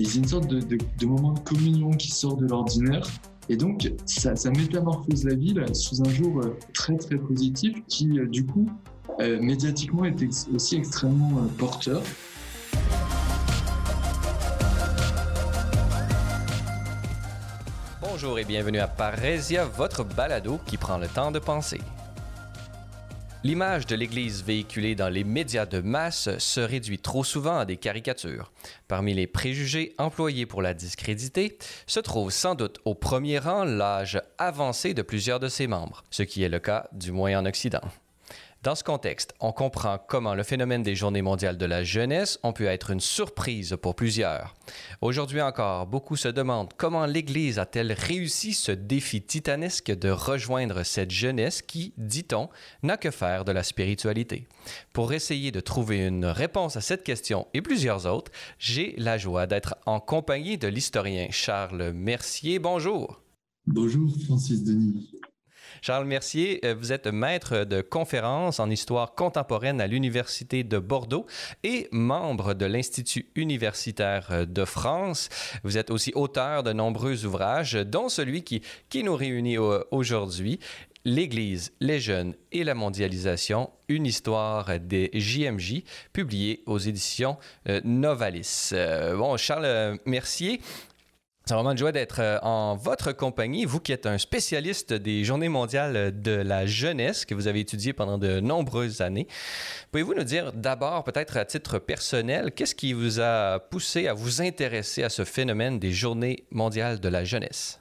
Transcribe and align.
Et 0.00 0.04
c'est 0.06 0.16
une 0.16 0.28
sorte 0.28 0.46
de, 0.46 1.06
moment 1.06 1.32
de 1.32 1.40
communion 1.40 1.90
qui 1.90 2.10
sort 2.10 2.34
de 2.38 2.46
l'ordinaire. 2.46 3.06
Et 3.50 3.56
donc, 3.58 3.92
ça, 4.06 4.32
métamorphose 4.48 5.24
la 5.24 5.34
ville 5.34 5.62
sous 5.74 6.00
un 6.00 6.08
jour 6.08 6.40
très 6.72 6.96
très 6.96 7.16
positif 7.16 7.76
qui, 7.86 8.06
du 8.06 8.46
coup, 8.46 8.66
médiatiquement 9.18 10.06
est 10.06 10.16
aussi 10.54 10.76
extrêmement 10.76 11.42
porteur. 11.58 12.02
Bonjour 18.00 18.38
et 18.38 18.44
bienvenue 18.46 18.78
à 18.78 18.88
Parésia, 18.88 19.66
votre 19.66 20.02
balado 20.02 20.60
qui 20.64 20.78
prend 20.78 20.96
le 20.96 21.08
temps 21.08 21.30
de 21.30 21.40
penser. 21.40 21.82
L'image 23.42 23.86
de 23.86 23.96
l'Église 23.96 24.44
véhiculée 24.44 24.94
dans 24.94 25.08
les 25.08 25.24
médias 25.24 25.64
de 25.64 25.80
masse 25.80 26.28
se 26.36 26.60
réduit 26.60 26.98
trop 26.98 27.24
souvent 27.24 27.58
à 27.58 27.64
des 27.64 27.78
caricatures. 27.78 28.52
Parmi 28.86 29.14
les 29.14 29.26
préjugés 29.26 29.94
employés 29.96 30.44
pour 30.44 30.60
la 30.60 30.74
discréditer, 30.74 31.56
se 31.86 32.00
trouve 32.00 32.30
sans 32.30 32.54
doute 32.54 32.80
au 32.84 32.94
premier 32.94 33.38
rang 33.38 33.64
l'âge 33.64 34.20
avancé 34.36 34.92
de 34.92 35.00
plusieurs 35.00 35.40
de 35.40 35.48
ses 35.48 35.68
membres, 35.68 36.04
ce 36.10 36.22
qui 36.22 36.42
est 36.42 36.50
le 36.50 36.58
cas 36.58 36.88
du 36.92 37.12
moins 37.12 37.38
en 37.38 37.46
Occident. 37.46 37.80
Dans 38.62 38.74
ce 38.74 38.84
contexte, 38.84 39.32
on 39.40 39.52
comprend 39.52 39.98
comment 40.06 40.34
le 40.34 40.42
phénomène 40.42 40.82
des 40.82 40.94
Journées 40.94 41.22
mondiales 41.22 41.56
de 41.56 41.64
la 41.64 41.82
jeunesse 41.82 42.38
ont 42.42 42.52
pu 42.52 42.66
être 42.66 42.90
une 42.90 43.00
surprise 43.00 43.74
pour 43.80 43.94
plusieurs. 43.94 44.54
Aujourd'hui 45.00 45.40
encore, 45.40 45.86
beaucoup 45.86 46.16
se 46.16 46.28
demandent 46.28 46.74
comment 46.76 47.06
l'Église 47.06 47.58
a-t-elle 47.58 47.92
réussi 47.92 48.52
ce 48.52 48.70
défi 48.70 49.22
titanesque 49.22 49.90
de 49.90 50.10
rejoindre 50.10 50.82
cette 50.82 51.10
jeunesse 51.10 51.62
qui, 51.62 51.94
dit-on, 51.96 52.50
n'a 52.82 52.98
que 52.98 53.10
faire 53.10 53.46
de 53.46 53.52
la 53.52 53.62
spiritualité. 53.62 54.46
Pour 54.92 55.14
essayer 55.14 55.52
de 55.52 55.60
trouver 55.60 56.06
une 56.06 56.26
réponse 56.26 56.76
à 56.76 56.82
cette 56.82 57.02
question 57.02 57.46
et 57.54 57.62
plusieurs 57.62 58.04
autres, 58.04 58.30
j'ai 58.58 58.94
la 58.98 59.16
joie 59.16 59.46
d'être 59.46 59.76
en 59.86 60.00
compagnie 60.00 60.58
de 60.58 60.68
l'historien 60.68 61.28
Charles 61.30 61.92
Mercier. 61.94 62.58
Bonjour. 62.58 63.22
Bonjour 63.66 64.14
Francis 64.26 64.62
Denis. 64.64 65.10
Charles 65.82 66.06
Mercier, 66.06 66.60
euh, 66.64 66.74
vous 66.78 66.92
êtes 66.92 67.06
maître 67.06 67.64
de 67.64 67.80
conférences 67.80 68.60
en 68.60 68.70
histoire 68.70 69.14
contemporaine 69.14 69.80
à 69.80 69.86
l'Université 69.86 70.64
de 70.64 70.78
Bordeaux 70.78 71.26
et 71.62 71.88
membre 71.92 72.54
de 72.54 72.66
l'Institut 72.66 73.26
universitaire 73.34 74.46
de 74.46 74.64
France. 74.64 75.28
Vous 75.64 75.78
êtes 75.78 75.90
aussi 75.90 76.12
auteur 76.14 76.62
de 76.62 76.72
nombreux 76.72 77.24
ouvrages, 77.24 77.74
dont 77.74 78.08
celui 78.08 78.42
qui, 78.42 78.62
qui 78.88 79.02
nous 79.02 79.16
réunit 79.16 79.58
aujourd'hui, 79.90 80.60
L'Église, 81.06 81.72
les 81.80 81.98
jeunes 81.98 82.34
et 82.52 82.62
la 82.62 82.74
mondialisation, 82.74 83.70
une 83.88 84.04
histoire 84.04 84.78
des 84.78 85.08
JMJ, 85.14 85.82
publié 86.12 86.62
aux 86.66 86.78
éditions 86.78 87.38
euh, 87.70 87.80
Novalis. 87.84 88.70
Euh, 88.74 89.16
bon, 89.16 89.38
Charles 89.38 89.96
Mercier, 90.04 90.60
c'est 91.50 91.54
vraiment 91.54 91.72
une 91.72 91.78
joie 91.78 91.90
d'être 91.90 92.20
euh, 92.20 92.38
en 92.44 92.76
votre 92.76 93.10
compagnie, 93.10 93.64
vous 93.64 93.80
qui 93.80 93.90
êtes 93.90 94.06
un 94.06 94.18
spécialiste 94.18 94.92
des 94.92 95.24
Journées 95.24 95.48
mondiales 95.48 96.22
de 96.22 96.30
la 96.30 96.64
jeunesse 96.64 97.24
que 97.24 97.34
vous 97.34 97.48
avez 97.48 97.58
étudié 97.58 97.92
pendant 97.92 98.18
de 98.18 98.38
nombreuses 98.38 99.00
années. 99.00 99.26
Pouvez-vous 99.90 100.14
nous 100.14 100.22
dire 100.22 100.52
d'abord, 100.52 101.02
peut-être 101.02 101.36
à 101.36 101.44
titre 101.44 101.80
personnel, 101.80 102.52
qu'est-ce 102.54 102.76
qui 102.76 102.92
vous 102.92 103.18
a 103.18 103.58
poussé 103.58 104.06
à 104.06 104.14
vous 104.14 104.40
intéresser 104.40 105.02
à 105.02 105.08
ce 105.08 105.24
phénomène 105.24 105.80
des 105.80 105.90
Journées 105.90 106.44
mondiales 106.52 107.00
de 107.00 107.08
la 107.08 107.24
jeunesse? 107.24 107.80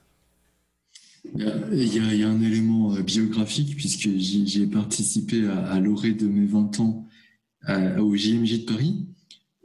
Il 1.36 1.44
y, 1.44 2.24
a, 2.24 2.28
un 2.28 2.42
élément 2.42 2.96
euh, 2.96 3.04
biographique 3.04 3.76
puisque 3.76 4.10
j'ai 4.18 4.66
participé 4.66 5.48
à, 5.48 5.80
l'orée 5.80 6.14
de 6.14 6.26
mes 6.26 6.48
20 6.48 6.80
ans 6.80 7.06
au 8.00 8.16
JMJ 8.16 8.62
de 8.62 8.66
Paris. 8.66 9.06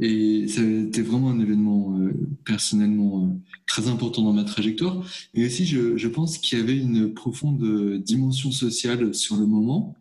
Et 0.04 0.48
ça 0.48 0.60
a 0.60 0.64
été 0.64 1.00
vraiment 1.00 1.30
un 1.30 1.40
événement 1.40 1.98
euh, 1.98 2.12
personnellement 2.44 3.24
euh, 3.24 3.28
très 3.66 3.88
important 3.88 4.20
dans 4.22 4.34
ma 4.34 4.44
trajectoire. 4.44 5.02
Et 5.32 5.46
aussi, 5.46 5.64
je, 5.64 6.08
pense 6.08 6.36
qu'il 6.36 6.58
y 6.58 6.60
avait 6.60 6.76
une 6.76 7.14
profonde 7.14 8.02
dimension 8.02 8.52
sociale 8.52 9.14
sur 9.14 9.36
le 9.36 9.46
moment, 9.46 9.96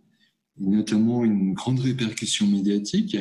notamment 0.60 1.24
une 1.24 1.54
grande 1.54 1.80
répercussion 1.80 2.46
médiatique. 2.48 3.16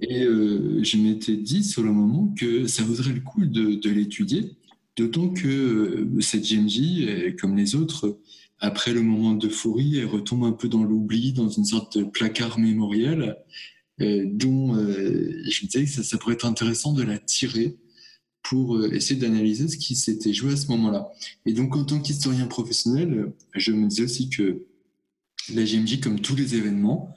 Et 0.00 0.24
euh, 0.24 0.82
je 0.82 0.96
m'étais 0.96 1.36
dit 1.36 1.62
sur 1.62 1.84
le 1.84 1.92
moment 1.92 2.34
que 2.36 2.66
ça 2.66 2.82
vaudrait 2.82 3.12
le 3.12 3.20
coup 3.20 3.46
de, 3.46 3.76
de 3.76 3.90
l'étudier, 3.90 4.56
d'autant 4.96 5.28
que 5.28 6.08
cette 6.18 6.42
GMJ, 6.42 7.36
comme 7.40 7.56
les 7.56 7.76
autres, 7.76 8.18
après 8.58 8.92
le 8.92 9.02
moment 9.02 9.34
d'euphorie, 9.34 9.98
elle 9.98 10.06
retombe 10.06 10.42
un 10.42 10.52
peu 10.52 10.68
dans 10.68 10.82
l'oubli, 10.82 11.32
dans 11.32 11.48
une 11.48 11.64
sorte 11.64 11.96
de 11.96 12.02
placard 12.02 12.58
mémoriel. 12.58 13.36
Euh, 14.00 14.24
dont 14.24 14.74
euh, 14.74 15.42
je 15.44 15.64
me 15.64 15.68
disais 15.68 15.84
que 15.84 16.02
ça, 16.02 16.18
pourrait 16.18 16.34
être 16.34 16.46
intéressant 16.46 16.94
de 16.94 17.02
la 17.02 17.18
tirer 17.18 17.76
pour 18.42 18.76
euh, 18.76 18.90
essayer 18.92 19.20
d'analyser 19.20 19.68
ce 19.68 19.76
qui 19.76 19.94
s'était 19.96 20.32
joué 20.32 20.54
à 20.54 20.56
ce 20.56 20.68
moment-là. 20.68 21.10
Et 21.44 21.52
donc, 21.52 21.76
en 21.76 21.84
tant 21.84 22.00
qu'historien 22.00 22.46
professionnel, 22.46 23.32
je 23.54 23.72
me 23.72 23.86
disais 23.88 24.04
aussi 24.04 24.30
que 24.30 24.64
la 25.52 25.64
GMJ, 25.64 26.00
comme 26.00 26.20
tous 26.20 26.34
les 26.34 26.54
événements, 26.54 27.14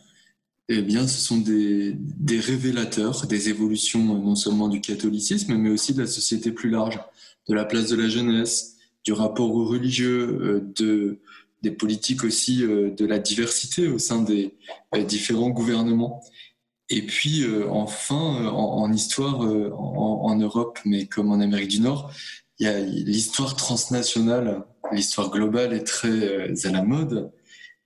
eh 0.67 0.81
bien, 0.81 1.07
ce 1.07 1.19
sont 1.21 1.37
des, 1.37 1.95
révélateurs 2.29 3.25
des 3.27 3.49
évolutions 3.49 4.19
non 4.19 4.35
seulement 4.35 4.67
du 4.67 4.81
catholicisme, 4.81 5.55
mais 5.55 5.69
aussi 5.69 5.93
de 5.93 6.01
la 6.01 6.07
société 6.07 6.51
plus 6.51 6.69
large, 6.69 6.99
de 7.47 7.53
la 7.53 7.65
place 7.65 7.89
de 7.89 7.95
la 7.95 8.09
jeunesse, 8.09 8.75
du 9.03 9.13
rapport 9.13 9.53
aux 9.53 9.65
religieux, 9.65 10.67
de, 10.75 11.19
des 11.61 11.69
politiques 11.69 12.23
aussi, 12.23 12.57
de 12.57 13.05
la 13.05 13.19
diversité 13.19 13.87
au 13.87 13.99
sein 13.99 14.23
des 14.23 14.55
différents 15.07 15.51
gouvernements. 15.51 16.23
Et 16.89 17.01
puis 17.01 17.43
euh, 17.43 17.67
enfin, 17.69 18.43
euh, 18.43 18.49
en, 18.49 18.91
histoire, 18.93 19.43
euh, 19.43 19.71
en, 19.71 20.35
Europe, 20.35 20.79
mais 20.85 21.07
comme 21.07 21.31
en 21.31 21.39
Amérique 21.39 21.69
du 21.69 21.79
Nord, 21.79 22.11
il 22.59 22.65
y 22.65 22.69
a 22.69 22.79
l'histoire 22.79 23.55
transnationale, 23.55 24.63
l'histoire 24.91 25.31
globale 25.31 25.73
est 25.73 25.83
très 25.83 26.65
à 26.65 26.71
la 26.71 26.83
mode. 26.83 27.31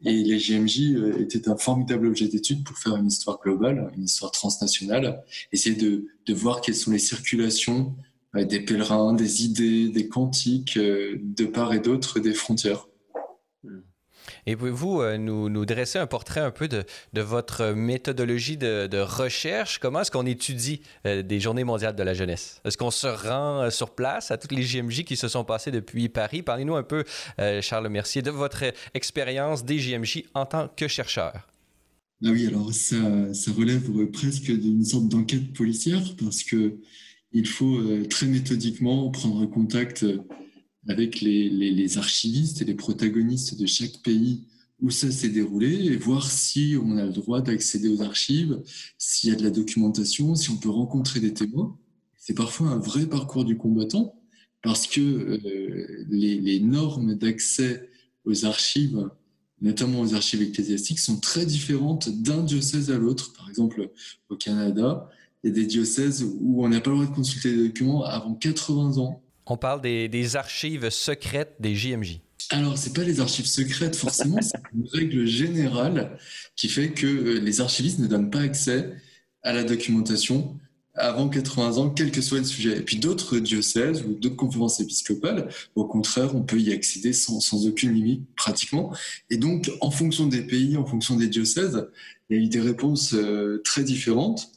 Et 0.06 0.24
les 0.24 0.38
GMJ 0.38 1.18
étaient 1.20 1.50
un 1.50 1.58
formidable 1.58 2.08
objet 2.08 2.28
d'étude 2.30 2.64
pour 2.64 2.78
faire 2.78 2.96
une 2.96 3.08
histoire 3.08 3.40
globale, 3.42 3.92
une 3.98 4.06
histoire 4.06 4.32
transnationale, 4.32 5.24
essayer 5.52 5.76
de, 5.76 6.06
de 6.26 6.34
voir 6.34 6.62
quelles 6.62 6.76
sont 6.76 6.92
les 6.92 7.00
circulations 7.00 7.96
des 8.34 8.62
pèlerins, 8.62 9.14
des 9.14 9.44
idées, 9.44 9.90
des 9.90 10.08
cantiques 10.08 10.78
de 10.78 11.46
part 11.46 11.74
et 11.74 11.80
d'autre 11.80 12.20
des 12.20 12.34
frontières. 12.34 12.89
Et 14.46 14.56
pouvez-vous 14.56 15.02
euh, 15.02 15.18
nous, 15.18 15.66
dresser 15.66 16.00
un 16.00 16.08
portrait 16.08 16.40
un 16.40 16.52
peu 16.52 16.68
de, 16.68 16.84
votre 17.22 17.74
méthodologie 17.74 18.58
de, 18.58 18.88
de 18.88 18.98
recherche? 18.98 19.80
Comment 19.80 20.02
est-ce 20.02 20.12
qu'on 20.12 20.26
étudie 20.26 20.82
euh, 21.06 21.22
des 21.22 21.40
Journées 21.40 21.64
mondiales 21.64 21.96
de 21.96 22.04
la 22.04 22.14
jeunesse? 22.14 22.62
Est-ce 22.66 22.78
qu'on 22.78 22.92
se 22.92 23.08
rend 23.08 23.62
euh, 23.62 23.70
sur 23.70 23.92
place 23.92 24.32
à 24.32 24.38
toutes 24.38 24.52
les 24.52 24.64
JMJ 24.64 25.04
qui 25.04 25.16
se 25.16 25.28
sont 25.28 25.44
passées 25.44 25.72
depuis 25.72 26.10
Paris? 26.10 26.42
Parlez-nous 26.42 26.76
un 26.76 26.84
peu, 26.84 27.04
Charles 27.62 27.90
Mercier, 27.90 28.22
de 28.22 28.32
votre 28.32 28.64
expérience 28.94 29.64
des 29.64 29.80
JMJ 29.80 30.24
en 30.34 30.46
tant 30.46 30.68
que 30.68 30.88
chercheur. 30.88 31.34
Ah 32.24 32.30
oui, 32.32 32.48
alors 32.48 32.74
ça, 32.74 33.34
ça 33.34 33.52
relève 33.52 33.90
presque 34.12 34.52
d'une 34.52 34.84
sorte 34.84 35.08
d'enquête 35.08 35.54
policière 35.54 36.02
parce 36.22 36.44
que 36.44 36.76
il 37.32 37.48
faut 37.48 37.82
très 38.10 38.26
méthodiquement 38.26 39.10
prendre 39.10 39.46
contact 39.46 40.06
avec 40.88 41.22
les, 41.22 41.98
archivistes 41.98 42.62
et 42.62 42.66
les 42.66 42.74
protagonistes 42.74 43.60
de 43.60 43.66
chaque 43.66 44.02
pays 44.02 44.44
où 44.82 44.90
ça 44.90 45.12
s'est 45.12 45.30
déroulé 45.30 45.86
et 45.86 45.98
voir 45.98 46.32
si 46.32 46.78
on 46.82 46.98
a 46.98 47.06
le 47.06 47.12
droit 47.12 47.42
d'accéder 47.42 47.90
aux 47.90 48.02
archives, 48.02 48.62
s'il 48.98 49.30
y 49.30 49.34
a 49.34 49.36
de 49.36 49.44
la 49.44 49.50
documentation, 49.50 50.36
si 50.36 50.50
on 50.52 50.58
peut 50.58 50.70
rencontrer 50.70 51.20
des 51.20 51.34
témoins. 51.34 51.78
C'est 52.16 52.34
parfois 52.34 52.70
un 52.70 52.78
vrai 52.78 53.06
parcours 53.06 53.44
du 53.44 53.58
combattant 53.58 54.16
parce 54.62 54.88
que 54.88 55.02
euh, 55.02 56.06
les, 56.10 56.40
les, 56.40 56.60
normes 56.62 57.16
d'accès 57.16 57.90
aux 58.24 58.46
archives, 58.46 59.10
notamment 59.62 60.02
aux 60.02 60.14
archives 60.14 60.42
ecclésiastiques, 60.42 61.00
sont 61.00 61.20
très 61.20 61.46
différentes 61.46 62.10
d'un 62.10 62.44
diocèse 62.44 62.90
à 62.90 62.98
l'autre. 62.98 63.34
Par 63.34 63.50
exemple, 63.50 63.92
au 64.30 64.36
Canada, 64.38 65.10
il 65.44 65.50
y 65.50 65.52
a 65.52 65.56
des 65.56 65.66
diocèses 65.66 66.24
où 66.40 66.64
on 66.64 66.70
n'a 66.70 66.80
pas 66.80 66.92
le 66.92 66.98
droit 66.98 67.10
de 67.10 67.16
consulter 67.16 67.56
des 67.56 67.68
documents 67.68 68.04
avant 68.04 68.34
80 68.34 68.98
ans 68.98 69.24
on 69.50 69.57
parle 69.57 69.81
des, 69.81 70.36
archives 70.36 70.90
secrètes 70.90 71.56
des 71.60 71.75
JMJ. 71.75 72.19
Alors, 72.51 72.78
ce 72.78 72.88
n'est 72.88 72.94
pas 72.94 73.04
les 73.04 73.19
archives 73.19 73.46
secrètes, 73.46 73.96
forcément, 73.96 74.42
c'est 74.42 74.57
une 74.74 74.88
règle 74.88 75.25
générale 75.25 76.18
qui 76.56 76.69
fait 76.69 76.90
que 76.90 77.06
euh, 77.06 77.40
les 77.40 77.62
archivistes 77.62 78.00
ne 78.00 78.07
donnent 78.07 78.31
pas 78.31 78.42
accès 78.42 78.92
à 79.44 79.54
la 79.54 79.63
documentation 79.63 80.57
avant 80.96 81.30
80 81.30 81.78
ans, 81.78 81.90
quel 81.90 82.12
que 82.12 82.22
soit 82.22 82.40
le 82.40 82.44
sujet. 82.44 82.78
Et 82.78 82.81
puis 82.81 82.98
d'autres 82.98 83.40
diocèses 83.40 84.04
ou 84.04 84.13
d'autres 84.13 84.36
conférences 84.36 84.80
épiscopales, 84.80 85.50
au 85.75 85.86
contraire, 85.86 86.36
on 86.36 86.42
peut 86.42 86.60
y 86.60 86.74
accéder 86.74 87.13
sans, 87.13 87.68
aucune 87.68 87.94
limite 87.94 88.24
pratiquement. 88.36 88.94
Et 89.30 89.38
donc, 89.38 89.72
en 89.81 89.92
fonction 89.92 90.25
des 90.25 90.42
pays, 90.42 90.75
en 90.75 90.86
fonction 90.86 91.16
des 91.16 91.28
diocèses, 91.28 91.88
il 92.30 92.38
y 92.38 92.40
a 92.40 92.44
eu 92.44 92.48
des 92.48 92.62
réponses 92.62 93.13
euh, 93.13 93.62
très 93.63 93.84
différentes. 93.84 94.51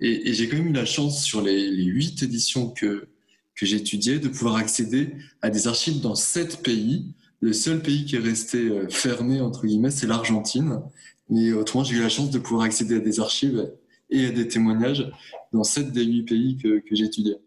Et, 0.00 0.34
j'ai 0.34 0.48
quand 0.48 0.58
même 0.58 0.68
eu 0.68 0.72
la 0.72 0.84
chance 0.84 1.24
sur 1.24 1.40
les 1.40 1.70
huit 1.84 2.22
éditions 2.22 2.68
que, 2.70 3.08
que 3.56 3.66
j'étudiais 3.66 4.18
de 4.18 4.28
pouvoir 4.28 4.56
accéder 4.56 5.14
à 5.42 5.50
des 5.50 5.66
archives 5.66 6.00
dans 6.00 6.14
sept 6.14 6.62
pays. 6.62 7.14
Le 7.40 7.52
seul 7.52 7.82
pays 7.82 8.04
qui 8.04 8.16
est 8.16 8.20
resté 8.20 8.58
euh, 8.58 8.88
fermé, 8.88 9.40
entre 9.40 9.66
guillemets, 9.66 9.90
c'est 9.90 10.06
l'Argentine. 10.06 10.80
Mais 11.28 11.52
autrement, 11.52 11.82
j'ai 11.82 11.96
eu 11.96 12.00
la 12.00 12.08
chance 12.08 12.30
de 12.30 12.38
pouvoir 12.38 12.62
accéder 12.62 12.96
à 12.96 13.00
des 13.00 13.18
archives 13.18 13.72
et 14.10 14.26
à 14.26 14.30
des 14.30 14.46
témoignages 14.46 15.10
dans 15.52 15.64
sept 15.64 15.90
des 15.90 16.04
huit 16.04 16.22
pays 16.22 16.56
que, 16.58 16.78
que 16.78 16.94
j'étudiais. 16.94 17.38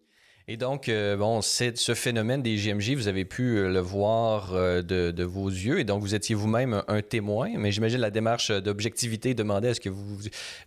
Et 0.51 0.57
donc, 0.57 0.89
euh, 0.89 1.15
bon, 1.15 1.43
ce 1.43 1.93
phénomène 1.93 2.41
des 2.41 2.57
JMJ, 2.57 2.95
vous 2.95 3.07
avez 3.07 3.23
pu 3.23 3.57
euh, 3.57 3.69
le 3.69 3.81
voir 3.81 4.55
euh, 4.55 4.81
de, 4.81 5.23
vos 5.23 5.47
yeux, 5.47 5.79
et 5.79 5.83
donc 5.83 6.01
vous 6.01 6.15
étiez 6.15 6.33
vous-même 6.33 6.81
un, 6.87 7.03
témoin, 7.03 7.51
mais 7.55 7.71
j'imagine 7.71 7.99
la 7.99 8.09
démarche 8.09 8.49
d'objectivité 8.49 9.35
demandait 9.35 9.67
à 9.69 9.73
ce 9.75 9.79
que 9.79 9.89
vous 9.89 10.17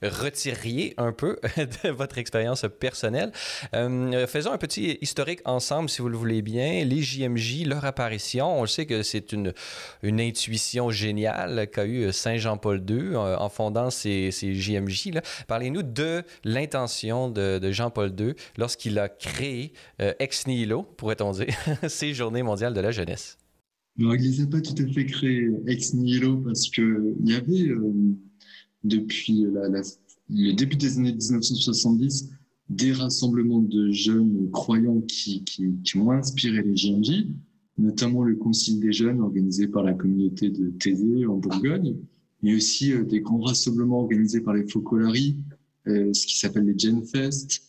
retiriez 0.00 0.94
un 0.98 1.10
peu 1.10 1.36
de 1.56 1.88
votre 1.88 2.18
expérience 2.18 2.64
personnelle. 2.78 3.32
faisons 3.72 4.52
un 4.52 4.56
petit 4.56 4.98
historique 5.00 5.40
ensemble, 5.46 5.90
si 5.90 6.00
vous 6.00 6.08
le 6.08 6.16
voulez 6.16 6.42
bien. 6.42 6.84
Les 6.84 7.02
JMJ, 7.02 7.66
leur 7.66 7.84
apparition, 7.84 8.60
on 8.60 8.66
sait 8.66 8.86
que 8.86 9.02
c'est 9.02 9.32
une, 9.32 9.52
intuition 10.04 10.92
géniale 10.92 11.68
qu'a 11.72 11.86
eu 11.86 12.12
Saint 12.12 12.36
Jean-Paul 12.36 12.84
II 12.88 13.16
en 13.16 13.48
fondant 13.48 13.90
ces, 13.90 14.30
ces 14.30 14.54
JMJ. 14.54 15.10
Parlez-nous 15.48 15.82
de 15.82 16.22
l'intention 16.44 17.28
de 17.28 17.72
Jean-Paul 17.72 18.14
II 18.16 18.34
lorsqu'il 18.56 19.00
a 19.00 19.08
créé 19.08 19.71
euh, 20.00 20.12
ex 20.18 20.46
nihilo, 20.46 20.82
pourrait-on 20.82 21.32
dire, 21.32 21.46
ces 21.88 22.14
journées 22.14 22.42
mondiales 22.42 22.74
de 22.74 22.80
la 22.80 22.90
jeunesse? 22.90 23.38
Alors, 23.98 24.16
il 24.16 24.48
pas 24.48 24.60
tout 24.60 24.74
à 24.78 24.86
fait 24.92 25.06
créées 25.06 25.50
ex 25.66 25.94
nihilo 25.94 26.38
parce 26.38 26.68
qu'il 26.70 27.14
y 27.24 27.34
avait, 27.34 27.68
euh, 27.68 27.92
depuis 28.84 29.46
le 30.30 30.52
début 30.52 30.76
des 30.76 30.98
années 30.98 31.12
1970, 31.12 32.30
des 32.70 32.92
rassemblements 32.92 33.60
de 33.60 33.90
jeunes 33.90 34.50
croyants 34.50 35.02
qui, 35.02 35.44
ont 35.96 36.10
inspiré 36.10 36.62
les 36.62 36.76
JMJ, 36.76 37.26
notamment 37.76 38.22
le 38.22 38.36
Concile 38.36 38.80
des 38.80 38.92
jeunes 38.92 39.20
organisé 39.20 39.68
par 39.68 39.82
la 39.82 39.92
communauté 39.92 40.48
de 40.48 40.70
Thésée 40.70 41.26
en 41.26 41.36
Bourgogne, 41.36 41.96
mais 42.42 42.54
aussi 42.54 42.92
euh, 42.92 43.04
des 43.04 43.20
grands 43.20 43.40
rassemblements 43.40 44.00
organisés 44.00 44.40
par 44.40 44.54
les 44.54 44.66
Focolari, 44.66 45.36
ce 45.84 46.26
qui 46.26 46.38
s'appelle 46.38 46.64
les 46.64 46.78
Genfest, 46.78 47.60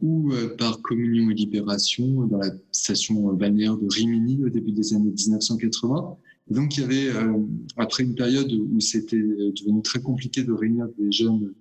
ou 0.00 0.32
euh, 0.32 0.54
par 0.56 0.80
Communion 0.82 1.30
et 1.30 1.34
Libération 1.34 2.26
dans 2.26 2.38
la 2.38 2.50
station 2.72 3.32
balnéaire 3.32 3.76
de 3.76 3.86
Rimini 3.88 4.44
au 4.44 4.48
début 4.48 4.72
des 4.72 4.94
années 4.94 5.10
1980. 5.10 6.16
donc 6.50 6.76
il 6.76 6.80
y 6.80 6.84
avait, 6.84 7.08
euh, 7.08 7.38
après 7.76 8.04
une 8.04 8.14
période 8.14 8.52
où 8.52 8.80
c'était 8.80 9.16
devenu 9.16 9.82
très 9.82 10.00
compliqué 10.00 10.44
de 10.44 10.52
réunir 10.52 10.88
des 10.98 11.10
jeunes 11.10 11.52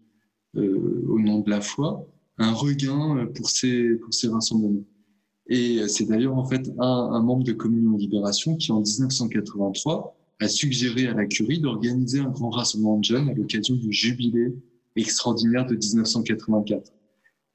euh, 0.55 1.03
au 1.07 1.19
nom 1.19 1.39
de 1.39 1.49
la 1.49 1.61
foi, 1.61 2.07
un 2.37 2.51
regain 2.51 3.27
pour 3.35 3.49
ces, 3.49 3.95
pour 3.95 4.13
ces 4.13 4.27
rassemblements. 4.27 4.85
Et 5.49 5.87
c'est 5.87 6.05
d'ailleurs 6.05 6.35
en 6.35 6.45
fait 6.45 6.69
un, 6.77 7.09
un, 7.13 7.23
membre 7.23 7.43
de 7.43 7.53
Communion 7.53 7.95
et 7.95 8.01
Libération 8.01 8.57
qui 8.57 8.71
en 8.71 8.81
1983 8.81 10.15
a 10.39 10.47
suggéré 10.47 11.07
à 11.07 11.13
la 11.13 11.25
curie 11.25 11.59
d'organiser 11.59 12.19
un 12.19 12.29
grand 12.29 12.49
rassemblement 12.49 12.99
de 12.99 13.05
jeunes 13.05 13.29
à 13.29 13.33
l'occasion 13.33 13.75
du 13.75 13.91
jubilé 13.91 14.53
extraordinaire 14.95 15.65
de 15.65 15.75
1984 15.75 16.91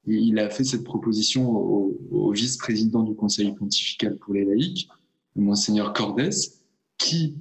il 0.05 0.39
a 0.39 0.49
fait 0.49 0.63
cette 0.63 0.83
proposition 0.83 1.49
au, 1.49 2.31
vice-président 2.31 3.03
du 3.03 3.13
Conseil 3.13 3.53
pontifical 3.53 4.17
pour 4.17 4.33
les 4.33 4.43
laïcs, 4.43 4.89
monseigneur 5.35 5.93
Cordes, 5.93 6.33
qui 6.97 7.35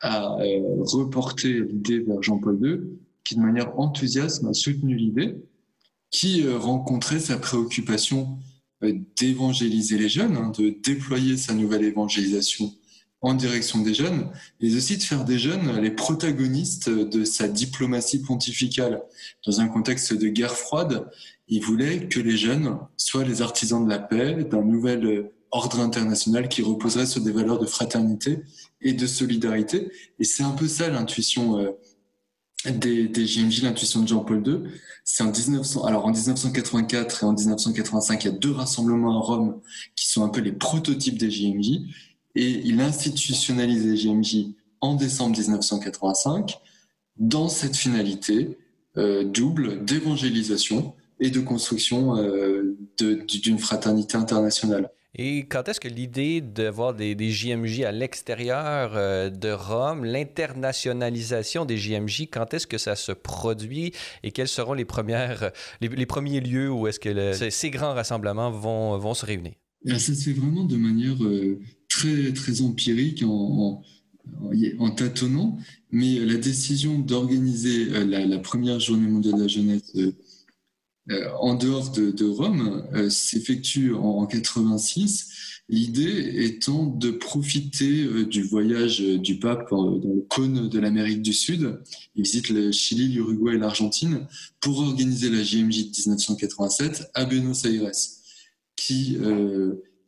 a 0.00 0.38
euh, 0.40 0.76
reporté 0.78 1.60
l'idée 1.60 1.98
vers 1.98 2.22
Jean-Paul 2.22 2.58
II, 2.62 2.80
qui 3.22 3.36
de 3.36 3.40
manière 3.40 3.78
enthousiaste 3.78 4.42
a 4.44 4.54
soutenu 4.54 4.96
l'idée, 4.96 5.36
qui 6.10 6.46
euh, 6.46 6.56
rencontrait 6.56 7.20
sa 7.20 7.36
préoccupation 7.36 8.38
euh, 8.82 8.98
d'évangéliser 9.18 9.98
les 9.98 10.08
jeunes, 10.08 10.36
hein, 10.36 10.52
de 10.58 10.74
déployer 10.82 11.36
sa 11.36 11.52
nouvelle 11.52 11.84
évangélisation 11.84 12.72
en 13.22 13.34
direction 13.34 13.80
des 13.80 13.92
jeunes, 13.92 14.30
mais 14.60 14.74
aussi 14.74 14.96
de 14.96 15.02
faire 15.02 15.24
des 15.24 15.38
jeunes 15.38 15.78
les 15.80 15.90
protagonistes 15.90 16.88
de 16.88 17.24
sa 17.24 17.48
diplomatie 17.48 18.22
pontificale. 18.22 19.02
Dans 19.46 19.60
un 19.60 19.68
contexte 19.68 20.14
de 20.14 20.28
guerre 20.28 20.56
froide, 20.56 21.06
il 21.48 21.62
voulait 21.62 22.08
que 22.08 22.20
les 22.20 22.36
jeunes 22.36 22.78
soient 22.96 23.24
les 23.24 23.42
artisans 23.42 23.84
de 23.84 23.90
la 23.90 23.98
paix, 23.98 24.44
d'un 24.44 24.62
nouvel 24.62 25.30
ordre 25.50 25.80
international 25.80 26.48
qui 26.48 26.62
reposerait 26.62 27.06
sur 27.06 27.20
des 27.20 27.32
valeurs 27.32 27.58
de 27.58 27.66
fraternité 27.66 28.40
et 28.80 28.92
de 28.92 29.06
solidarité. 29.06 29.90
Et 30.18 30.24
c'est 30.24 30.42
un 30.42 30.52
peu 30.52 30.68
ça 30.68 30.88
l'intuition 30.88 31.58
euh, 31.58 31.70
des, 32.70 33.26
JMJ, 33.26 33.62
l'intuition 33.62 34.02
de 34.02 34.08
Jean-Paul 34.08 34.46
II. 34.46 34.70
C'est 35.04 35.22
en 35.22 35.32
1900, 35.32 35.84
alors 35.84 36.06
en 36.06 36.10
1984 36.10 37.24
et 37.24 37.26
en 37.26 37.32
1985, 37.32 38.24
il 38.24 38.26
y 38.26 38.34
a 38.34 38.38
deux 38.38 38.52
rassemblements 38.52 39.18
à 39.18 39.20
Rome 39.20 39.60
qui 39.96 40.08
sont 40.08 40.24
un 40.24 40.28
peu 40.28 40.40
les 40.40 40.52
prototypes 40.52 41.18
des 41.18 41.30
JMJ 41.30 41.80
et 42.34 42.62
il 42.64 42.80
institutionnalise 42.80 43.86
les 43.86 43.96
JMJ 43.96 44.46
en 44.80 44.94
décembre 44.94 45.38
1985 45.38 46.58
dans 47.16 47.48
cette 47.48 47.76
finalité 47.76 48.58
euh, 48.96 49.24
double 49.24 49.84
d'évangélisation 49.84 50.94
et 51.20 51.30
de 51.30 51.40
construction 51.40 52.16
euh, 52.16 52.76
d'une 52.98 53.58
fraternité 53.58 54.16
internationale. 54.16 54.90
Et 55.14 55.40
quand 55.46 55.68
est-ce 55.68 55.80
que 55.80 55.88
l'idée 55.88 56.40
d'avoir 56.40 56.94
des, 56.94 57.14
des, 57.16 57.30
JMJ 57.30 57.82
à 57.82 57.92
l'extérieur 57.92 58.92
euh, 58.94 59.28
de 59.28 59.50
Rome, 59.50 60.04
l'internationalisation 60.04 61.64
des 61.64 61.76
JMJ, 61.76 62.28
quand 62.30 62.54
est-ce 62.54 62.66
que 62.66 62.78
ça 62.78 62.94
se 62.94 63.12
produit 63.12 63.92
et 64.22 64.30
quels 64.30 64.48
seront 64.48 64.72
les, 64.72 64.84
premières, 64.84 65.50
les, 65.80 66.06
premiers 66.06 66.40
lieux 66.40 66.70
où 66.70 66.86
est-ce 66.86 67.00
que 67.00 67.50
ces 67.50 67.70
grands 67.70 67.92
rassemblements 67.92 68.50
vont, 68.50 68.96
vont 68.98 69.14
se 69.14 69.26
réunir? 69.26 69.52
ça 69.86 69.98
se 69.98 70.12
fait 70.12 70.32
vraiment 70.32 70.64
de 70.64 70.76
manière 70.76 71.16
très, 72.34 72.62
empirique, 72.62 73.24
en, 73.24 73.82
tâtonnant, 74.96 75.58
mais 75.90 76.18
la 76.20 76.36
décision 76.36 76.98
d'organiser 76.98 77.88
euh, 77.92 78.04
la, 78.04 78.38
première 78.38 78.80
journée 78.80 79.08
mondiale 79.08 79.36
de 79.36 79.42
la 79.42 79.48
jeunesse 79.48 79.92
euh, 79.96 80.12
euh, 81.10 81.28
en 81.40 81.54
dehors 81.54 81.90
de, 81.90 82.24
Rome 82.24 82.84
s'effectue 83.10 83.92
en, 83.94 84.26
86. 84.26 85.28
L'idée 85.68 86.44
étant 86.44 86.86
de 86.86 87.10
profiter 87.12 88.24
du 88.24 88.42
voyage 88.42 89.00
du 89.00 89.38
pape 89.38 89.70
dans 89.70 90.00
le 90.00 90.26
cône 90.28 90.68
de 90.68 90.78
l'Amérique 90.80 91.22
du 91.22 91.32
Sud. 91.32 91.80
Il 92.16 92.24
visite 92.24 92.48
le 92.48 92.72
Chili, 92.72 93.08
l'Uruguay 93.08 93.54
et 93.54 93.58
l'Argentine 93.58 94.26
pour 94.60 94.80
organiser 94.80 95.30
la 95.30 95.44
JMJ 95.44 95.90
de 95.90 96.00
1987 96.00 97.10
à 97.14 97.24
Buenos 97.24 97.64
Aires, 97.64 97.92
qui 98.74 99.16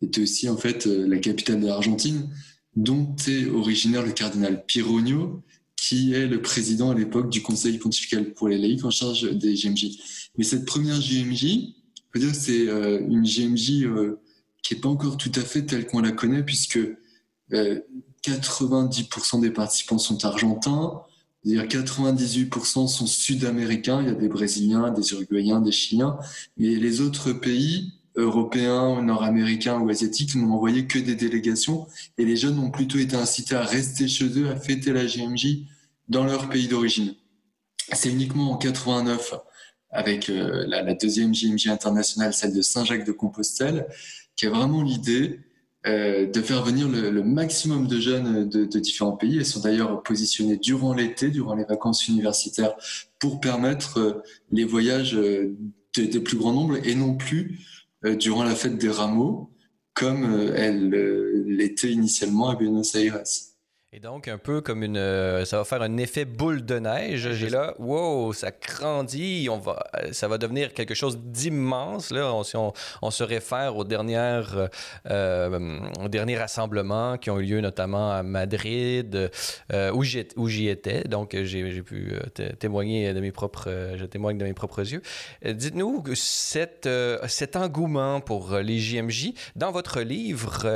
était 0.03 0.23
aussi 0.23 0.49
en 0.49 0.57
fait 0.57 0.87
euh, 0.87 1.07
la 1.07 1.19
capitale 1.19 1.61
de 1.61 1.67
l'Argentine, 1.67 2.29
dont 2.77 3.15
est 3.27 3.47
originaire 3.47 4.05
le 4.05 4.13
cardinal 4.13 4.65
Pironio, 4.67 5.43
qui 5.77 6.15
est 6.15 6.27
le 6.27 6.41
président 6.41 6.91
à 6.91 6.95
l'époque 6.95 7.31
du 7.31 7.43
Conseil 7.43 7.79
pontifical 7.79 8.33
pour 8.33 8.49
les 8.49 8.59
laïcs 8.59 8.85
en 8.85 8.91
charge 8.91 9.23
des 9.23 9.55
GMJ. 9.55 9.99
Mais 10.39 10.45
cette 10.45 10.65
première 10.65 10.99
GMJ, 10.99 11.75
c'est 12.33 12.69
euh, 12.69 13.01
une 13.09 13.23
GMJ 13.23 13.85
euh, 13.85 14.21
qui 14.63 14.75
n'est 14.75 14.81
pas 14.81 14.89
encore 14.89 15.17
tout 15.17 15.32
à 15.35 15.41
fait 15.41 15.63
telle 15.63 15.87
qu'on 15.87 16.01
la 16.01 16.13
connaît, 16.13 16.43
puisque 16.43 16.79
90% 17.51 19.41
des 19.41 19.51
participants 19.51 19.99
sont 19.99 20.25
argentins, 20.25 21.03
dire 21.44 21.65
98% 21.65 22.89
sont 22.89 23.06
sud-américains, 23.06 24.01
il 24.01 24.06
y 24.06 24.11
a 24.11 24.15
des 24.15 24.29
Brésiliens, 24.29 24.91
des 24.91 25.13
Uruguayens, 25.13 25.61
des 25.61 25.73
Chiliens, 25.73 26.17
mais 26.56 26.77
les 26.77 27.01
autres 27.01 27.32
pays 27.32 27.93
européens, 28.17 29.03
nord-américains 29.03 29.79
ou 29.81 29.89
asiatiques 29.89 30.35
n'ont 30.35 30.53
envoyé 30.53 30.87
que 30.87 30.99
des 30.99 31.15
délégations 31.15 31.87
et 32.19 32.25
les 32.25 32.37
jeunes 32.37 32.59
ont 32.59 32.71
plutôt 32.71 32.99
été 32.99 33.17
incités 33.17 33.55
à 33.55 33.63
rester 33.63 34.09
chez 34.09 34.39
eux, 34.39 34.51
à 34.51 34.57
fêter 34.57 34.93
la 34.93 35.07
GMJ 35.07 35.65
dans 36.09 36.25
leur 36.25 36.49
pays 36.49 36.69
d'origine. 36.69 37.15
C'est 37.93 38.11
uniquement 38.11 38.53
en 38.53 38.57
89, 38.57 39.35
avec 39.91 40.31
euh, 40.31 40.65
la, 40.67 40.95
deuxième 40.95 41.33
GMJ 41.33 41.69
internationale, 41.69 42.33
celle 42.33 42.55
de 42.55 42.63
Saint-Jacques 42.63 43.07
de 43.07 43.13
Compostelle, 43.13 43.87
qui 44.37 44.47
a 44.47 44.51
vraiment 44.51 44.83
l'idée 44.83 45.41
euh, 45.87 46.27
de 46.27 46.41
faire 46.41 46.63
venir 46.65 46.89
le, 46.89 47.23
maximum 47.23 47.87
de 47.87 48.01
jeunes 48.01 48.49
de, 48.49 48.79
différents 48.79 49.17
pays. 49.17 49.37
Ils 49.37 49.47
sont 49.47 49.61
d'ailleurs 49.61 50.03
positionnés 50.03 50.57
durant 50.57 50.95
l'été, 50.95 51.29
durant 51.29 51.55
les 51.55 51.65
vacances 51.65 52.09
universitaires, 52.09 52.75
pour 53.19 53.41
permettre 53.41 53.99
euh, 53.99 54.23
les 54.51 54.65
voyages 54.65 55.19
des 55.95 56.21
plus 56.21 56.39
grands 56.39 56.55
nombres 56.55 56.79
et 56.87 56.95
non 56.95 57.15
plus 57.15 57.59
durant 58.11 58.44
la 58.44 58.55
fête 58.55 58.79
des 58.79 58.91
rameaux, 58.91 59.53
comme 59.94 60.25
euh, 60.25 60.55
elle 60.56 60.94
euh, 60.94 61.44
l'était 61.47 61.91
initialement 61.91 62.51
à 62.51 62.56
Buenos 62.56 62.94
Aires. 62.94 63.23
Et 63.94 64.01
donc, 64.01 64.27
un 64.27 64.39
peu 64.39 64.63
comme 64.63 64.82
une. 64.82 64.96
Euh, 64.96 65.44
ça 65.44 65.58
va 65.58 65.65
faire 65.65 65.82
un 65.82 65.99
effet 65.99 66.25
boule 66.25 66.65
de 66.65 66.79
neige. 66.79 67.31
J'ai 67.32 67.51
là, 67.51 67.75
wow, 67.79 68.32
ça 68.32 68.51
grandit. 68.51 69.49
On 69.51 69.58
va, 69.58 69.84
ça 70.13 70.29
va 70.29 70.39
devenir 70.39 70.72
quelque 70.72 70.94
chose 70.94 71.19
d'immense. 71.19 72.11
Là, 72.11 72.32
on, 72.32 72.43
si 72.43 72.56
on, 72.56 72.72
on, 73.03 73.11
se 73.11 73.22
réfère 73.22 73.77
aux, 73.77 73.84
dernières, 73.84 74.70
euh, 75.11 75.79
aux 76.03 76.08
derniers 76.08 76.39
rassemblements 76.39 77.19
qui 77.19 77.29
ont 77.29 77.39
eu 77.39 77.44
lieu 77.44 77.61
notamment 77.61 78.11
à 78.13 78.22
Madrid, 78.22 79.31
euh, 79.75 79.93
où 79.93 80.03
j'y 80.49 80.69
étais. 80.69 81.05
Donc, 81.05 81.37
j'ai 81.43 81.82
pu 81.82 82.15
témoigner 82.58 83.13
de 83.13 83.20
mes 83.20 83.31
propres. 83.31 83.93
je 83.94 84.06
témoigne 84.06 84.39
de 84.39 84.44
mes 84.44 84.55
propres 84.55 84.91
yeux. 84.91 85.03
Dites-nous 85.44 86.03
cet 86.15 86.87
engouement 87.56 88.22
pour 88.22 88.56
les 88.56 88.79
JMJ, 88.79 89.34
dans 89.55 89.70
votre 89.70 90.01
livre 90.01 90.67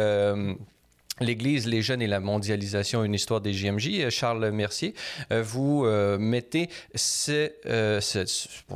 L'Église, 1.21 1.67
les 1.67 1.81
jeunes 1.81 2.03
et 2.03 2.07
la 2.07 2.21
mondialisation, 2.21 3.03
une 3.03 3.15
histoire 3.15 3.41
des 3.41 3.55
JMJ. 3.55 4.01
Euh, 4.01 4.11
Charles 4.11 4.51
Mercier, 4.51 4.95
euh, 5.33 5.43
vous 5.43 5.87
euh, 5.87 6.19
mettez 6.19 6.69
ce, 6.95 7.51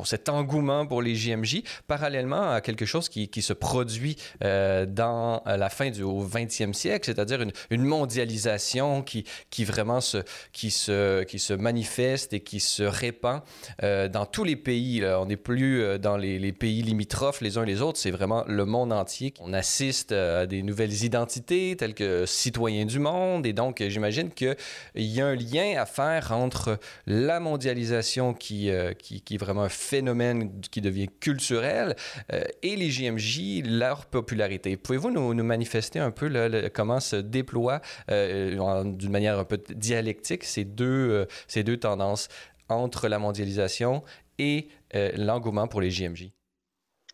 cet 0.04 0.28
engouement 0.30 0.86
pour 0.86 1.02
les 1.02 1.14
JMJ 1.14 1.62
parallèlement 1.86 2.52
à 2.52 2.62
quelque 2.62 2.86
chose 2.86 3.08
qui, 3.08 3.28
se 3.40 3.52
produit 3.52 4.16
dans 4.40 5.42
la 5.46 5.68
fin 5.70 5.90
du 5.90 6.02
20e 6.02 6.72
siècle, 6.72 7.06
c'est-à-dire 7.06 7.40
une, 7.70 7.82
mondialisation 7.82 9.02
qui, 9.02 9.24
vraiment 9.64 10.00
se, 10.00 10.18
qui 10.52 10.70
se 10.70 11.52
manifeste 11.54 12.32
et 12.32 12.40
qui 12.40 12.60
se 12.60 12.82
répand 12.82 13.40
dans 13.82 14.26
tous 14.30 14.44
les 14.44 14.56
pays. 14.56 15.04
On 15.04 15.26
n'est 15.26 15.36
plus 15.36 15.98
dans 15.98 16.16
les, 16.16 16.38
les, 16.38 16.52
pays 16.52 16.82
limitrophes 16.82 17.40
les 17.40 17.58
uns 17.58 17.62
et 17.62 17.66
les 17.66 17.82
autres, 17.82 17.98
c'est 17.98 18.10
vraiment 18.10 18.44
le 18.46 18.64
monde 18.64 18.92
entier. 18.92 19.32
On 19.40 19.52
assiste 19.52 20.12
à 20.12 20.46
des 20.46 20.62
nouvelles 20.62 21.04
identités 21.04 21.76
telles 21.76 21.94
que 21.94 22.26
citoyen 22.30 22.86
du 22.86 22.98
monde. 22.98 23.46
Et 23.46 23.52
donc, 23.52 23.82
j'imagine 23.86 24.30
qu'il 24.30 24.56
y 24.94 25.20
a 25.20 25.26
un 25.26 25.34
lien 25.34 25.74
à 25.76 25.86
faire 25.86 26.32
entre 26.32 26.78
la 27.06 27.40
mondialisation 27.40 28.34
qui, 28.34 28.70
euh, 28.70 28.92
qui, 28.92 29.22
est 29.30 29.36
vraiment 29.36 29.62
un 29.62 29.68
phénomène 29.68 30.60
qui 30.70 30.80
devient 30.80 31.08
culturel 31.20 31.96
euh, 32.32 32.42
et 32.62 32.76
les 32.76 32.90
JMJ, 32.90 33.62
leur 33.64 34.06
popularité. 34.06 34.76
Pouvez-vous 34.76 35.10
nous, 35.10 35.40
manifester 35.40 35.98
un 35.98 36.10
peu 36.10 36.30
comment 36.72 37.00
se 37.00 37.16
déploient 37.16 37.80
euh, 38.10 38.84
d'une 38.84 39.10
manière 39.10 39.38
un 39.38 39.44
peu 39.44 39.60
dialectique 39.74 40.44
ces 40.44 40.64
deux, 40.64 41.26
ces 41.48 41.64
deux 41.64 41.78
tendances 41.78 42.28
entre 42.68 43.08
la 43.08 43.18
mondialisation 43.18 44.02
et 44.38 44.68
l'engouement 45.16 45.66
pour 45.66 45.80
les 45.80 45.90
JMJ? 45.90 46.39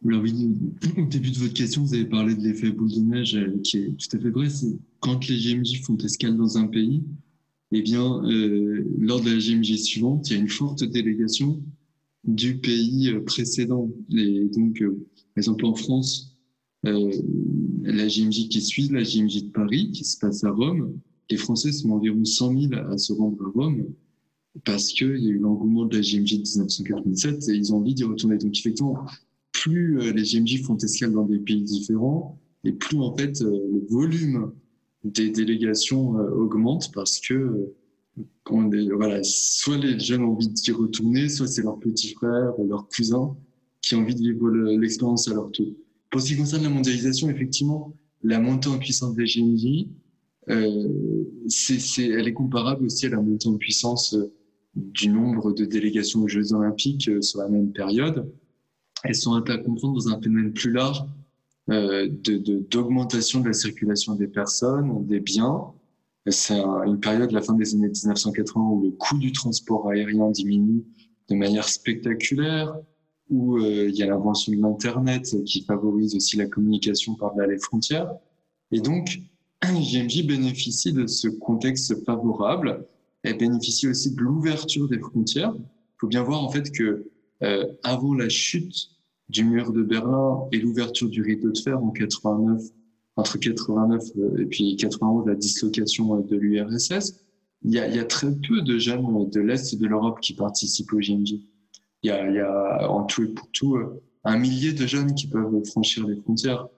Alors 0.04 0.22
oui, 0.22 0.32
au 0.98 1.06
début 1.06 1.30
de 1.30 1.38
votre 1.38 1.54
question, 1.54 1.82
vous 1.82 1.94
avez 1.94 2.04
parlé 2.04 2.34
de 2.34 2.42
l'effet 2.42 2.70
boule 2.70 2.92
de 2.92 3.00
neige 3.00 3.34
euh, 3.34 3.58
qui 3.62 3.78
est 3.78 3.96
tout 3.96 4.16
à 4.16 4.20
fait 4.20 4.30
vrai. 4.30 4.50
C'est 4.50 4.76
quand 5.00 5.26
les 5.26 5.36
GMJ 5.36 5.82
font 5.82 5.96
escale 5.98 6.36
dans 6.36 6.58
un 6.58 6.66
pays, 6.66 7.02
eh 7.72 7.82
bien, 7.82 8.22
euh, 8.24 8.84
lors 8.98 9.20
de 9.20 9.30
la 9.30 9.38
GMJ 9.38 9.76
suivante, 9.76 10.28
il 10.28 10.34
y 10.34 10.36
a 10.36 10.38
une 10.40 10.48
forte 10.48 10.84
délégation 10.84 11.62
du 12.26 12.58
pays 12.58 13.10
euh, 13.10 13.20
précédent. 13.24 13.90
Et 14.10 14.44
donc, 14.54 14.80
euh, 14.82 14.90
par 15.34 15.38
exemple, 15.38 15.64
en 15.64 15.74
France, 15.74 16.36
euh, 16.86 17.10
la 17.82 18.06
GMJ 18.06 18.48
qui 18.48 18.60
suit, 18.60 18.88
la 18.88 19.02
GMJ 19.02 19.44
de 19.44 19.50
Paris, 19.50 19.90
qui 19.92 20.04
se 20.04 20.18
passe 20.18 20.44
à 20.44 20.50
Rome, 20.50 20.98
les 21.30 21.36
Français 21.36 21.72
sont 21.72 21.90
environ 21.90 22.24
100 22.24 22.60
000 22.70 22.74
à 22.74 22.98
se 22.98 23.12
rendre 23.12 23.42
à 23.44 23.50
Rome 23.50 23.86
parce 24.64 24.88
qu'il 24.92 25.18
y 25.18 25.28
a 25.28 25.30
eu 25.30 25.38
l'engouement 25.38 25.84
de 25.84 25.96
la 25.96 26.02
GMJ 26.02 26.38
de 26.38 26.42
1987 26.42 27.48
et 27.48 27.54
ils 27.54 27.72
ont 27.72 27.78
envie 27.78 27.94
d'y 27.94 28.04
retourner. 28.04 28.38
Donc, 28.38 28.56
effectivement, 28.56 29.04
plus 29.66 30.00
euh, 30.00 30.12
les 30.12 30.22
GMJ 30.22 30.62
font 30.62 30.76
escale 30.76 31.12
dans 31.12 31.24
des 31.24 31.38
pays 31.38 31.62
différents, 31.62 32.38
et 32.64 32.72
plus 32.72 32.98
en 32.98 33.16
fait 33.16 33.42
euh, 33.42 33.50
le 33.72 33.84
volume 33.90 34.52
des 35.02 35.30
délégations 35.30 36.18
euh, 36.18 36.30
augmente 36.30 36.92
parce 36.94 37.18
que 37.20 37.72
voilà, 38.46 39.22
soit 39.24 39.76
les 39.76 39.98
jeunes 39.98 40.22
ont 40.22 40.32
envie 40.32 40.48
d'y 40.48 40.70
retourner, 40.70 41.28
soit 41.28 41.48
c'est 41.48 41.62
leur 41.62 41.78
petit 41.78 42.14
frère 42.14 42.58
ou 42.58 42.66
leur 42.68 42.88
cousin 42.88 43.36
qui 43.82 43.94
ont 43.94 43.98
envie 43.98 44.14
de 44.14 44.20
vivre 44.20 44.48
l'expérience 44.78 45.28
à 45.28 45.34
leur 45.34 45.50
tour. 45.50 45.66
Pour 46.10 46.20
ce 46.20 46.28
qui 46.28 46.36
concerne 46.36 46.62
la 46.62 46.70
mondialisation, 46.70 47.28
effectivement, 47.28 47.92
la 48.22 48.38
montée 48.38 48.68
en 48.68 48.78
puissance 48.78 49.14
des 49.16 49.24
GMJ, 49.24 49.88
euh, 50.48 51.24
elle 51.98 52.28
est 52.28 52.32
comparable 52.32 52.86
aussi 52.86 53.06
à 53.06 53.10
la 53.10 53.20
montée 53.20 53.48
en 53.48 53.56
puissance 53.56 54.16
du 54.74 55.08
nombre 55.08 55.52
de 55.52 55.64
délégations 55.64 56.22
aux 56.22 56.28
Jeux 56.28 56.54
Olympiques 56.54 57.10
sur 57.20 57.40
la 57.40 57.48
même 57.48 57.72
période 57.72 58.26
elles 59.04 59.14
sont 59.14 59.34
à 59.34 59.58
comprendre 59.58 59.94
dans 59.94 60.08
un 60.08 60.20
phénomène 60.20 60.52
plus 60.52 60.72
large 60.72 61.04
euh, 61.70 62.08
d'augmentation 62.70 63.40
de, 63.40 63.48
la 63.48 63.52
circulation 63.52 64.14
des 64.14 64.28
personnes, 64.28 65.04
des 65.06 65.20
biens. 65.20 65.72
C'est 66.28 66.58
une 66.58 66.98
période, 66.98 67.30
la 67.32 67.40
fin 67.40 67.54
des 67.54 67.74
années 67.74 67.88
1980, 67.88 68.60
où 68.60 68.82
le 68.82 68.90
coût 68.90 69.18
du 69.18 69.32
transport 69.32 69.88
aérien 69.88 70.30
diminue 70.30 70.84
de 71.28 71.34
manière 71.34 71.68
spectaculaire, 71.68 72.74
où 73.30 73.58
euh, 73.58 73.88
il 73.88 73.96
y 73.96 74.02
a 74.02 74.06
l'invention 74.06 74.52
de 74.52 74.60
l'Internet 74.60 75.36
qui 75.44 75.62
favorise 75.62 76.14
aussi 76.14 76.36
la 76.36 76.46
communication 76.46 77.14
par-delà 77.14 77.48
les 77.48 77.58
frontières. 77.58 78.12
Et 78.70 78.80
donc, 78.80 79.20
JMJ 79.64 80.26
bénéficie 80.26 80.92
de 80.92 81.06
ce 81.06 81.28
contexte 81.28 82.04
favorable. 82.04 82.86
Elle 83.22 83.38
bénéficie 83.38 83.88
aussi 83.88 84.14
de 84.14 84.20
l'ouverture 84.20 84.88
des 84.88 85.00
frontières. 85.00 85.52
Il 85.56 85.98
faut 85.98 86.06
bien 86.06 86.22
voir 86.22 86.44
en 86.44 86.48
fait 86.48 86.70
que 86.70 87.08
euh, 87.42 87.66
avant 87.82 88.14
la 88.14 88.28
chute 88.28 88.90
du 89.28 89.44
mur 89.44 89.72
de 89.72 89.82
Berlin 89.82 90.44
et 90.52 90.58
l'ouverture 90.58 91.08
du 91.08 91.22
rideau 91.22 91.50
de 91.50 91.58
fer 91.58 91.82
en 91.82 91.90
89, 91.90 92.62
entre 93.16 93.38
89 93.38 94.02
euh, 94.18 94.38
et 94.38 94.46
puis 94.46 94.76
91, 94.76 95.26
la 95.26 95.34
dislocation 95.34 96.16
euh, 96.16 96.22
de 96.22 96.36
l'URSS, 96.36 97.20
il 97.62 97.72
y, 97.72 97.78
a, 97.78 98.04
très 98.04 98.30
peu 98.30 98.62
de 98.62 98.78
jeunes 98.78 99.28
de 99.30 99.40
l'Est 99.40 99.76
de 99.76 99.86
l'Europe 99.86 100.20
qui 100.20 100.34
participent 100.34 100.92
au 100.92 101.00
JMJ. 101.00 101.34
Il 102.02 102.08
y 102.08 102.10
a, 102.10 102.88
en 102.88 103.04
tout 103.04 103.24
et 103.24 103.28
pour 103.28 103.50
tout 103.50 103.76
un 104.22 104.38
millier 104.38 104.72
de 104.72 104.86
jeunes 104.86 105.14
qui 105.14 105.26
peuvent 105.26 105.64
franchir 105.64 106.06
les 106.06 106.14
frontières. 106.14 106.68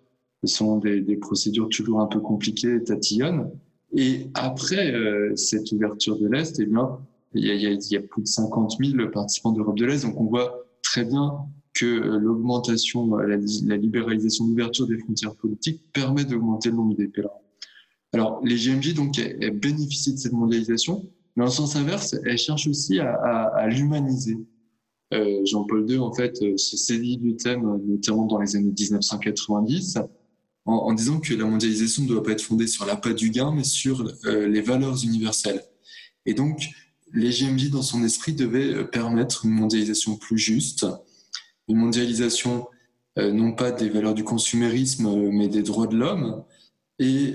Ce 0.42 0.54
sont 0.54 0.78
des, 0.78 1.02
des 1.02 1.16
procédures 1.16 1.68
toujours 1.68 2.00
un 2.00 2.06
peu 2.06 2.20
compliquées 2.20 2.82
tatillonnes. 2.82 3.50
Et 3.92 4.28
après 4.32 4.94
cette 5.34 5.72
ouverture 5.72 6.18
de 6.18 6.28
l'Est, 6.28 6.58
eh 6.58 6.64
bien, 6.64 6.98
il 7.38 7.90
y, 7.90 7.96
a, 7.96 8.00
plus 8.00 8.22
de 8.22 8.26
50 8.26 8.76
000 8.80 9.10
participants 9.10 9.52
d'Europe 9.52 9.78
de 9.78 9.86
l'Est. 9.86 10.04
Donc 10.04 10.20
on 10.20 10.24
voit 10.24 10.66
très 10.82 11.04
bien 11.04 11.32
que 11.74 11.86
euh, 11.86 12.18
l'augmentation, 12.18 13.16
la, 13.16 13.36
la, 13.36 13.76
libéralisation, 13.76 14.46
l'ouverture 14.46 14.86
des 14.86 14.98
frontières 14.98 15.34
politiques 15.36 15.82
permet 15.92 16.24
d'augmenter 16.24 16.70
le 16.70 16.76
nombre 16.76 16.96
des. 16.96 17.10
Alors 18.12 18.40
les 18.44 18.56
GMJ 18.56 18.94
donc 18.94 19.20
bénéficient 19.54 20.14
de 20.14 20.18
cette 20.18 20.32
mondialisation, 20.32 21.08
mais 21.36 21.44
en 21.44 21.50
sens 21.50 21.76
inverse, 21.76 22.16
elles 22.24 22.38
cherchent 22.38 22.66
aussi 22.66 22.98
à, 22.98 23.68
l'humaniser. 23.68 24.38
Euh, 25.14 25.40
Jean-Paul 25.44 25.90
II 25.90 25.98
en 25.98 26.12
fait 26.12 26.36
euh, 26.42 26.56
se 26.58 26.76
saisit 26.76 27.16
du 27.16 27.34
thème 27.36 27.80
notamment 27.86 28.26
dans 28.26 28.38
les 28.38 28.56
années 28.56 28.74
1990 28.78 29.98
en, 30.66 30.92
disant 30.92 31.18
que 31.18 31.32
la 31.32 31.46
mondialisation 31.46 32.02
ne 32.02 32.08
doit 32.08 32.22
pas 32.22 32.32
être 32.32 32.42
fondée 32.42 32.66
sur 32.66 32.84
l'appât 32.84 33.14
du 33.14 33.30
gain, 33.30 33.54
mais 33.54 33.64
sur 33.64 34.06
euh, 34.26 34.48
les 34.48 34.60
valeurs 34.60 35.02
universelles. 35.02 35.62
Et 36.26 36.34
donc 36.34 36.68
les 37.12 37.30
GMJ, 37.30 37.70
dans 37.70 37.82
son 37.82 38.04
esprit, 38.04 38.32
devaient 38.32 38.74
euh, 38.74 38.84
permettre 38.84 39.44
une 39.44 39.52
mondialisation 39.52 40.16
plus 40.16 40.38
juste, 40.38 40.86
une 41.68 41.76
mondialisation 41.76 42.66
euh, 43.18 43.32
non 43.32 43.52
pas 43.52 43.70
des 43.70 43.88
valeurs 43.88 44.14
du 44.14 44.24
consumérisme, 44.24 45.06
euh, 45.06 45.30
mais 45.32 45.48
des 45.48 45.62
droits 45.62 45.86
de 45.86 45.96
l'homme. 45.96 46.44
Et 47.00 47.34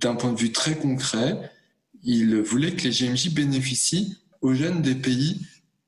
d'un 0.00 0.16
point 0.16 0.32
de 0.32 0.38
vue 0.38 0.50
très 0.50 0.76
concret, 0.76 1.52
il 2.02 2.40
voulait 2.40 2.72
que 2.72 2.82
les 2.82 2.90
GMJ 2.90 3.32
bénéficient 3.32 4.16
aux 4.40 4.54
jeunes 4.54 4.82
des 4.82 4.96
pays 4.96 5.46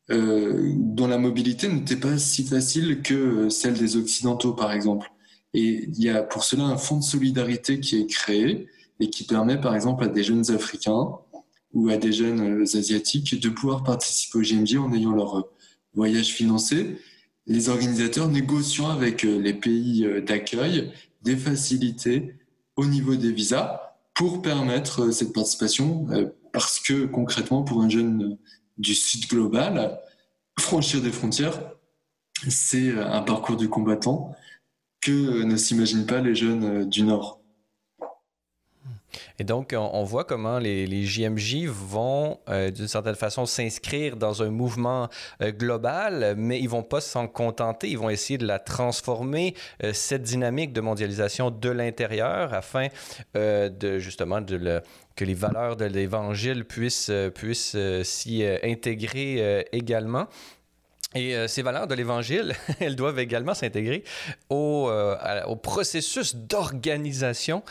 dont 0.08 1.08
la 1.08 1.18
mobilité 1.18 1.68
n'était 1.68 1.96
pas 1.96 2.18
si 2.18 2.44
facile 2.44 3.02
que 3.02 3.48
celle 3.48 3.74
des 3.74 3.96
Occidentaux, 3.96 4.52
par 4.52 4.70
exemple. 4.70 5.10
Et 5.54 5.88
il 5.88 6.00
y 6.00 6.08
a 6.08 6.22
pour 6.22 6.44
cela 6.44 6.62
un 6.62 6.76
fonds 6.76 6.98
de 6.98 7.02
solidarité 7.02 7.80
qui 7.80 7.98
est 7.98 8.06
créé 8.06 8.68
et 9.00 9.10
qui 9.10 9.24
permet, 9.24 9.60
par 9.60 9.74
exemple, 9.74 10.04
à 10.04 10.06
des 10.06 10.22
jeunes 10.22 10.48
Africains 10.52 11.08
ou 11.72 11.88
à 11.88 11.96
des 11.96 12.12
jeunes 12.12 12.62
euh, 12.62 12.78
asiatiques 12.78 13.40
de 13.40 13.48
pouvoir 13.48 13.84
participer 13.84 14.38
au 14.38 14.42
GMJ 14.42 14.76
en 14.76 14.92
ayant 14.92 15.12
leur 15.12 15.38
euh, 15.38 15.42
voyage 15.94 16.28
financé. 16.28 16.96
Les 17.46 17.68
organisateurs 17.68 18.28
négociant 18.28 18.90
avec 18.90 19.24
euh, 19.24 19.38
les 19.38 19.54
pays 19.54 20.06
d'accueil 20.26 20.92
des 21.22 21.36
facilités 21.36 22.34
au 22.76 22.86
niveau 22.86 23.14
des 23.14 23.32
visas 23.32 23.80
pour 24.14 24.42
permettre 24.42 25.10
cette 25.10 25.32
participation 25.32 26.06
parce 26.52 26.78
que 26.80 27.06
concrètement 27.06 27.62
pour 27.62 27.82
un 27.82 27.88
jeune 27.88 28.38
du 28.78 28.94
sud 28.94 29.28
global, 29.28 29.98
franchir 30.58 31.00
des 31.00 31.10
frontières, 31.10 31.58
c'est 32.48 32.98
un 32.98 33.22
parcours 33.22 33.56
du 33.56 33.68
combattant 33.68 34.34
que 35.00 35.42
ne 35.42 35.56
s'imaginent 35.56 36.06
pas 36.06 36.20
les 36.20 36.34
jeunes 36.34 36.88
du 36.88 37.02
nord. 37.02 37.39
Et 39.38 39.44
donc, 39.44 39.74
on, 39.76 40.04
voit 40.04 40.24
comment 40.24 40.58
les, 40.58 41.04
JMJ 41.04 41.66
vont, 41.66 42.38
euh, 42.48 42.70
d'une 42.70 42.88
certaine 42.88 43.14
façon, 43.14 43.46
s'inscrire 43.46 44.16
dans 44.16 44.42
un 44.42 44.50
mouvement 44.50 45.08
euh, 45.42 45.50
global, 45.50 46.34
mais 46.36 46.60
ils 46.60 46.68
vont 46.68 46.82
pas 46.82 47.00
s'en 47.00 47.26
contenter. 47.26 47.88
Ils 47.88 47.98
vont 47.98 48.10
essayer 48.10 48.38
de 48.38 48.46
la 48.46 48.58
transformer, 48.58 49.54
euh, 49.82 49.92
cette 49.92 50.22
dynamique 50.22 50.72
de 50.72 50.80
mondialisation 50.80 51.50
de 51.50 51.70
l'intérieur, 51.70 52.54
afin 52.54 52.88
de 53.34 53.98
justement 53.98 54.42
que 54.44 55.24
les 55.24 55.34
valeurs 55.34 55.76
de 55.76 55.84
l'Évangile 55.84 56.64
puissent, 56.64 57.12
puissent 57.34 57.76
s'y 58.02 58.44
intégrer 58.62 59.66
également. 59.72 60.26
Et 61.16 61.34
euh, 61.34 61.48
ces 61.48 61.62
valeurs 61.62 61.88
de 61.88 61.94
l'Évangile, 61.96 62.54
elles 62.80 62.94
doivent 62.94 63.18
également 63.18 63.52
s'intégrer 63.52 64.04
au, 64.48 64.88
euh, 64.88 65.16
processus 65.56 66.36
d'organisation 66.36 67.64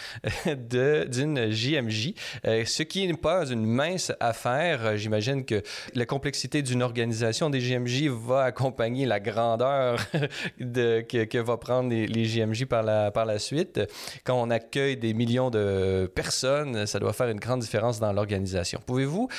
d'une 0.45 1.49
JMJ, 1.49 2.13
euh, 2.45 2.65
ce 2.65 2.83
qui 2.83 3.07
n'est 3.07 3.13
pas 3.13 3.45
une 3.47 3.65
mince 3.65 4.11
affaire. 4.19 4.97
J'imagine 4.97 5.45
que 5.45 5.63
la 5.95 6.05
complexité 6.05 6.61
d'une 6.61 6.83
organisation 6.83 7.49
des 7.49 7.61
JMJ 7.61 8.07
va 8.09 8.43
accompagner 8.43 9.05
la 9.05 9.21
grandeur 9.21 9.99
de, 10.59 10.99
que, 11.07 11.23
que 11.23 11.37
va 11.37 11.55
prendre 11.55 11.89
les, 11.89 12.07
les, 12.07 12.25
JMJ 12.25 12.65
par 12.65 12.83
la, 12.83 13.09
par 13.09 13.25
la 13.25 13.39
suite. 13.39 13.79
Quand 14.25 14.35
on 14.35 14.49
accueille 14.49 14.97
des 14.97 15.13
millions 15.13 15.49
de 15.49 16.11
personnes, 16.13 16.85
ça 16.85 16.99
doit 16.99 17.13
faire 17.13 17.29
une 17.29 17.39
grande 17.39 17.61
différence 17.61 18.01
dans 18.01 18.11
l'organisation. 18.11 18.81
Pouvez-vous, 18.85 19.29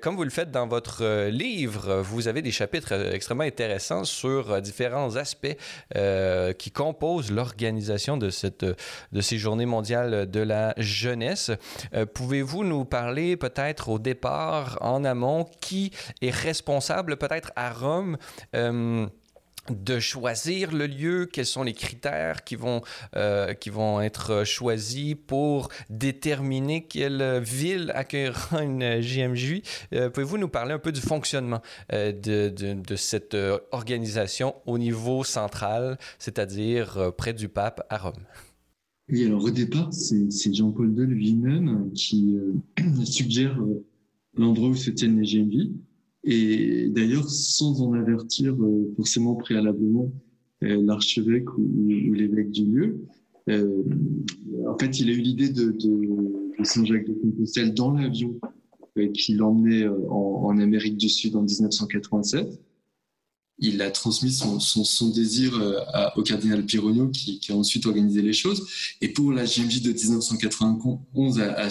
comme 0.00 0.16
vous 0.16 0.24
le 0.24 0.30
faites 0.30 0.50
dans 0.50 0.66
votre 0.66 1.28
livre, 1.28 2.00
vous 2.00 2.28
avez 2.28 2.40
des 2.40 2.50
chapitres 2.50 2.92
extrêmement 3.12 3.41
intéressant 3.42 4.04
sur 4.04 4.52
euh, 4.52 4.60
différents 4.60 5.16
aspects 5.16 5.56
euh, 5.96 6.52
qui 6.52 6.70
composent 6.70 7.30
l'organisation 7.30 8.16
de, 8.16 8.30
cette, 8.30 8.64
de 8.64 9.20
ces 9.20 9.38
journées 9.38 9.66
mondiales 9.66 10.30
de 10.30 10.40
la 10.40 10.74
jeunesse. 10.76 11.50
Euh, 11.94 12.06
pouvez-vous 12.06 12.64
nous 12.64 12.84
parler 12.84 13.36
peut-être 13.36 13.88
au 13.88 13.98
départ, 13.98 14.78
en 14.80 15.04
amont, 15.04 15.46
qui 15.60 15.92
est 16.20 16.30
responsable 16.30 17.16
peut-être 17.16 17.52
à 17.56 17.72
Rome 17.72 18.16
de 19.70 20.00
choisir 20.00 20.72
le 20.72 20.86
lieu, 20.86 21.26
quels 21.26 21.46
sont 21.46 21.62
les 21.62 21.72
critères 21.72 22.44
qui 22.44 22.56
vont, 22.56 22.82
euh, 23.16 23.54
qui 23.54 23.70
vont 23.70 24.00
être 24.00 24.44
choisis 24.44 25.14
pour 25.26 25.68
déterminer 25.88 26.84
quelle 26.86 27.40
ville 27.40 27.92
accueillera 27.94 28.62
une 28.62 29.00
JMJ. 29.00 29.62
Euh, 29.94 30.10
pouvez-vous 30.10 30.38
nous 30.38 30.48
parler 30.48 30.72
un 30.72 30.78
peu 30.78 30.92
du 30.92 31.00
fonctionnement 31.00 31.62
euh, 31.92 32.12
de, 32.12 32.48
de, 32.48 32.74
de, 32.74 32.96
cette 32.96 33.36
organisation 33.70 34.54
au 34.66 34.78
niveau 34.78 35.22
central, 35.24 35.98
c'est-à-dire 36.18 37.12
près 37.16 37.32
du 37.32 37.48
pape 37.48 37.86
à 37.88 37.98
Rome? 37.98 38.24
Oui, 39.08 39.26
alors 39.26 39.44
au 39.44 39.50
départ, 39.50 39.92
c'est 39.92 40.54
Jean-Paul 40.54 40.92
II 40.96 41.06
lui-même 41.06 41.92
qui 41.94 42.36
suggère 43.04 43.56
l'endroit 44.36 44.68
où 44.68 44.74
se 44.74 44.90
tiennent 44.90 45.20
les 45.20 45.26
JMJ. 45.26 45.70
Et 46.24 46.88
d'ailleurs, 46.88 47.28
sans 47.28 47.82
en 47.82 47.92
avertir 47.94 48.54
euh, 48.54 48.92
forcément 48.96 49.34
préalablement 49.34 50.12
euh, 50.62 50.80
l'archevêque 50.82 51.56
ou, 51.58 52.12
l'évêque 52.12 52.50
du 52.50 52.64
lieu, 52.64 53.00
euh, 53.48 53.82
en 54.68 54.78
fait, 54.78 55.00
il 55.00 55.10
a 55.10 55.12
eu 55.12 55.20
l'idée 55.20 55.48
de, 55.48 55.72
de, 55.72 56.56
de 56.58 56.64
Saint-Jacques 56.64 57.06
de 57.06 57.14
Compostelle 57.14 57.74
dans 57.74 57.92
l'avion 57.92 58.38
qui 59.14 59.34
l'emmenait 59.34 59.88
en, 59.88 60.44
en, 60.44 60.58
Amérique 60.58 60.98
du 60.98 61.08
Sud 61.08 61.34
en 61.34 61.42
1987. 61.42 62.60
Il 63.58 63.80
a 63.82 63.90
transmis 63.90 64.32
son, 64.32 65.08
désir 65.10 65.52
à, 65.92 66.18
au 66.18 66.22
cardinal 66.22 66.64
Pironio 66.64 67.08
qui, 67.08 67.40
a 67.50 67.54
ensuite 67.54 67.86
organisé 67.86 68.22
les 68.22 68.32
choses. 68.32 68.66
Et 69.00 69.08
pour 69.08 69.32
la 69.32 69.44
GMJ 69.44 69.82
de 69.82 69.92
1991 69.92 71.40
à, 71.40 71.64
à 71.64 71.70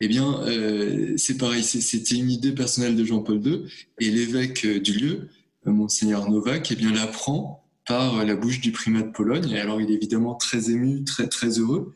eh 0.00 0.08
bien, 0.08 0.40
euh, 0.46 1.14
c'est 1.16 1.36
pareil, 1.36 1.62
c'était 1.62 2.14
une 2.14 2.30
idée 2.30 2.52
personnelle 2.52 2.96
de 2.96 3.04
Jean-Paul 3.04 3.46
II, 3.46 3.64
et 3.98 4.10
l'évêque 4.10 4.64
euh, 4.64 4.80
du 4.80 4.94
lieu, 4.94 5.28
euh, 5.66 5.70
Monseigneur 5.70 6.30
Novak, 6.30 6.70
eh 6.72 6.74
bien, 6.74 6.90
l'apprend 6.90 7.66
par 7.86 8.24
la 8.24 8.34
bouche 8.34 8.60
du 8.60 8.72
primat 8.72 9.02
de 9.02 9.10
Pologne. 9.10 9.50
Et 9.50 9.60
alors, 9.60 9.80
il 9.80 9.90
est 9.90 9.94
évidemment 9.94 10.34
très 10.34 10.70
ému, 10.70 11.04
très, 11.04 11.28
très 11.28 11.58
heureux. 11.58 11.94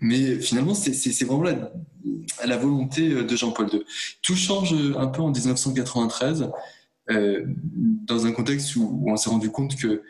Mais 0.00 0.38
finalement, 0.40 0.74
c'est 0.74 1.24
vraiment 1.24 1.44
la, 2.44 2.56
volonté 2.56 3.08
de 3.08 3.36
Jean-Paul 3.36 3.68
II. 3.72 3.82
Tout 4.20 4.34
change 4.34 4.74
un 4.74 5.06
peu 5.06 5.22
en 5.22 5.30
1993, 5.30 6.50
euh, 7.10 7.44
dans 8.06 8.26
un 8.26 8.32
contexte 8.32 8.76
où, 8.76 9.04
on 9.06 9.16
s'est 9.16 9.30
rendu 9.30 9.50
compte 9.50 9.76
que 9.76 10.02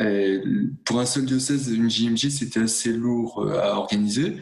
euh, 0.00 0.70
pour 0.84 1.00
un 1.00 1.06
seul 1.06 1.24
diocèse, 1.24 1.72
une 1.72 1.90
JMJ, 1.90 2.28
c'était 2.28 2.60
assez 2.60 2.92
lourd 2.92 3.48
à 3.50 3.76
organiser. 3.76 4.36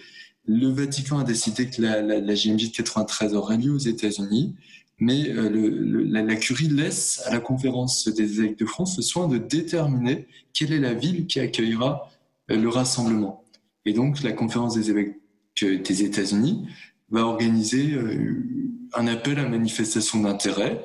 Le 0.47 0.69
Vatican 0.69 1.19
a 1.19 1.25
décidé 1.25 1.69
que 1.69 1.83
la, 1.83 2.03
la, 2.03 2.35
JMJ 2.35 2.71
de 2.71 2.77
93 2.77 3.35
aurait 3.35 3.57
lieu 3.57 3.73
aux 3.73 3.79
États-Unis, 3.79 4.55
mais 4.99 5.29
euh, 5.31 6.05
la, 6.09 6.37
curie 6.37 6.69
laisse 6.69 7.23
à 7.27 7.33
la 7.33 7.41
conférence 7.41 8.09
des 8.09 8.41
évêques 8.41 8.59
de 8.59 8.65
France 8.65 8.97
le 8.97 9.03
soin 9.03 9.29
de 9.29 9.39
déterminer 9.39 10.27
quelle 10.55 10.73
est 10.73 10.79
la 10.79 10.95
ville 10.95 11.27
qui 11.27 11.41
accueillera 11.41 12.11
euh, 12.51 12.57
le 12.57 12.69
rassemblement. 12.69 13.45
Et 13.85 13.93
donc, 13.93 14.23
la 14.23 14.33
conférence 14.33 14.75
des 14.75 14.91
évêques 14.91 15.17
euh, 15.63 15.79
des 15.79 16.03
États-Unis 16.03 16.67
va 17.11 17.25
organiser 17.25 17.97
un 18.95 19.07
appel 19.07 19.39
à 19.39 19.49
manifestation 19.49 20.21
d'intérêt 20.23 20.85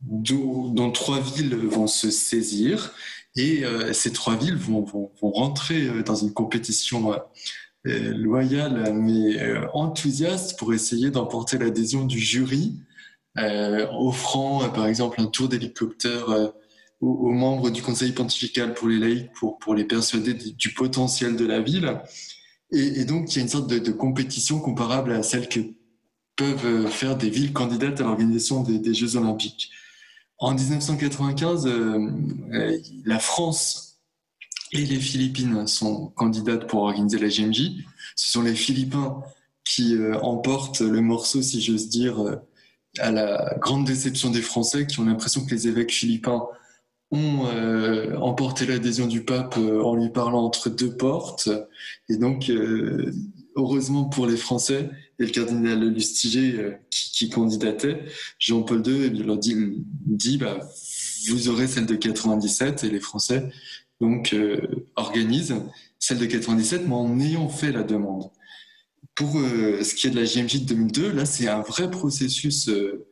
dont 0.00 0.90
trois 0.92 1.20
villes 1.20 1.56
vont 1.56 1.86
se 1.86 2.10
saisir 2.10 2.92
et 3.34 3.64
ces 3.92 4.12
trois 4.12 4.36
villes 4.36 4.56
vont, 4.56 4.82
vont, 4.82 5.10
vont 5.20 5.30
rentrer 5.30 6.02
dans 6.02 6.14
une 6.14 6.32
compétition 6.32 7.14
euh, 7.86 8.14
loyal 8.16 8.92
mais 8.94 9.40
euh, 9.40 9.64
enthousiaste 9.72 10.58
pour 10.58 10.74
essayer 10.74 11.10
d'emporter 11.10 11.56
l'adhésion 11.56 12.04
du 12.04 12.18
jury, 12.18 12.80
euh, 13.38 13.86
offrant 13.92 14.68
par 14.70 14.86
exemple 14.86 15.20
un 15.20 15.26
tour 15.26 15.48
d'hélicoptère 15.48 16.52
aux, 17.00 17.30
membres 17.30 17.70
du 17.70 17.82
conseil 17.82 18.10
pontifical 18.10 18.74
pour 18.74 18.88
les 18.88 18.98
laïcs 18.98 19.30
pour, 19.34 19.58
pour 19.58 19.74
les 19.74 19.84
persuader 19.84 20.34
du, 20.34 20.70
potentiel 20.70 21.36
de 21.36 21.46
la 21.46 21.60
ville. 21.60 22.00
Et, 22.72 23.04
donc 23.04 23.32
il 23.32 23.36
y 23.36 23.38
a 23.38 23.42
une 23.42 23.48
sorte 23.48 23.68
de, 23.68 23.92
compétition 23.92 24.58
comparable 24.58 25.12
à 25.12 25.22
celle 25.22 25.48
que 25.48 25.60
peuvent 26.34 26.88
faire 26.88 27.16
des 27.16 27.30
villes 27.30 27.52
candidates 27.52 28.00
à 28.00 28.04
l'organisation 28.04 28.62
des, 28.62 28.94
Jeux 28.94 29.16
olympiques. 29.16 29.70
En 30.38 30.54
1995, 30.54 31.66
euh, 31.66 32.78
la 33.04 33.18
France 33.18 34.00
et 34.72 34.84
les 34.84 35.00
Philippines 35.00 35.66
sont 35.66 36.08
candidates 36.16 36.66
pour 36.66 36.82
organiser 36.82 37.18
la 37.18 37.28
GMJ. 37.28 37.84
Ce 38.16 38.32
sont 38.32 38.42
les 38.42 38.54
Philippins 38.54 39.22
qui 39.64 39.96
euh, 39.96 40.18
emportent 40.20 40.80
le 40.80 41.00
morceau, 41.00 41.42
si 41.42 41.60
j'ose 41.60 41.88
dire, 41.88 42.20
euh, 42.20 42.36
à 42.98 43.10
la 43.10 43.56
grande 43.60 43.86
déception 43.86 44.30
des 44.30 44.42
Français 44.42 44.86
qui 44.86 45.00
ont 45.00 45.04
l'impression 45.04 45.44
que 45.44 45.50
les 45.50 45.68
évêques 45.68 45.92
philippins 45.92 46.46
ont 47.10 47.46
euh, 47.46 48.16
emporté 48.16 48.66
l'adhésion 48.66 49.06
du 49.06 49.24
pape 49.24 49.56
euh, 49.58 49.82
en 49.82 49.94
lui 49.94 50.10
parlant 50.10 50.44
entre 50.44 50.70
deux 50.70 50.96
portes. 50.96 51.48
Et 52.08 52.16
donc, 52.16 52.50
euh, 52.50 53.12
heureusement 53.56 54.04
pour 54.04 54.26
les 54.26 54.36
Français 54.36 54.90
et 55.18 55.24
le 55.24 55.30
cardinal 55.30 55.88
Lustiger 55.88 56.76
qui, 56.90 57.10
qui, 57.10 57.30
candidatait, 57.30 58.04
Jean-Paul 58.38 58.86
II 58.86 59.10
leur 59.24 59.38
dit, 59.38 60.38
bah, 60.38 60.60
vous 61.28 61.48
aurez 61.48 61.66
celle 61.66 61.86
de 61.86 61.96
97 61.96 62.84
et 62.84 62.90
les 62.90 63.00
Français 63.00 63.50
donc 64.00 64.32
euh, 64.32 64.86
organise 64.96 65.54
celle 65.98 66.18
de 66.18 66.26
97, 66.26 66.86
mais 66.86 66.94
en 66.94 67.18
ayant 67.20 67.48
fait 67.48 67.72
la 67.72 67.82
demande. 67.82 68.30
Pour 69.14 69.38
euh, 69.38 69.82
ce 69.82 69.94
qui 69.94 70.06
est 70.06 70.10
de 70.10 70.16
la 70.16 70.24
JMJ 70.24 70.62
de 70.62 70.66
2002, 70.66 71.12
là, 71.12 71.24
c'est 71.24 71.48
un 71.48 71.62
vrai 71.62 71.90
processus 71.90 72.68
euh, 72.68 73.06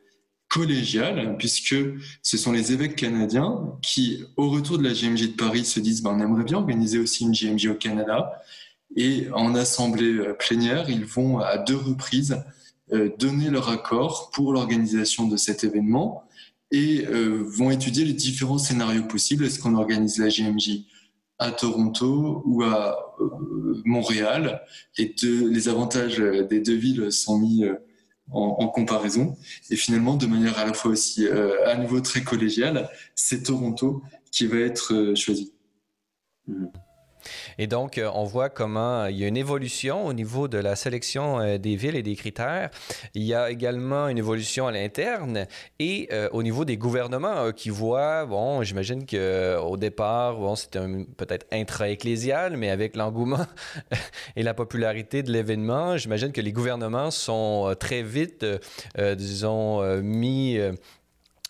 collégial, 0.49 1.37
puisque 1.39 1.75
ce 2.23 2.37
sont 2.37 2.53
les 2.53 2.73
évêques 2.73 2.97
canadiens 2.97 3.79
qui, 3.83 4.25
au 4.37 4.51
retour 4.51 4.79
de 4.79 4.85
la 4.85 4.93
JMJ 4.93 5.33
de 5.33 5.37
Paris, 5.37 5.65
se 5.65 5.81
disent 5.81 6.03
ben, 6.03 6.11
on 6.11 6.21
aimerait 6.21 6.45
bien 6.45 6.59
organiser 6.59 6.99
aussi 6.99 7.25
une 7.25 7.35
JMJ 7.35 7.69
au 7.69 7.75
Canada. 7.75 8.43
Et 8.97 9.29
en 9.33 9.55
assemblée 9.55 10.23
plénière, 10.39 10.89
ils 10.89 11.05
vont 11.05 11.39
à 11.39 11.59
deux 11.59 11.77
reprises 11.77 12.43
donner 13.19 13.51
leur 13.51 13.71
accord 13.71 14.31
pour 14.33 14.53
l'organisation 14.53 15.27
de 15.27 15.37
cet 15.37 15.65
événement 15.65 16.25
et 16.71 17.07
euh, 17.07 17.43
vont 17.47 17.71
étudier 17.71 18.05
les 18.05 18.13
différents 18.13 18.59
scénarios 18.59 19.05
possibles. 19.05 19.45
Est-ce 19.45 19.59
qu'on 19.59 19.75
organise 19.75 20.19
la 20.19 20.29
GMJ 20.29 20.87
à 21.39 21.51
Toronto 21.53 22.43
ou 22.45 22.63
à 22.63 23.15
euh, 23.21 23.83
Montréal? 23.85 24.63
Les, 24.99 25.15
deux, 25.21 25.49
les 25.49 25.69
avantages 25.69 26.19
des 26.19 26.61
deux 26.61 26.75
villes 26.75 27.13
sont 27.13 27.39
mis 27.39 27.65
euh, 27.65 27.75
en, 28.33 28.69
comparaison. 28.69 29.37
Et 29.71 29.77
finalement, 29.77 30.17
de 30.17 30.27
manière 30.27 30.59
à 30.59 30.65
la 30.65 30.73
fois 30.73 30.91
aussi 30.93 31.27
euh, 31.27 31.69
à 31.69 31.77
nouveau 31.77 32.01
très 32.01 32.23
collégiale, 32.23 32.89
c'est 33.15 33.45
Toronto 33.45 34.03
qui 34.31 34.47
va 34.47 34.59
être 34.59 34.95
euh, 34.95 35.15
choisi. 35.15 35.53
Mmh. 36.47 36.67
Et 37.59 37.67
donc, 37.67 37.99
euh, 37.99 38.11
on 38.15 38.25
voit 38.25 38.49
comment 38.49 39.07
il 39.07 39.17
y 39.17 39.25
a 39.25 39.29
une 39.29 39.37
évolution 39.37 40.07
au 40.07 40.13
niveau 40.13 40.49
de 40.49 40.59
la 40.59 40.77
sélection 40.77 41.41
euh, 41.41 41.59
des 41.59 41.77
villes 41.77 41.97
et 41.97 42.03
des 42.03 42.17
critères. 42.17 42.71
Il 43.15 43.23
y 43.23 43.35
a 43.35 43.51
également 43.51 44.09
une 44.09 44.19
évolution 44.19 44.67
à 44.67 44.73
l'interne 44.73 45.47
et 45.79 46.09
euh, 46.13 46.29
au 46.33 46.43
niveau 46.43 46.65
des 46.65 46.77
gouvernements 46.77 47.53
qui 47.53 47.71
voient, 47.71 48.27
bon, 48.27 48.63
j'imagine 48.63 49.07
qu'au 49.07 49.77
départ, 49.77 50.37
bon, 50.37 50.55
c'était 50.57 50.81
peut-être 51.17 51.47
intra-ecclésial, 51.53 52.57
mais 52.57 52.71
avec 52.71 52.97
l'engouement 52.97 53.47
et 54.37 54.43
la 54.43 54.55
popularité 54.55 55.23
de 55.23 55.33
l'événement, 55.33 55.97
j'imagine 55.97 56.33
que 56.33 56.41
les 56.41 56.53
gouvernements 56.53 57.11
sont 57.11 57.75
très 57.79 58.03
vite, 58.03 58.45
disons, 59.17 59.83
mis 60.03 60.59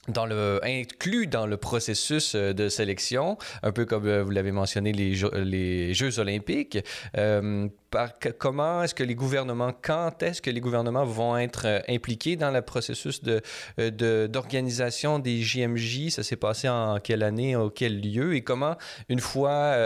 dans 0.08 0.26
le, 0.26 0.60
inclus 0.62 1.26
dans 1.26 1.46
le 1.46 1.56
processus 1.56 2.34
euh, 2.34 2.52
de 2.52 2.68
sélection, 2.68 3.38
un 3.62 3.72
peu 3.72 3.84
comme 3.84 4.06
euh, 4.06 4.22
vous 4.22 4.30
l'avez 4.30 4.52
mentionné, 4.52 4.92
les, 4.92 5.14
Jeux, 5.14 5.30
les 5.34 5.94
Jeux 5.94 6.18
olympiques. 6.18 6.78
Euh, 7.16 7.68
par, 7.90 8.10
comment 8.38 8.82
est-ce 8.82 8.94
que 8.94 9.04
les 9.04 9.14
gouvernements, 9.14 9.72
quand 9.80 10.22
est-ce 10.22 10.42
que 10.42 10.50
les 10.50 10.60
gouvernements 10.60 11.04
vont 11.04 11.38
être 11.38 11.82
impliqués 11.88 12.36
dans 12.36 12.50
le 12.50 12.60
processus 12.60 13.22
de, 13.22 14.26
d'organisation 14.26 15.20
des 15.20 15.40
JMJ? 15.40 16.10
Ça 16.10 16.24
s'est 16.24 16.36
passé 16.36 16.68
en 16.68 16.98
quelle 16.98 17.22
année, 17.22 17.54
en 17.54 17.70
quel 17.70 18.00
lieu? 18.00 18.34
Et 18.34 18.42
comment, 18.42 18.76
une 19.08 19.20
fois 19.20 19.76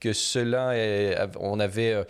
que 0.00 0.14
cela, 0.14 0.72
on 1.38 1.60
avait 1.60 2.06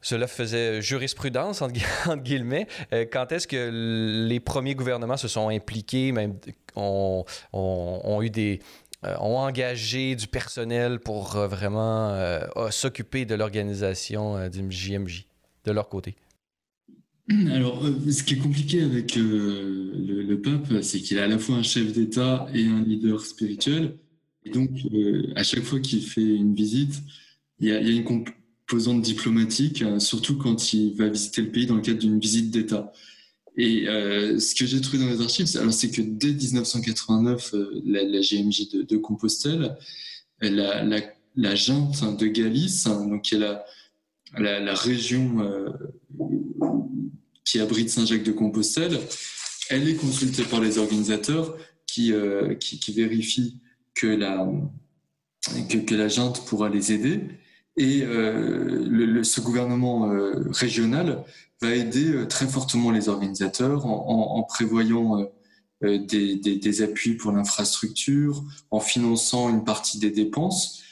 cela 0.00 0.26
faisait 0.26 0.80
jurisprudence, 0.82 1.62
entre, 2.06 2.22
guillemets. 2.22 2.66
Euh, 2.92 3.04
quand 3.10 3.32
est-ce 3.32 3.46
que 3.46 4.26
les 4.28 4.40
premiers 4.40 4.74
gouvernements 4.74 5.16
se 5.16 5.28
sont 5.28 5.48
impliqués, 5.48 6.12
ont, 6.76 7.24
eu 8.22 8.30
des, 8.30 8.60
euh, 9.04 9.14
ont 9.20 9.38
engagé 9.38 10.14
du 10.14 10.26
personnel 10.26 11.00
pour 11.00 11.36
euh, 11.36 11.48
vraiment 11.48 12.16
s'occuper 12.70 13.24
de 13.24 13.34
l'organisation 13.34 14.48
du 14.48 14.70
JMJ 14.70 15.26
de 15.64 15.72
leur 15.72 15.88
côté? 15.88 16.14
Alors, 17.50 17.84
ce 18.08 18.22
qui 18.22 18.34
est 18.34 18.38
compliqué 18.38 18.82
avec 18.82 19.16
le, 19.16 20.40
pape, 20.44 20.80
c'est 20.82 21.00
qu'il 21.00 21.16
est 21.18 21.22
à 21.22 21.26
la 21.26 21.38
fois 21.38 21.56
un 21.56 21.64
chef 21.64 21.92
d'État 21.92 22.46
et 22.54 22.64
un 22.66 22.82
leader 22.82 23.20
spirituel. 23.20 23.96
Et 24.44 24.50
donc, 24.50 24.70
à 25.34 25.42
chaque 25.42 25.64
fois 25.64 25.80
qu'il 25.80 26.02
fait 26.02 26.20
une 26.22 26.54
visite, 26.54 27.02
il 27.58 27.68
y 27.68 27.72
il 27.72 27.88
y 27.88 27.98
a 27.98 28.00
une, 28.00 28.04
posante 28.66 29.02
diplomatique, 29.02 29.82
euh, 29.82 29.98
surtout 29.98 30.36
quand 30.36 30.72
il 30.72 30.94
va 30.94 31.08
visiter 31.08 31.42
le 31.42 31.50
pays 31.50 31.66
dans 31.66 31.76
le 31.76 31.82
cadre 31.82 31.98
d'une 31.98 32.18
visite 32.18 32.50
d'État. 32.50 32.92
Et 33.56 33.88
euh, 33.88 34.38
ce 34.38 34.54
que 34.54 34.66
j'ai 34.66 34.80
trouvé 34.80 34.98
dans 34.98 35.08
les 35.08 35.20
archives, 35.20 35.46
c'est 35.46 35.90
que 35.90 36.02
dès 36.02 36.32
1989, 36.32 37.54
euh, 37.54 37.82
la, 37.86 38.20
GMJ 38.20 38.68
de, 38.70 38.96
Compostelle, 38.96 39.76
la, 40.40 40.84
la, 41.36 41.54
junte 41.54 42.18
de 42.18 42.26
Galice, 42.26 42.86
hein, 42.86 43.06
donc 43.06 43.22
qui 43.22 43.36
est 43.36 43.38
la, 43.38 44.74
région 44.74 45.38
qui 47.44 47.60
abrite 47.60 47.88
Saint-Jacques 47.88 48.24
de 48.24 48.32
Compostelle, 48.32 48.98
elle 49.70 49.88
est 49.88 49.94
consultée 49.94 50.42
par 50.42 50.60
les 50.60 50.76
organisateurs 50.76 51.56
qui, 51.86 52.12
qui, 52.60 52.78
qui, 52.78 52.92
vérifient 52.92 53.60
que 53.94 54.06
la, 54.06 54.46
que, 55.70 55.78
que 55.78 55.94
la 55.94 56.08
junte 56.08 56.44
pourra 56.44 56.68
les 56.68 56.92
aider. 56.92 57.22
Et 57.76 58.02
euh, 58.02 59.22
ce 59.22 59.40
gouvernement 59.40 60.10
euh, 60.10 60.44
régional 60.50 61.24
va 61.60 61.74
aider 61.74 62.10
euh, 62.10 62.26
très 62.26 62.46
fortement 62.46 62.90
les 62.90 63.08
organisateurs 63.08 63.86
en, 63.86 64.42
prévoyant 64.44 65.28
des, 65.82 66.82
appuis 66.82 67.14
pour 67.14 67.32
l'infrastructure, 67.32 68.44
en 68.70 68.80
finançant 68.80 69.50
une 69.50 69.64
partie 69.64 69.98
des 69.98 70.10
dépenses. 70.10 70.82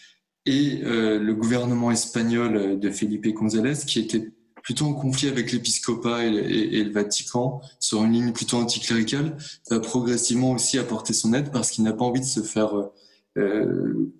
Et 0.46 0.80
le 0.82 1.32
gouvernement 1.32 1.90
espagnol 1.90 2.78
de 2.78 2.90
Felipe 2.90 3.26
González, 3.32 3.78
qui 3.86 3.98
était 4.00 4.30
plutôt 4.62 4.86
en 4.86 4.92
conflit 4.92 5.28
avec 5.28 5.52
l'épiscopat 5.52 6.24
et, 6.24 6.28
et, 6.28 6.84
le 6.84 6.92
Vatican, 6.92 7.62
sur 7.80 8.04
une 8.04 8.12
ligne 8.12 8.32
plutôt 8.32 8.58
anticléricale, 8.58 9.38
va 9.70 9.80
progressivement 9.80 10.52
aussi 10.52 10.78
apporter 10.78 11.14
son 11.14 11.32
aide 11.32 11.50
parce 11.50 11.70
qu'il 11.70 11.84
n'a 11.84 11.94
pas 11.94 12.04
envie 12.04 12.20
de 12.20 12.26
se 12.26 12.42
faire 12.42 12.74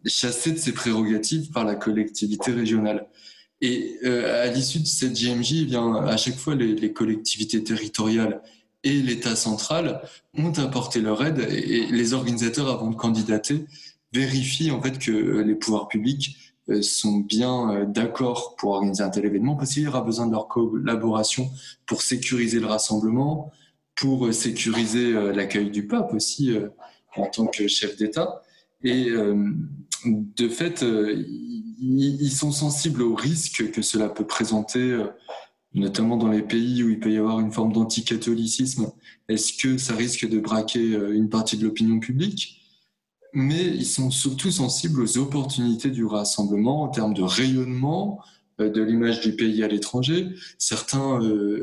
chassé 0.05 0.53
de 0.53 0.59
ses 0.59 0.72
prérogatives 0.72 1.50
par 1.50 1.64
la 1.64 1.74
collectivité 1.74 2.53
régionale. 2.53 3.07
Et 3.61 3.98
euh, 4.05 4.44
à 4.44 4.46
l'issue 4.48 4.81
de 4.81 4.87
cette 4.87 5.16
JMJ, 5.16 5.68
eh 5.72 5.77
à 5.77 6.18
chaque 6.18 6.37
fois, 6.37 6.55
les, 6.55 6.74
les 6.74 6.92
collectivités 6.92 7.64
territoriales 7.64 8.42
et 8.83 9.00
l'État 9.00 9.37
central 9.37 10.03
ont 10.37 10.53
apporté 10.59 11.00
leur 11.00 11.24
aide 11.24 11.38
et, 11.38 11.87
les 11.87 12.12
organisateurs, 12.12 12.68
avant 12.68 12.90
de 12.90 12.96
candidater, 12.96 13.64
vérifient 14.12 14.70
en 14.70 14.83
fait 14.83 14.98
que 14.98 15.11
les 15.11 15.55
pouvoirs 15.55 15.88
publics 15.88 16.37
euh, 16.68 16.83
sont 16.83 17.18
bien 17.20 17.70
euh, 17.70 17.85
d'accord 17.87 18.55
pour 18.57 18.72
organiser 18.72 19.03
un 19.03 19.09
tel 19.09 19.24
événement 19.24 19.57
parce 19.57 19.72
qu'il 19.72 19.85
y 19.85 19.87
aura 19.87 20.03
besoin 20.03 20.27
de 20.27 20.33
leur 20.33 20.46
collaboration 20.46 21.50
pour 21.87 22.03
sécuriser 22.03 22.61
le 22.61 22.66
rassemblement, 22.66 23.50
pour 23.94 24.31
sécuriser 24.35 25.12
l'accueil 25.33 25.70
du 25.70 25.87
pape 25.87 26.12
aussi 26.12 26.53
en 27.16 27.27
tant 27.29 27.46
que 27.46 27.68
chef 27.68 27.96
d'État. 27.96 28.42
Et 28.85 29.09
euh, 29.09 29.51
de 30.05 30.49
fait, 30.49 30.83
euh, 30.83 31.25
ils 31.81 32.31
sont 32.31 32.53
sensibles 32.53 33.03
aux 33.03 33.14
risques 33.14 33.70
que 33.73 33.83
cela 33.83 34.11
peut 34.11 34.27
présenter, 34.27 34.79
euh, 34.79 35.07
notamment 35.73 36.18
dans 36.18 36.29
les 36.29 36.42
pays 36.42 36.85
où 36.85 36.90
il 36.90 37.01
peut 37.01 37.11
y 37.11 37.16
avoir 37.16 37.40
une 37.40 37.51
forme 37.51 37.73
d'anticatholicisme. 37.73 38.92
Est-ce 39.29 39.55
que 39.55 39.79
ça 39.79 39.94
risque 39.94 40.29
de 40.29 40.38
braquer 40.38 40.85
une 40.85 41.31
partie 41.31 41.57
de 41.57 41.64
l'opinion 41.64 41.99
publique? 41.99 42.61
Mais 43.33 43.64
ils 43.64 43.87
sont 43.87 44.11
surtout 44.11 44.53
sensibles 44.53 45.01
aux 45.01 45.18
opportunités 45.18 45.90
du 45.90 46.05
rassemblement 46.05 46.83
en 46.83 46.88
termes 46.88 47.14
de 47.14 47.23
rayonnement 47.23 48.20
de 48.61 48.83
l'image 48.83 49.20
du 49.20 49.35
pays 49.35 49.64
à 49.64 49.68
l'étranger. 49.68 50.29
Certains 50.59 51.18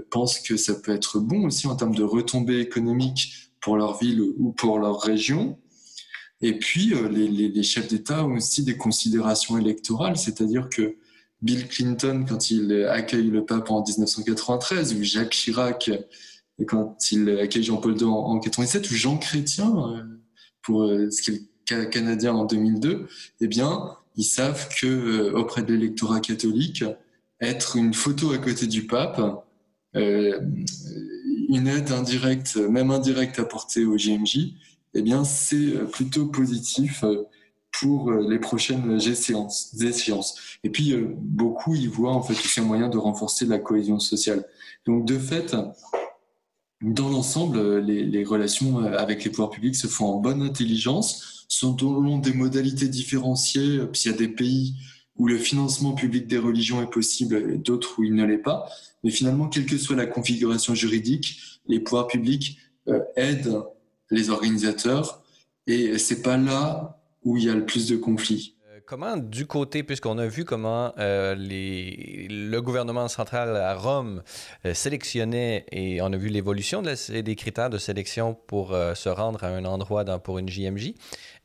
pensent 0.10 0.40
que 0.40 0.58
ça 0.58 0.74
peut 0.74 0.92
être 0.92 1.20
bon 1.20 1.46
aussi 1.46 1.68
en 1.68 1.76
termes 1.78 1.96
de 1.96 2.04
retombées 2.04 2.60
économiques 2.60 3.52
pour 3.62 3.78
leur 3.78 3.98
ville 3.98 4.22
ou 4.22 4.52
pour 4.52 4.80
leur 4.80 5.00
région. 5.00 5.58
Et 6.42 6.58
puis, 6.58 6.94
euh, 6.94 7.08
les, 7.10 7.64
chefs 7.64 7.88
d'État 7.88 8.26
ont 8.26 8.36
aussi 8.36 8.64
des 8.64 8.78
considérations 8.78 9.58
électorales, 9.58 10.18
c'est-à-dire 10.18 10.70
que 10.70 10.96
Bill 11.42 11.68
Clinton, 11.68 12.26
quand 12.28 12.52
il 12.52 12.86
accueille 12.86 13.30
le 13.30 13.46
pape 13.46 13.72
en 13.72 13.84
1993, 13.84 14.94
ou 14.94 15.04
Jacques 15.04 15.32
Chirac, 15.32 15.90
quand 16.66 17.12
il 17.12 17.30
accueille 17.40 17.64
Jean-Paul 17.64 17.98
II 17.98 18.06
en, 18.06 18.36
1997, 18.36 18.92
ou 18.92 18.96
Jean 18.96 19.18
Chrétien, 19.18 19.74
euh, 19.76 20.04
pour 20.62 20.84
euh, 20.84 21.10
ce 21.10 21.22
qui 21.22 21.32
est 21.32 21.76
le 21.76 21.86
Canadien 21.86 22.34
en 22.34 22.46
2002, 22.46 23.08
eh 23.40 23.48
bien, 23.48 23.96
ils 24.18 24.26
savent 24.26 24.68
que 24.80 25.32
auprès 25.34 25.64
de 25.64 25.74
l'électorat 25.74 26.20
catholique, 26.20 26.84
être 27.40 27.78
une 27.78 27.94
photo 27.94 28.32
à 28.32 28.38
côté 28.38 28.68
du 28.68 28.86
pape, 28.86 29.22
euh, 29.96 30.40
une 31.50 31.68
aide 31.68 31.92
indirecte, 31.92 32.56
même 32.58 32.92
indirecte 32.92 33.40
apportée 33.40 33.86
au 33.86 33.96
GMJ, 33.96 34.54
eh 34.94 35.02
bien, 35.02 35.24
c'est 35.24 35.76
euh, 35.76 35.86
plutôt 35.86 36.28
positif 36.28 37.04
euh, 37.04 37.24
pour 37.72 38.12
euh, 38.12 38.28
les 38.30 38.40
prochaines 38.40 39.00
échéances. 39.00 39.74
Et 40.64 40.70
puis, 40.70 40.94
beaucoup 41.18 41.76
y 41.76 41.88
voient 41.88 42.14
en 42.14 42.22
fait 42.22 42.34
aussi 42.34 42.60
un 42.60 42.66
moyen 42.66 42.90
de 42.90 42.98
renforcer 42.98 43.46
la 43.46 43.60
cohésion 43.60 44.00
sociale. 44.00 44.46
Donc, 44.86 45.06
de 45.06 45.18
fait, 45.18 45.56
dans 46.82 47.10
l'ensemble, 47.10 47.80
les, 47.80 48.24
relations 48.26 48.80
avec 48.80 49.24
les 49.24 49.30
pouvoirs 49.32 49.52
publics 49.52 49.76
se 49.76 49.88
font 49.88 50.08
en 50.08 50.20
bonne 50.20 50.42
intelligence, 50.42 51.46
sont 51.48 51.78
selon 51.78 52.18
des 52.18 52.34
modalités 52.34 52.88
différenciées. 52.88 53.80
Puis 53.92 54.04
il 54.06 54.12
y 54.12 54.14
a 54.14 54.18
des 54.18 54.28
pays 54.28 54.76
où 55.16 55.28
le 55.28 55.38
financement 55.38 55.94
public 55.94 56.28
des 56.28 56.40
religions 56.40 56.82
est 56.82 56.90
possible 56.90 57.52
et 57.54 57.58
d'autres 57.58 58.00
où 58.00 58.04
il 58.04 58.16
ne 58.16 58.26
l'est 58.26 58.38
pas. 58.38 58.68
Mais 59.04 59.12
finalement, 59.12 59.48
quelle 59.48 59.66
que 59.66 59.78
soit 59.78 59.96
la 59.96 60.08
configuration 60.08 60.76
juridique, 60.76 61.40
les 61.68 61.80
pouvoirs 61.80 62.08
publics 62.08 62.58
aident 63.16 63.64
les 64.12 64.30
organisateurs. 64.30 65.24
Et 65.68 65.98
c'est 65.98 66.22
pas 66.22 66.38
là 66.38 67.02
où 67.24 67.38
il 67.38 67.46
y 67.46 67.50
a 67.50 67.56
le 67.56 67.66
plus 67.66 67.88
de 67.88 67.96
conflits. 67.98 68.56
Euh, 68.70 68.80
comment, 68.86 69.18
du 69.18 69.46
côté, 69.46 69.84
puisqu'on 69.84 70.18
a 70.18 70.28
vu 70.28 70.44
comment 70.44 70.94
euh, 70.98 71.36
le 71.38 72.60
gouvernement 72.60 73.08
central 73.08 73.56
à 73.56 73.76
Rome 73.76 74.24
euh, 74.66 74.74
sélectionnait 74.74 75.66
et 75.72 76.02
on 76.02 76.12
a 76.12 76.18
vu 76.18 76.30
l'évolution 76.30 76.82
des 76.82 77.36
critères 77.36 77.70
de 77.70 77.78
sélection 77.78 78.36
pour 78.48 78.70
se 78.72 79.10
rendre 79.10 79.44
à 79.44 79.48
un 79.48 79.66
endroit 79.66 80.04
pour 80.20 80.40
une 80.40 80.50
JMJ, 80.50 80.94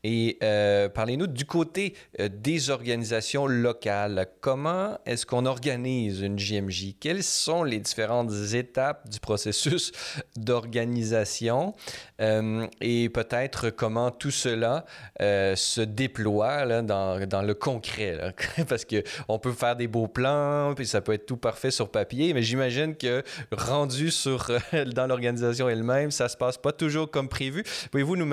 et 0.09 0.37
euh, 0.41 0.87
parlez-nous 0.87 1.27
du 1.27 1.43
côté 1.43 1.93
euh, 2.21 2.29
des 2.31 2.69
organisations 2.69 3.45
locales. 3.45 4.27
Comment 4.39 4.97
est-ce 5.05 5.25
qu'on 5.25 5.45
organise 5.45 6.21
une 6.21 6.39
JMJ? 6.39 6.95
Quelles 6.97 7.23
sont 7.23 7.61
les 7.65 7.81
différentes 7.81 8.31
étapes 8.53 9.09
du 9.09 9.19
processus 9.19 9.91
d'organisation? 10.37 11.75
Euh, 12.21 12.67
et 12.79 13.09
peut-être 13.09 13.69
comment 13.69 14.09
tout 14.09 14.31
cela 14.31 14.85
se 15.19 15.81
déploie 15.81 16.81
dans, 16.83 17.27
dans, 17.27 17.41
le 17.41 17.53
concret. 17.53 18.33
Parce 18.69 18.85
qu'on 18.85 19.39
peut 19.39 19.51
faire 19.51 19.75
des 19.75 19.87
beaux 19.87 20.07
plans, 20.07 20.73
puis 20.73 20.87
ça 20.87 21.01
peut 21.01 21.11
être 21.11 21.25
tout 21.25 21.35
parfait 21.35 21.69
sur 21.69 21.89
papier, 21.89 22.33
mais 22.33 22.43
j'imagine 22.43 22.95
que 22.95 23.23
rendu 23.51 24.09
sur, 24.09 24.51
dans 24.95 25.05
l'organisation 25.05 25.67
elle-même, 25.67 26.11
ça 26.11 26.29
se 26.29 26.37
passe 26.37 26.57
pas 26.57 26.71
toujours 26.71 27.11
comme 27.11 27.27
prévu. 27.27 27.65
Pouvez-vous 27.91 28.15
nous 28.15 28.25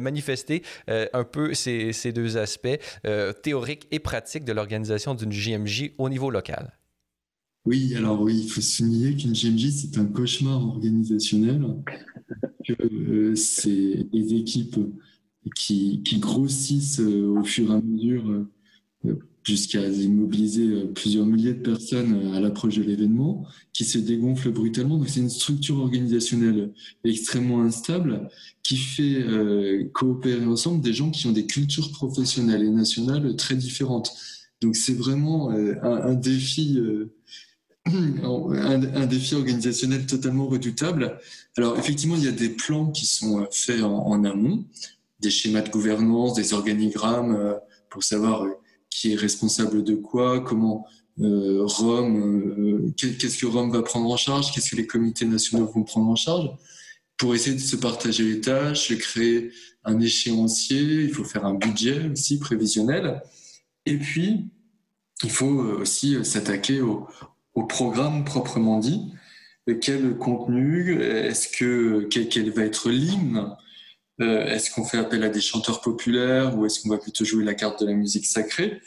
manifester 0.00 0.64
un 1.12 1.24
peu 1.24 1.54
ces, 1.54 2.12
deux 2.12 2.36
aspects 2.36 2.78
euh, 3.06 3.32
théoriques 3.32 3.86
et 3.90 3.98
pratiques 3.98 4.44
de 4.44 4.52
l'organisation 4.52 5.14
d'une 5.14 5.32
JMJ 5.32 5.92
au 5.98 6.08
niveau 6.08 6.30
local. 6.30 6.72
Oui, 7.64 7.94
alors 7.94 8.20
oui, 8.20 8.40
il 8.44 8.50
faut 8.50 8.60
souligner 8.60 9.14
qu'une 9.14 9.34
JMJ, 9.34 9.70
c'est 9.70 9.98
un 9.98 10.06
cauchemar 10.06 10.60
organisationnel, 10.66 11.64
que 12.66 12.74
euh, 12.82 13.36
c'est 13.36 14.08
des 14.12 14.34
équipes 14.34 14.78
qui, 15.54 16.02
qui 16.02 16.18
grossissent 16.18 17.00
au 17.00 17.42
fur 17.44 17.70
et 17.70 17.74
à 17.74 17.80
mesure 17.80 18.46
jusqu'à 19.44 19.84
immobiliser 19.88 20.84
plusieurs 20.94 21.26
milliers 21.26 21.54
de 21.54 21.62
personnes 21.62 22.32
à 22.34 22.40
l'approche 22.40 22.76
de 22.76 22.82
l'événement, 22.82 23.44
qui 23.72 23.84
se 23.84 23.98
dégonfle 23.98 24.50
brutalement. 24.50 24.98
Donc 24.98 25.08
c'est 25.08 25.20
une 25.20 25.30
structure 25.30 25.78
organisationnelle 25.78 26.72
extrêmement 27.02 27.62
instable 27.62 28.28
qui 28.62 28.76
fait 28.76 29.26
coopérer 29.92 30.44
ensemble 30.44 30.80
des 30.80 30.92
gens 30.92 31.10
qui 31.10 31.26
ont 31.26 31.32
des 31.32 31.46
cultures 31.46 31.90
professionnelles 31.90 32.62
et 32.62 32.70
nationales 32.70 33.34
très 33.34 33.56
différentes. 33.56 34.12
Donc 34.60 34.76
c'est 34.76 34.94
vraiment 34.94 35.50
un, 35.50 36.14
défi 36.14 36.78
un, 37.86 39.06
défi 39.06 39.34
organisationnel 39.34 40.06
totalement 40.06 40.46
redoutable. 40.46 41.18
Alors 41.56 41.78
effectivement, 41.78 42.16
il 42.16 42.24
y 42.24 42.28
a 42.28 42.32
des 42.32 42.50
plans 42.50 42.90
qui 42.90 43.06
sont 43.06 43.40
euh, 43.40 43.46
faits 43.50 43.82
en, 43.82 44.24
amont, 44.24 44.64
des 45.20 45.30
schémas 45.30 45.62
de 45.62 45.70
gouvernance, 45.70 46.34
des 46.34 46.54
organigrammes 46.54 47.34
euh, 47.34 47.54
pour 47.90 48.04
savoir 48.04 48.44
euh, 48.44 48.52
qui 48.94 49.12
est 49.12 49.16
responsable 49.16 49.82
de 49.84 49.94
quoi, 49.94 50.40
comment 50.40 50.86
Rome, 51.18 52.92
qu'est-ce 52.96 53.38
que 53.38 53.46
Rome 53.46 53.70
va 53.70 53.82
prendre 53.82 54.10
en 54.10 54.16
charge, 54.16 54.50
qu'est-ce 54.52 54.70
que 54.70 54.76
les 54.76 54.86
comités 54.86 55.26
nationaux 55.26 55.66
vont 55.66 55.82
prendre 55.82 56.08
en 56.08 56.16
charge, 56.16 56.48
pour 57.18 57.34
essayer 57.34 57.54
de 57.54 57.60
se 57.60 57.76
partager 57.76 58.24
les 58.24 58.40
tâches, 58.40 58.96
créer 58.98 59.52
un 59.84 60.00
échéancier, 60.00 61.04
il 61.04 61.12
faut 61.12 61.24
faire 61.24 61.44
un 61.44 61.54
budget 61.54 62.08
aussi 62.10 62.38
prévisionnel, 62.38 63.22
et 63.84 63.98
puis 63.98 64.46
il 65.22 65.30
faut 65.30 65.60
aussi 65.80 66.24
s'attaquer 66.24 66.80
au 66.80 67.06
programme 67.68 68.24
proprement 68.24 68.78
dit. 68.78 69.12
Quel 69.80 70.16
contenu 70.18 71.00
Est-ce 71.00 71.48
que 71.48 72.08
quel, 72.10 72.50
va 72.50 72.64
être 72.64 72.90
l'hymne 72.90 73.54
euh, 74.22 74.46
Est-ce 74.46 74.70
qu'on 74.70 74.84
fait 74.84 74.98
appel 74.98 75.22
à 75.24 75.28
des 75.28 75.40
chanteurs 75.40 75.80
populaires 75.80 76.56
ou 76.56 76.66
est-ce 76.66 76.80
qu'on 76.80 76.90
va 76.90 76.98
plutôt 76.98 77.24
jouer 77.24 77.44
la 77.44 77.54
carte 77.54 77.80
de 77.80 77.86
la 77.86 77.94
musique 77.94 78.26
sacrée? 78.26 78.80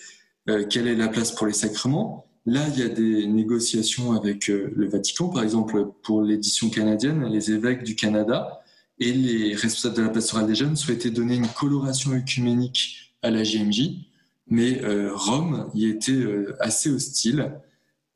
Euh, 0.49 0.65
Quelle 0.69 0.87
est 0.87 0.95
la 0.95 1.07
place 1.07 1.31
pour 1.31 1.47
les 1.47 1.53
sacrements? 1.53 2.27
Là, 2.45 2.61
il 2.73 2.79
y 2.79 2.83
a 2.83 2.89
des 2.89 3.25
négociations 3.27 4.13
avec 4.13 4.49
euh, 4.49 4.71
le 4.75 4.87
Vatican, 4.87 5.29
par 5.29 5.43
exemple 5.43 5.91
pour 6.03 6.21
l'édition 6.21 6.69
canadienne, 6.69 7.25
les 7.25 7.51
évêques 7.51 7.83
du 7.83 7.95
Canada 7.95 8.61
et 8.99 9.11
les 9.11 9.55
responsables 9.55 9.95
de 9.95 10.01
la 10.03 10.09
pastorale 10.09 10.47
des 10.47 10.55
jeunes 10.55 10.75
souhaitaient 10.75 11.09
donner 11.09 11.35
une 11.35 11.47
coloration 11.47 12.13
œcuménique 12.13 13.13
à 13.21 13.29
la 13.29 13.43
JMJ, 13.43 14.05
mais 14.47 14.79
Rome 15.11 15.69
y 15.73 15.87
était 15.87 16.23
assez 16.61 16.89
hostile 16.89 17.51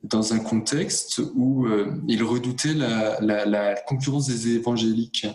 dans 0.04 0.34
un 0.34 0.40
contexte 0.40 1.22
où 1.36 1.68
il 2.08 2.24
redoutait 2.24 2.76
la, 2.76 3.76
concurrence 3.88 4.28
des 4.28 4.56
évangéliques 4.56 5.28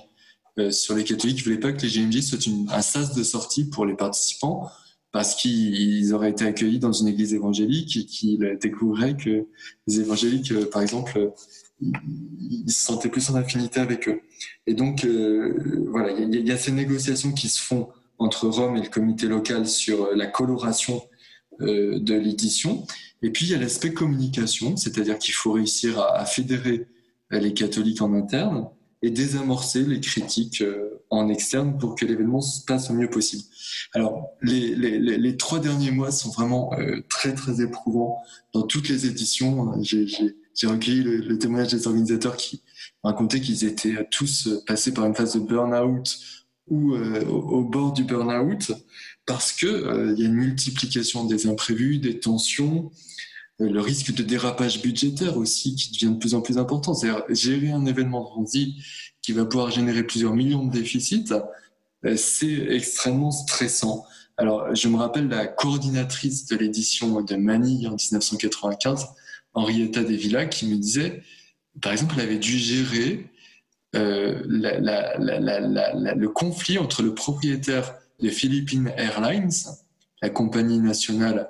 euh, 0.58 0.70
sur 0.70 0.94
les 0.94 1.04
catholiques. 1.04 1.38
Il 1.38 1.40
ne 1.40 1.44
voulait 1.44 1.60
pas 1.60 1.72
que 1.72 1.82
les 1.82 1.88
GMJ 1.88 2.20
soient 2.22 2.38
un 2.70 2.82
sas 2.82 3.14
de 3.14 3.22
sortie 3.22 3.64
pour 3.64 3.86
les 3.86 3.94
participants 3.94 4.70
parce 5.12 5.34
qu'ils 5.34 6.12
auraient 6.12 6.30
été 6.30 6.44
accueillis 6.44 6.80
dans 6.80 6.92
une 6.92 7.06
église 7.06 7.34
évangélique 7.34 7.96
et 7.96 8.04
qu'ils 8.04 8.58
découvriraient 8.60 9.16
que 9.16 9.46
les 9.86 10.00
évangéliques, 10.00 10.52
euh, 10.52 10.68
par 10.68 10.82
exemple, 10.82 11.32
ils 11.80 12.70
se 12.70 12.84
sentaient 12.84 13.08
plus 13.08 13.30
en 13.30 13.34
affinité 13.34 13.80
avec 13.80 14.08
eux. 14.08 14.20
Et 14.66 14.74
donc, 14.74 15.04
voilà, 15.88 16.12
il 16.12 16.34
y, 16.34 16.48
y, 16.48 16.52
a 16.52 16.56
ces 16.56 16.72
négociations 16.72 17.32
qui 17.32 17.48
se 17.48 17.60
font 17.60 17.88
entre 18.18 18.48
Rome 18.48 18.76
et 18.76 18.82
le 18.82 18.88
comité 18.88 19.26
local 19.26 19.66
sur 19.66 20.14
la 20.14 20.26
coloration 20.26 21.02
de 21.60 22.14
l'édition. 22.14 22.86
Et 23.24 23.30
puis 23.30 23.46
il 23.46 23.52
y 23.52 23.54
a 23.54 23.58
l'aspect 23.58 23.94
communication, 23.94 24.76
c'est-à-dire 24.76 25.18
qu'il 25.18 25.32
faut 25.32 25.52
réussir 25.52 25.98
à, 25.98 26.26
fédérer 26.26 26.86
euh, 27.32 27.38
les 27.38 27.54
catholiques 27.54 28.02
en 28.02 28.12
interne 28.12 28.68
et 29.04 29.10
désamorcer 29.10 29.82
les 29.82 30.00
critiques 30.00 30.62
euh, 30.62 31.02
en 31.10 31.28
externe 31.28 31.76
pour 31.76 31.94
que 31.94 32.06
l'événement 32.06 32.40
se 32.40 32.64
passe 32.64 32.88
au 32.88 32.94
mieux 32.94 33.10
possible. 33.10 33.42
Alors, 33.92 34.30
les, 34.40 35.36
trois 35.36 35.60
derniers 35.60 35.90
mois 35.90 36.10
sont 36.10 36.30
vraiment 36.30 36.72
euh, 36.78 37.02
très, 37.10 37.34
très 37.34 37.60
éprouvants 37.60 38.16
dans 38.54 38.62
toutes 38.62 38.88
les 38.88 39.04
éditions. 39.04 39.74
J'ai 39.82 40.66
recueilli 40.66 41.02
le, 41.02 41.38
témoignage 41.38 41.72
des 41.72 41.86
organisateurs 41.86 42.38
qui 42.38 42.62
racontaient 43.02 43.42
qu'ils 43.42 43.64
étaient 43.64 44.08
tous 44.10 44.48
passés 44.66 44.94
par 44.94 45.04
une 45.04 45.14
phase 45.14 45.34
de 45.34 45.40
burn-out 45.40 46.18
ou 46.68 46.94
au, 46.94 47.62
bord 47.62 47.92
du 47.92 48.04
burn-out 48.04 48.72
parce 49.26 49.52
qu'il 49.52 50.14
y 50.16 50.22
a 50.22 50.26
une 50.26 50.32
multiplication 50.32 51.24
des 51.26 51.46
imprévus, 51.46 51.98
des 51.98 52.20
tensions, 52.20 52.90
euh, 52.90 52.90
le 53.58 53.80
risque 53.80 54.12
de 54.12 54.22
dérapage 54.22 54.82
budgétaire 54.82 55.36
aussi 55.36 55.76
qui 55.76 55.92
devient 55.92 56.14
de 56.14 56.18
plus 56.18 56.34
en 56.34 56.40
plus 56.40 56.58
important. 56.58 56.94
C'est-à-dire 56.94 57.24
gérer 57.30 57.70
un 57.70 57.86
événement 57.86 58.36
de 58.36 58.46
qui 59.22 59.32
va 59.32 59.44
pouvoir 59.44 59.70
générer 59.70 60.02
plusieurs 60.02 60.34
millions 60.34 60.66
de 60.66 60.72
déficits, 60.72 61.32
euh, 62.04 62.16
c'est 62.16 62.66
extrêmement 62.70 63.30
stressant. 63.30 64.04
Alors, 64.36 64.74
je 64.74 64.88
me 64.88 64.96
rappelle 64.96 65.28
la 65.28 65.46
coordinatrice 65.46 66.46
de 66.46 66.56
l'édition 66.56 67.22
de 67.22 67.36
Manille 67.36 67.86
en 67.86 67.92
1995, 67.94 69.06
Henrietta 69.54 70.02
Devilla, 70.02 70.46
qui 70.46 70.66
me 70.66 70.76
disait, 70.76 71.22
par 71.80 71.92
exemple, 71.92 72.16
elle 72.18 72.24
avait 72.24 72.38
dû 72.38 72.58
gérer 72.58 73.30
euh, 73.94 74.42
le 74.46 76.26
conflit 76.26 76.78
entre 76.78 77.02
le 77.02 77.14
propriétaire 77.14 77.94
de 78.20 78.28
Philippine 78.28 78.92
Airlines, 78.96 79.52
la 80.20 80.30
compagnie 80.30 80.80
nationale 80.80 81.48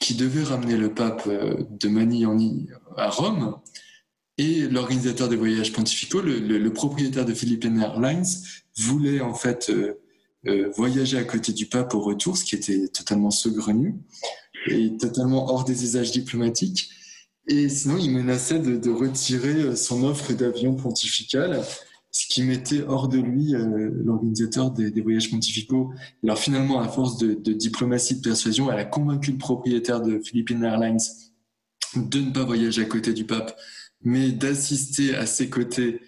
qui 0.00 0.14
devait 0.14 0.44
ramener 0.44 0.76
le 0.76 0.92
pape 0.94 1.24
euh, 1.26 1.64
de 1.70 1.88
Manille 1.88 2.68
à 2.96 3.10
Rome, 3.10 3.58
et 4.38 4.68
l'organisateur 4.68 5.28
des 5.28 5.36
voyages 5.36 5.72
pontificaux, 5.72 6.20
le, 6.22 6.68
propriétaire 6.68 7.24
de 7.24 7.34
Philippine 7.34 7.80
Airlines, 7.80 8.24
voulait 8.78 9.20
en 9.20 9.34
fait 9.34 9.68
euh, 9.70 9.94
euh, 10.46 10.70
voyager 10.76 11.18
à 11.18 11.24
côté 11.24 11.52
du 11.52 11.66
pape 11.66 11.92
au 11.94 12.00
retour, 12.00 12.36
ce 12.36 12.44
qui 12.44 12.54
était 12.54 12.86
totalement 12.88 13.32
saugrenu 13.32 13.96
et 14.68 14.96
totalement 14.96 15.50
hors 15.50 15.64
des 15.64 15.82
usages 15.82 16.12
diplomatiques. 16.12 16.88
Et 17.48 17.68
sinon, 17.68 17.98
il 17.98 18.12
menaçait 18.12 18.60
de, 18.60 18.76
de 18.76 18.90
retirer 18.90 19.74
son 19.74 20.04
offre 20.04 20.32
d'avion 20.34 20.76
pontifical 20.76 21.64
ce 22.18 22.26
qui 22.26 22.42
mettait 22.42 22.82
hors 22.82 23.06
de 23.06 23.18
lui 23.18 23.54
euh, 23.54 23.90
l'organisateur 24.04 24.72
des, 24.72 25.00
voyages 25.00 25.30
pontificaux. 25.30 25.92
Alors 26.24 26.36
finalement, 26.36 26.80
à 26.80 26.88
force 26.88 27.16
de, 27.16 27.52
diplomatie, 27.52 28.16
de 28.16 28.22
persuasion, 28.22 28.72
elle 28.72 28.80
a 28.80 28.84
convaincu 28.84 29.30
le 29.30 29.38
propriétaire 29.38 30.00
de 30.00 30.18
Philippine 30.18 30.64
Airlines 30.64 30.98
de 31.94 32.18
ne 32.18 32.32
pas 32.32 32.42
voyager 32.42 32.82
à 32.82 32.86
côté 32.86 33.12
du 33.12 33.24
pape, 33.24 33.56
mais 34.02 34.32
d'assister 34.32 35.14
à 35.14 35.26
ses 35.26 35.48
côtés 35.48 36.00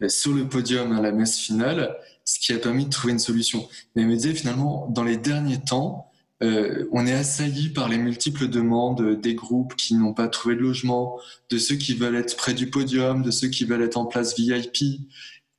euh, 0.00 0.08
sur 0.08 0.32
le 0.32 0.48
podium 0.48 0.92
à 0.92 1.00
la 1.00 1.10
messe 1.10 1.36
finale, 1.36 1.96
ce 2.24 2.38
qui 2.38 2.52
a 2.52 2.58
permis 2.58 2.84
de 2.84 2.90
trouver 2.90 3.14
une 3.14 3.18
solution. 3.18 3.68
Mais 3.96 4.02
il 4.02 4.08
me 4.08 4.14
disait 4.14 4.34
finalement, 4.34 4.86
dans 4.90 5.02
les 5.02 5.16
derniers 5.16 5.60
temps, 5.60 6.12
euh, 6.40 6.86
on 6.92 7.04
est 7.04 7.14
assailli 7.14 7.70
par 7.70 7.88
les 7.88 7.98
multiples 7.98 8.46
demandes 8.46 9.20
des 9.20 9.34
groupes 9.34 9.74
qui 9.74 9.96
n'ont 9.96 10.14
pas 10.14 10.28
trouvé 10.28 10.54
de 10.54 10.60
logement, 10.60 11.18
de 11.50 11.58
ceux 11.58 11.74
qui 11.74 11.94
veulent 11.94 12.14
être 12.14 12.36
près 12.36 12.54
du 12.54 12.70
podium, 12.70 13.24
de 13.24 13.32
ceux 13.32 13.48
qui 13.48 13.64
veulent 13.64 13.82
être 13.82 13.96
en 13.96 14.06
place 14.06 14.38
VIP 14.38 15.00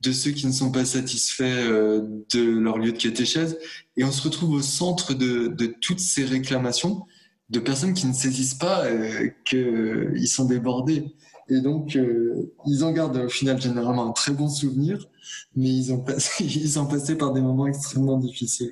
de 0.02 0.12
ceux 0.12 0.32
qui 0.32 0.48
ne 0.48 0.52
sont 0.52 0.72
pas 0.72 0.86
satisfaits 0.86 1.44
euh, 1.44 2.02
de 2.34 2.42
leur 2.42 2.78
lieu 2.78 2.92
de 2.92 2.98
catéchèse. 2.98 3.58
Et 3.98 4.04
on 4.04 4.12
se 4.12 4.22
retrouve 4.22 4.52
au 4.52 4.62
centre 4.62 5.14
de, 5.14 5.76
toutes 5.82 6.00
ces 6.00 6.24
réclamations 6.24 7.06
de 7.50 7.60
personnes 7.60 7.94
qui 7.94 8.08
ne 8.08 8.14
saisissent 8.14 8.54
pas 8.54 8.86
euh, 8.86 9.30
qu'ils 9.46 10.28
sont 10.28 10.46
débordés. 10.46 11.16
Et 11.50 11.62
donc, 11.62 11.96
euh, 11.96 12.54
ils 12.68 12.84
en 12.84 12.92
gardent 12.92 13.18
au 13.18 13.30
final 13.30 13.60
généralement 13.60 14.08
un 14.08 14.12
très 14.12 14.32
bon 14.32 14.48
souvenir, 14.48 15.08
mais 15.56 15.70
ils 15.70 15.92
ont, 15.92 16.00
passé, 16.00 16.44
ils 16.46 16.80
ont 16.80 16.86
passé 16.86 17.16
par 17.16 17.34
des 17.34 17.42
moments 17.42 17.68
extrêmement 17.68 18.18
difficiles. 18.18 18.72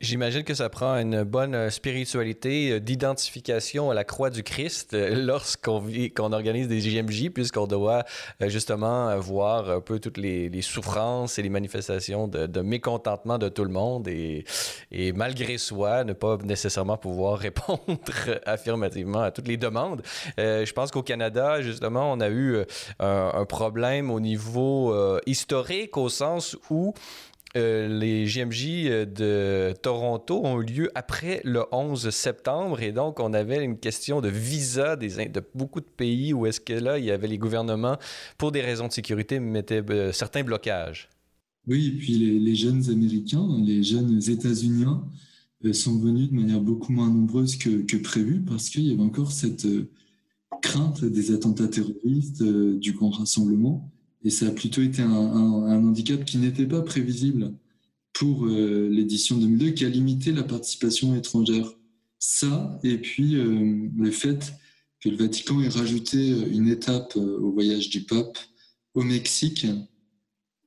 J'imagine 0.00 0.44
que 0.44 0.54
ça 0.54 0.70
prend 0.70 0.96
une 0.96 1.24
bonne 1.24 1.54
euh, 1.54 1.68
spiritualité 1.68 2.70
euh, 2.70 2.80
d'identification 2.80 3.90
à 3.90 3.94
la 3.94 4.02
croix 4.04 4.30
du 4.30 4.42
Christ 4.42 4.94
euh, 4.94 5.14
lorsqu'on 5.26 5.84
qu'on 6.16 6.32
organise 6.32 6.68
des 6.68 6.80
JMJ, 6.80 7.28
puisqu'on 7.28 7.66
doit 7.66 8.04
justement 8.40 9.14
voir 9.18 9.68
un 9.68 9.82
peu 9.82 9.98
toutes 10.00 10.16
les, 10.16 10.50
souffrances 10.62 11.38
et 11.38 11.42
les 11.42 11.50
manifestations 11.50 12.28
de, 12.28 12.60
mécontentement 12.62 13.36
de 13.36 13.50
tout 13.50 13.64
le 13.64 13.70
monde 13.70 14.08
et, 14.08 14.44
malgré 15.14 15.58
soi, 15.58 16.04
ne 16.04 16.14
pas 16.14 16.38
nécessairement 16.42 16.96
pouvoir 16.96 17.38
répondre 17.38 17.78
affirmativement 18.46 19.20
à 19.20 19.30
toutes 19.30 19.48
les 19.48 19.58
demandes. 19.58 20.02
je 20.38 20.72
pense 20.72 20.90
qu'au 20.90 21.02
Canada, 21.02 21.60
justement, 21.60 22.10
on 22.10 22.20
a 22.20 22.30
eu 22.30 22.56
un 23.00 23.44
problème 23.44 24.10
au 24.10 24.20
niveau 24.20 24.94
historique 25.26 25.96
au 25.96 26.08
sens 26.08 26.56
où 26.70 26.94
euh, 27.56 27.86
les 27.86 28.26
JMJ 28.26 28.66
euh, 28.86 29.04
de 29.04 29.76
Toronto 29.80 30.44
ont 30.44 30.60
eu 30.60 30.64
lieu 30.64 30.90
après 30.96 31.40
le 31.44 31.64
11 31.70 32.10
septembre 32.10 32.80
et 32.82 32.90
donc 32.90 33.20
on 33.20 33.32
avait 33.32 33.64
une 33.64 33.78
question 33.78 34.20
de 34.20 34.28
visa 34.28 34.96
de 34.96 35.42
beaucoup 35.54 35.80
de 35.80 35.86
pays 35.86 36.32
où 36.32 36.46
est-ce 36.46 36.60
que 36.60 36.72
là, 36.72 36.98
il 36.98 37.04
y 37.04 37.12
avait 37.12 37.28
les 37.28 37.38
gouvernements, 37.38 37.96
pour 38.38 38.50
des 38.50 38.60
raisons 38.60 38.88
de 38.88 38.92
sécurité, 38.92 39.38
mettaient 39.38 39.88
euh, 39.88 40.10
certains 40.10 40.42
blocages. 40.42 41.08
Oui, 41.68 41.86
et 41.86 41.90
puis 41.92 42.18
les, 42.18 42.54
jeunes 42.56 42.90
Américains, 42.90 43.46
les 43.64 43.84
jeunes 43.84 44.20
États-Uniens 44.28 45.04
sont 45.72 45.98
venus 45.98 46.30
de 46.30 46.34
manière 46.34 46.60
beaucoup 46.60 46.92
moins 46.92 47.08
nombreuse 47.08 47.56
que, 47.56 47.96
prévu 47.96 48.40
parce 48.40 48.68
qu'il 48.68 48.82
y 48.82 48.92
avait 48.92 49.00
encore 49.00 49.32
cette 49.32 49.66
crainte 50.60 51.04
des 51.04 51.32
attentats 51.32 51.68
terroristes, 51.68 52.42
du 52.42 52.92
grand 52.92 53.10
rassemblement. 53.10 53.90
Et 54.24 54.30
ça 54.30 54.46
a 54.46 54.50
plutôt 54.50 54.82
été 54.82 55.02
un, 55.02 55.10
handicap 55.10 56.24
qui 56.24 56.38
n'était 56.38 56.66
pas 56.66 56.80
prévisible 56.80 57.52
pour 58.12 58.46
euh, 58.46 58.88
l'édition 58.90 59.36
2002, 59.36 59.70
qui 59.70 59.84
a 59.84 59.88
limité 59.88 60.32
la 60.32 60.42
participation 60.42 61.14
étrangère. 61.14 61.70
Ça, 62.18 62.78
et 62.82 62.96
puis 62.96 63.34
le 63.34 64.10
fait 64.10 64.54
que 65.00 65.10
le 65.10 65.16
Vatican 65.16 65.60
ait 65.60 65.68
rajouté 65.68 66.30
une 66.50 66.68
étape 66.68 67.16
au 67.16 67.52
voyage 67.52 67.90
du 67.90 68.00
pape 68.00 68.38
au 68.94 69.02
Mexique. 69.02 69.66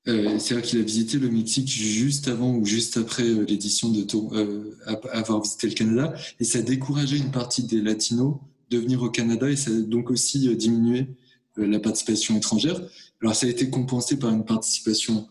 C'est-à-dire 0.06 0.62
qu'il 0.62 0.80
a 0.80 0.84
visité 0.84 1.18
le 1.18 1.32
Mexique 1.32 1.68
juste 1.68 2.28
avant 2.28 2.56
ou 2.56 2.64
juste 2.64 2.98
après 2.98 3.24
l'édition 3.24 3.90
de 3.90 4.04
Tour, 4.04 4.38
avoir 4.86 5.42
visité 5.42 5.68
le 5.68 5.74
Canada, 5.74 6.14
et 6.40 6.44
ça 6.44 6.60
a 6.60 6.62
découragé 6.62 7.18
une 7.18 7.32
partie 7.32 7.64
des 7.64 7.82
Latinos 7.82 8.36
de 8.70 8.78
venir 8.78 9.02
au 9.02 9.10
Canada, 9.10 9.50
et 9.50 9.56
ça 9.56 9.72
a 9.72 9.74
donc 9.74 10.12
aussi 10.12 10.56
diminué 10.56 11.08
la 11.58 11.80
participation 11.80 12.38
étrangère. 12.38 12.80
Alors 13.22 13.36
ça 13.36 13.48
a 13.48 13.50
été 13.50 13.70
compensé 13.70 14.18
par 14.20 14.32
une 14.32 14.46
participation 14.46 15.28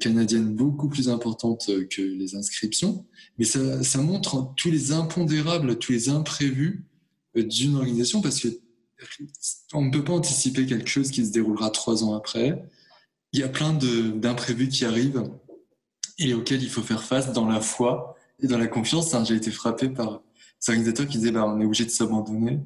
canadienne 0.00 0.54
beaucoup 0.54 0.88
plus 0.88 1.08
importante 1.08 1.70
que 1.90 2.02
les 2.02 2.34
inscriptions, 2.34 3.06
mais 3.38 3.44
ça, 3.44 4.02
montre 4.02 4.52
tous 4.56 4.70
les 4.70 4.92
impondérables, 4.92 5.78
tous 5.78 5.92
les 5.92 6.08
imprévus 6.08 6.84
d'une 7.36 7.76
organisation 7.76 8.20
parce 8.20 8.40
que 8.40 8.48
on 9.74 9.84
ne 9.84 9.90
peut 9.90 10.02
pas 10.02 10.14
anticiper 10.14 10.66
quelque 10.66 10.88
chose 10.88 11.10
qui 11.10 11.24
se 11.24 11.30
déroulera 11.30 11.70
trois 11.70 12.02
ans 12.02 12.14
après. 12.14 12.64
Il 13.32 13.40
y 13.40 13.42
a 13.42 13.48
plein 13.48 13.74
d'imprévus 13.74 14.68
qui 14.68 14.84
arrivent 14.84 15.30
et 16.18 16.32
auxquels 16.34 16.62
il 16.62 16.70
faut 16.70 16.82
faire 16.82 17.02
face 17.02 17.32
dans 17.32 17.46
la 17.46 17.60
foi 17.60 18.16
et 18.40 18.46
dans 18.46 18.58
la 18.58 18.66
confiance. 18.66 19.14
J'ai 19.24 19.34
été 19.34 19.50
frappé 19.50 19.88
par 19.88 20.22
ces 20.58 20.72
organisateurs 20.72 21.06
qui 21.06 21.18
disaient 21.18 21.32
bah, 21.32 21.44
on 21.46 21.60
est 21.60 21.64
obligé 21.64 21.84
de 21.84 21.90
s'abandonner 21.90 22.60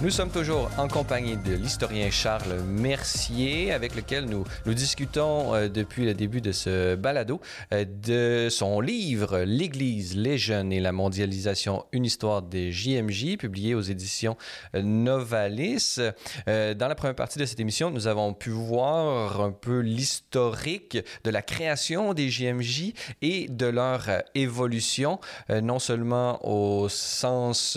Nous 0.00 0.10
sommes 0.10 0.30
toujours 0.30 0.70
en 0.78 0.86
compagnie 0.86 1.36
de 1.36 1.54
l'historien 1.54 2.08
Charles 2.08 2.60
Mercier, 2.62 3.72
avec 3.72 3.96
lequel 3.96 4.26
nous, 4.26 4.44
discutons 4.64 5.56
euh, 5.56 5.68
depuis 5.68 6.04
le 6.04 6.14
début 6.14 6.40
de 6.40 6.52
ce 6.52 6.94
balado 6.94 7.40
euh, 7.72 7.84
de 7.84 8.48
son 8.48 8.80
livre 8.80 9.40
L'Église, 9.40 10.16
les 10.16 10.38
jeunes 10.38 10.72
et 10.72 10.78
la 10.78 10.92
mondialisation, 10.92 11.84
une 11.90 12.04
histoire 12.04 12.42
des 12.42 12.70
JMJ, 12.70 13.38
publié 13.38 13.74
aux 13.74 13.80
éditions 13.80 14.36
euh, 14.76 14.82
Novalis. 14.82 15.98
dans 16.46 16.88
la 16.88 16.94
première 16.94 17.16
partie 17.16 17.40
de 17.40 17.44
cette 17.44 17.58
émission, 17.58 17.90
nous 17.90 18.06
avons 18.06 18.34
pu 18.34 18.50
voir 18.50 19.40
un 19.40 19.50
peu 19.50 19.80
l'historique 19.80 20.98
de 21.24 21.30
la 21.30 21.42
création 21.42 22.14
des 22.14 22.30
JMJ 22.30 22.92
et 23.20 23.48
de 23.48 23.66
leur 23.66 24.06
évolution, 24.36 25.18
non 25.48 25.80
seulement 25.80 26.38
au 26.46 26.88
sens 26.88 27.76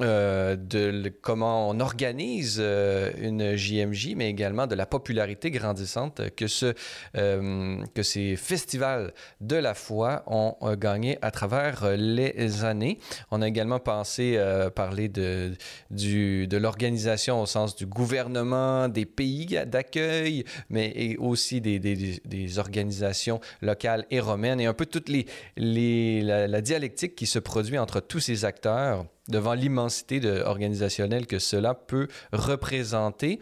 euh, 0.00 0.56
de 0.56 1.12
comment 1.20 1.68
on 1.68 1.78
organise 1.78 2.56
euh, 2.58 3.10
une 3.20 3.56
JMJ, 3.56 4.14
mais 4.16 4.30
également 4.30 4.66
de 4.66 4.74
la 4.74 4.86
popularité 4.86 5.50
grandissante 5.50 6.30
que, 6.34 6.46
ce, 6.46 6.72
euh, 7.18 7.84
que 7.94 8.02
ces 8.02 8.36
festivals 8.36 9.12
de 9.42 9.56
la 9.56 9.74
foi 9.74 10.22
ont 10.28 10.56
gagné 10.76 11.18
à 11.20 11.30
travers 11.30 11.94
les 11.94 12.64
années. 12.64 13.00
On 13.30 13.42
a 13.42 13.48
également 13.48 13.80
pensé 13.80 14.42
parler 14.74 15.10
de, 15.10 15.52
de 15.90 16.56
l'organisation 16.56 17.42
au 17.42 17.46
sens 17.46 17.76
du 17.76 17.84
gouvernement, 17.84 18.88
des 18.88 19.04
pays 19.04 19.58
d'accueil, 19.66 20.44
mais 20.70 21.16
aussi 21.18 21.60
des, 21.60 21.78
des, 21.78 22.58
organisations 22.58 23.40
locales 23.60 24.06
et 24.10 24.20
romaines 24.20 24.60
et 24.60 24.66
un 24.66 24.74
peu 24.74 24.86
toute 24.86 25.10
la 25.56 26.60
dialectique 26.62 27.14
qui 27.14 27.26
se 27.26 27.38
produit 27.38 27.76
entre 27.78 28.00
tous 28.00 28.20
ces 28.20 28.46
acteurs 28.46 29.04
devant 29.28 29.54
l'immensité 29.54 30.42
organisationnelle 30.44 31.26
que 31.26 31.38
cela 31.38 31.74
peut 31.74 32.08
représenter. 32.32 33.38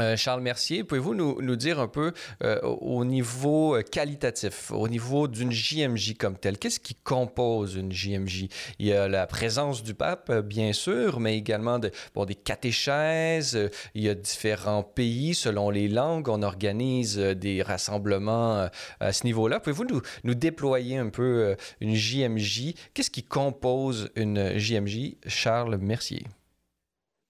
Euh, 0.00 0.16
Charles 0.16 0.40
Mercier, 0.40 0.82
pouvez-vous 0.82 1.14
nous, 1.14 1.56
dire 1.56 1.78
un 1.78 1.88
peu 1.88 2.12
euh, 2.42 2.58
au 2.62 3.04
niveau 3.04 3.76
euh, 3.76 3.82
qualitatif, 3.82 4.70
au 4.70 4.88
niveau 4.88 5.28
d'une 5.28 5.52
JMJ 5.52 6.14
comme 6.18 6.38
telle, 6.38 6.58
qu'est-ce 6.58 6.80
qui 6.80 6.94
compose 6.94 7.74
une 7.74 7.92
JMJ? 7.92 8.48
Il 8.78 8.86
y 8.86 8.92
a 8.92 9.08
la 9.08 9.26
présence 9.26 9.82
du 9.82 9.94
pape, 9.94 10.32
bien 10.40 10.72
sûr, 10.72 11.20
mais 11.20 11.36
également 11.36 11.78
de, 11.78 11.90
des 12.26 12.34
catéchèses, 12.34 13.70
il 13.94 14.02
y 14.02 14.08
a 14.08 14.14
différents 14.14 14.82
pays 14.82 15.34
selon 15.34 15.70
les 15.70 15.88
langues, 15.88 16.28
on 16.28 16.42
organise 16.42 17.18
des 17.18 17.62
rassemblements 17.62 18.68
à 19.00 19.12
ce 19.12 19.24
niveau-là. 19.24 19.60
Pouvez-vous 19.60 19.84
nous, 19.84 20.00
nous, 20.24 20.34
déployer 20.34 20.96
un 20.96 21.10
peu 21.10 21.56
une 21.80 21.94
JMJ? 21.94 22.74
Qu'est-ce 22.94 23.10
qui 23.10 23.22
compose 23.22 24.10
une 24.16 24.58
JMJ? 24.58 25.16
Charles 25.26 25.76
Mercier? 25.76 26.24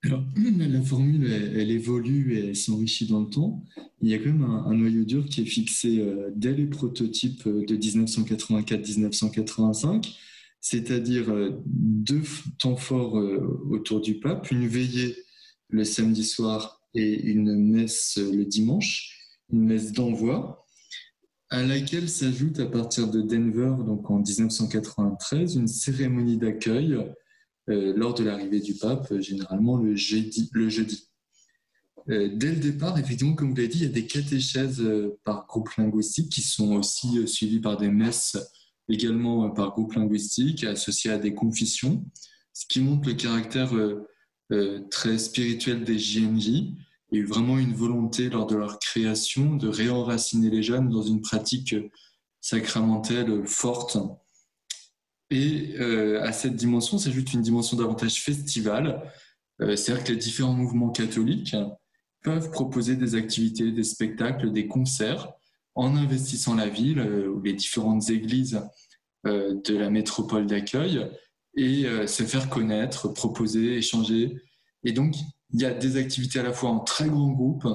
Alors, 0.02 0.24
la 0.34 0.80
formule, 0.80 1.30
elle, 1.30 1.70
évolue 1.70 2.38
et 2.38 2.54
s'enrichit 2.54 3.06
dans 3.06 3.20
le 3.20 3.28
temps. 3.28 3.62
Il 4.00 4.08
y 4.08 4.14
a 4.14 4.18
quand 4.18 4.32
même 4.32 4.44
un, 4.44 4.72
noyau 4.72 5.04
dur 5.04 5.26
qui 5.26 5.42
est 5.42 5.46
fixé 5.46 6.00
euh, 6.00 6.30
dès 6.34 6.54
les 6.54 6.64
prototypes 6.64 7.46
euh, 7.46 7.66
de 7.66 7.76
1984-1985, 7.76 10.16
c'est-à-dire 10.62 11.30
euh, 11.30 11.50
deux 11.66 12.22
temps 12.58 12.76
forts 12.76 13.12
autour 13.70 14.00
du 14.00 14.20
pape, 14.20 14.50
une 14.50 14.66
veillée 14.66 15.16
le 15.68 15.84
samedi 15.84 16.24
soir 16.24 16.80
et 16.94 17.20
une 17.20 17.54
messe 17.54 18.16
le 18.16 18.46
dimanche, 18.46 19.18
une 19.52 19.66
messe 19.66 19.92
d'envoi, 19.92 20.66
à 21.50 21.62
laquelle 21.62 22.08
s'ajoute 22.08 22.58
à 22.58 22.64
partir 22.66 23.10
de 23.10 23.20
Denver, 23.20 23.74
donc 23.84 24.10
en 24.10 24.20
1993, 24.20 25.56
une 25.56 25.68
cérémonie 25.68 26.38
d'accueil 26.38 26.96
lors 27.74 28.14
de 28.14 28.24
l'arrivée 28.24 28.60
du 28.60 28.74
pape, 28.74 29.10
euh, 29.12 29.20
généralement 29.20 29.76
le 29.76 29.94
jeudi. 29.94 30.50
Le 30.52 30.68
jeudi. 30.68 31.08
Euh, 32.08 32.30
dès 32.34 32.52
le 32.52 32.56
départ, 32.56 32.98
effectivement, 32.98 33.34
comme 33.34 33.50
vous 33.50 33.56
l'avez 33.56 33.68
dit, 33.68 33.78
il 33.78 33.84
y 33.84 33.86
a 33.86 33.92
des 33.92 34.06
catéchèses 34.06 34.82
par 35.24 35.46
groupe 35.46 35.70
linguistique 35.76 36.30
qui 36.30 36.42
sont 36.42 36.76
aussi 36.76 37.26
suivies 37.28 37.60
par 37.60 37.76
des 37.76 37.90
messes 37.90 38.36
également 38.88 39.50
par 39.50 39.70
groupe 39.72 39.94
linguistique 39.94 40.64
associées 40.64 41.12
à 41.12 41.18
des 41.18 41.34
confessions, 41.34 42.04
ce 42.52 42.66
qui 42.66 42.80
montre 42.80 43.08
le 43.08 43.14
caractère 43.14 43.72
très 44.90 45.18
spirituel 45.18 45.84
des 45.84 45.98
JNJ 45.98 46.74
et 47.12 47.22
vraiment 47.22 47.58
une 47.58 47.74
volonté 47.74 48.30
lors 48.30 48.46
de 48.46 48.56
leur 48.56 48.80
création 48.80 49.54
de 49.54 49.68
réenraciner 49.68 50.50
les 50.50 50.62
jeunes 50.62 50.88
dans 50.88 51.02
une 51.02 51.20
pratique 51.20 51.76
sacramentelle 52.40 53.46
forte 53.46 53.98
et 55.30 55.76
euh, 55.78 56.22
à 56.22 56.32
cette 56.32 56.56
dimension 56.56 56.98
s'ajoute 56.98 57.32
une 57.32 57.42
dimension 57.42 57.76
davantage 57.76 58.22
festivale, 58.22 59.02
euh, 59.60 59.76
c'est-à-dire 59.76 60.04
que 60.04 60.12
les 60.12 60.18
différents 60.18 60.52
mouvements 60.52 60.90
catholiques 60.90 61.56
peuvent 62.22 62.50
proposer 62.50 62.96
des 62.96 63.14
activités, 63.14 63.70
des 63.70 63.84
spectacles, 63.84 64.52
des 64.52 64.66
concerts 64.66 65.32
en 65.74 65.96
investissant 65.96 66.54
la 66.54 66.68
ville 66.68 66.98
euh, 66.98 67.28
ou 67.28 67.40
les 67.40 67.54
différentes 67.54 68.10
églises 68.10 68.60
de 69.24 69.76
la 69.76 69.90
métropole 69.90 70.46
d'accueil 70.46 71.06
et 71.54 71.84
se 72.06 72.22
faire 72.22 72.48
connaître, 72.48 73.08
proposer, 73.08 73.76
échanger. 73.76 74.40
Et 74.82 74.92
donc, 74.92 75.14
il 75.52 75.60
y 75.60 75.66
a 75.66 75.74
des 75.74 75.98
activités 75.98 76.38
à 76.38 76.42
la 76.42 76.54
fois 76.54 76.70
en 76.70 76.80
très 76.80 77.06
grands 77.06 77.30
groupes, 77.30 77.66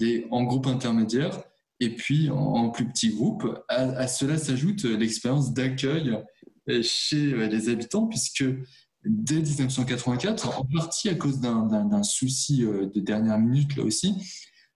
et 0.00 0.26
en 0.30 0.44
groupe 0.44 0.66
intermédiaire, 0.66 1.42
et 1.80 1.90
puis 1.90 2.30
en, 2.30 2.70
plus 2.70 2.86
petits 2.86 3.10
groupes. 3.10 3.46
À, 3.68 4.06
cela 4.08 4.38
s'ajoute 4.38 4.84
l'expérience 4.84 5.52
d'accueil 5.52 6.16
chez 6.82 7.48
les 7.48 7.68
habitants, 7.68 8.06
puisque 8.06 8.44
dès 9.04 9.40
1984, 9.40 10.58
en 10.58 10.64
partie 10.64 11.08
à 11.08 11.14
cause 11.14 11.40
d'un 11.40 12.02
souci 12.02 12.60
de 12.60 13.00
dernière 13.00 13.38
minute 13.38 13.76
là 13.76 13.84
aussi. 13.84 14.14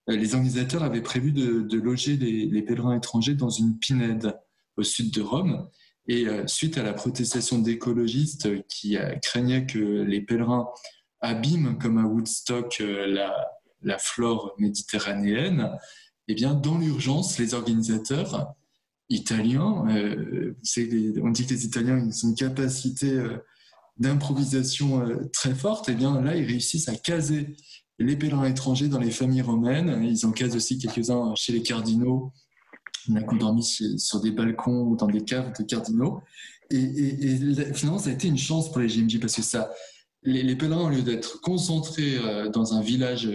Les 0.07 0.35
organisateurs 0.35 0.83
avaient 0.83 1.01
prévu 1.01 1.31
de, 1.31 1.77
loger 1.77 2.17
les, 2.17 2.45
les, 2.45 2.61
pèlerins 2.61 2.97
étrangers 2.97 3.35
dans 3.35 3.49
une 3.49 3.77
pinède 3.79 4.37
au 4.75 4.83
sud 4.83 5.11
de 5.11 5.21
Rome. 5.21 5.69
Et 6.07 6.25
suite 6.47 6.77
à 6.77 6.83
la 6.83 6.93
protestation 6.93 7.59
d'écologistes 7.59 8.67
qui 8.67 8.97
craignaient 9.21 9.65
que 9.65 10.01
les 10.01 10.19
pèlerins 10.19 10.67
abîment 11.21 11.77
comme 11.77 11.97
à 11.97 12.05
Woodstock 12.05 12.79
la, 12.81 13.33
la 13.83 13.97
flore 13.97 14.55
méditerranéenne, 14.57 15.71
eh 16.27 16.35
bien, 16.35 16.53
dans 16.53 16.77
l'urgence, 16.77 17.37
les 17.37 17.53
organisateurs 17.53 18.53
italiens, 19.09 19.85
euh, 19.89 20.53
on 21.21 21.29
dit 21.29 21.45
que 21.45 21.53
les 21.53 21.65
Italiens 21.65 21.99
ont 21.99 22.27
une 22.27 22.35
capacité 22.35 23.11
euh, 23.11 23.37
d'improvisation 23.97 25.01
euh, 25.01 25.29
très 25.31 25.53
forte, 25.53 25.89
eh 25.89 25.95
bien 25.95 26.21
là, 26.21 26.35
ils 26.35 26.45
réussissent 26.45 26.89
à 26.89 26.95
caser 26.95 27.55
les 27.99 28.15
pèlerins 28.15 28.45
étrangers 28.45 28.87
dans 28.87 28.99
les 28.99 29.11
familles 29.11 29.43
romaines. 29.43 30.03
Ils 30.03 30.25
en 30.25 30.31
casent 30.31 30.55
aussi 30.55 30.79
quelques-uns 30.79 31.33
chez 31.35 31.53
les 31.53 31.61
cardinaux. 31.61 32.33
On 33.09 33.15
a 33.15 33.21
dormi 33.21 33.63
sur 33.63 34.21
des 34.21 34.31
balcons 34.31 34.81
ou 34.87 34.95
dans 34.95 35.07
des 35.07 35.23
caves 35.23 35.53
de 35.57 35.63
cardinaux. 35.63 36.21
Et, 36.71 37.37
finalement, 37.73 37.99
ça 37.99 38.09
a 38.09 38.13
été 38.13 38.27
une 38.27 38.37
chance 38.37 38.71
pour 38.71 38.81
les 38.81 38.87
GMJ 38.87 39.19
parce 39.19 39.35
que 39.35 39.41
ça, 39.43 39.71
les, 40.23 40.41
les 40.41 40.55
pèlerins, 40.55 40.85
au 40.85 40.89
lieu 40.89 41.03
d'être 41.03 41.39
concentrés 41.41 42.17
dans 42.51 42.73
un 42.73 42.81
village 42.81 43.29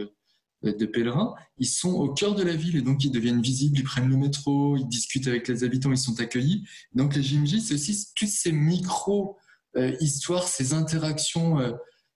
de 0.63 0.87
pèlerins, 0.87 1.35
ils 1.59 1.67
sont 1.67 1.93
au 1.93 2.13
cœur 2.13 2.35
de 2.35 2.43
la 2.43 2.55
ville 2.55 2.77
et 2.77 2.83
donc 2.83 3.05
ils 3.05 3.13
deviennent 3.13 3.41
visibles, 3.41 3.79
ils 3.79 3.85
prennent 3.85 4.09
le 4.09 4.17
métro, 4.17 4.77
ils 4.77 4.89
discutent 4.89 5.29
avec 5.29 5.47
les 5.49 5.63
habitants, 5.65 5.93
ils 5.93 5.99
sont 5.99 6.21
accueillis. 6.21 6.67
Donc 6.95 7.15
les 7.15 7.23
JMJ, 7.23 7.61
c'est 7.61 7.75
aussi 7.75 8.09
toutes 8.17 8.29
ces 8.29 8.53
micro-histoires, 8.53 10.43
euh, 10.43 10.49
ces 10.49 10.75
interactions, 10.75 11.61
euh, 11.61 11.73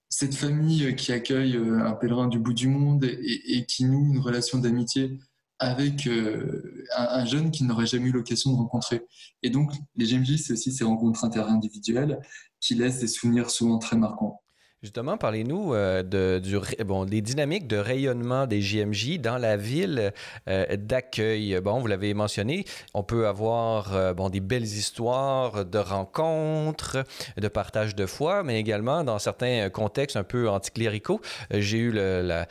cette 0.08 0.34
famille 0.34 0.86
euh, 0.86 0.92
qui 0.92 1.12
accueille 1.12 1.56
un 1.56 1.92
pèlerin 1.92 2.26
du 2.26 2.38
bout 2.38 2.52
du 2.52 2.68
monde 2.68 3.04
et, 3.04 3.64
qui 3.66 3.84
noue 3.84 4.12
une 4.12 4.18
relation 4.18 4.58
d'amitié 4.58 5.18
avec 5.58 6.08
un, 6.96 7.24
jeune 7.24 7.52
qui 7.52 7.62
n'aurait 7.62 7.86
jamais 7.86 8.08
eu 8.08 8.12
l'occasion 8.12 8.50
de 8.50 8.56
rencontrer. 8.56 9.02
Et 9.44 9.50
donc 9.50 9.70
les 9.94 10.06
JMJ, 10.06 10.36
c'est 10.38 10.54
aussi 10.54 10.72
ces 10.72 10.82
rencontres 10.82 11.24
interindividuelles 11.24 12.18
qui 12.58 12.74
laissent 12.74 12.98
des 12.98 13.06
souvenirs 13.06 13.48
souvent 13.48 13.78
très 13.78 13.96
marquants. 13.96 14.41
Justement, 14.82 15.16
parlez-nous 15.16 15.74
euh, 15.74 16.02
des 16.02 17.20
dynamiques 17.20 17.68
de 17.68 17.76
rayonnement 17.76 18.48
des 18.48 18.60
JMJ 18.60 19.20
dans 19.20 19.38
la 19.38 19.56
ville 19.56 20.12
euh, 20.48 20.76
d'accueil. 20.76 21.60
Bon, 21.60 21.78
vous 21.78 21.86
l'avez 21.86 22.14
mentionné, 22.14 22.64
on 22.92 23.04
peut 23.04 23.28
avoir 23.28 23.94
euh, 23.94 24.12
bon, 24.12 24.28
des 24.28 24.40
belles 24.40 24.64
histoires 24.64 25.64
de 25.64 25.78
rencontres, 25.78 27.04
de 27.36 27.46
partage 27.46 27.94
de 27.94 28.06
foi, 28.06 28.42
mais 28.42 28.58
également 28.58 29.04
dans 29.04 29.20
certains 29.20 29.70
contextes 29.70 30.16
un 30.16 30.24
peu 30.24 30.48
anticléricaux. 30.48 31.20
J'ai 31.52 31.78
eu 31.78 31.92
le, 31.92 32.22
la 32.22 32.48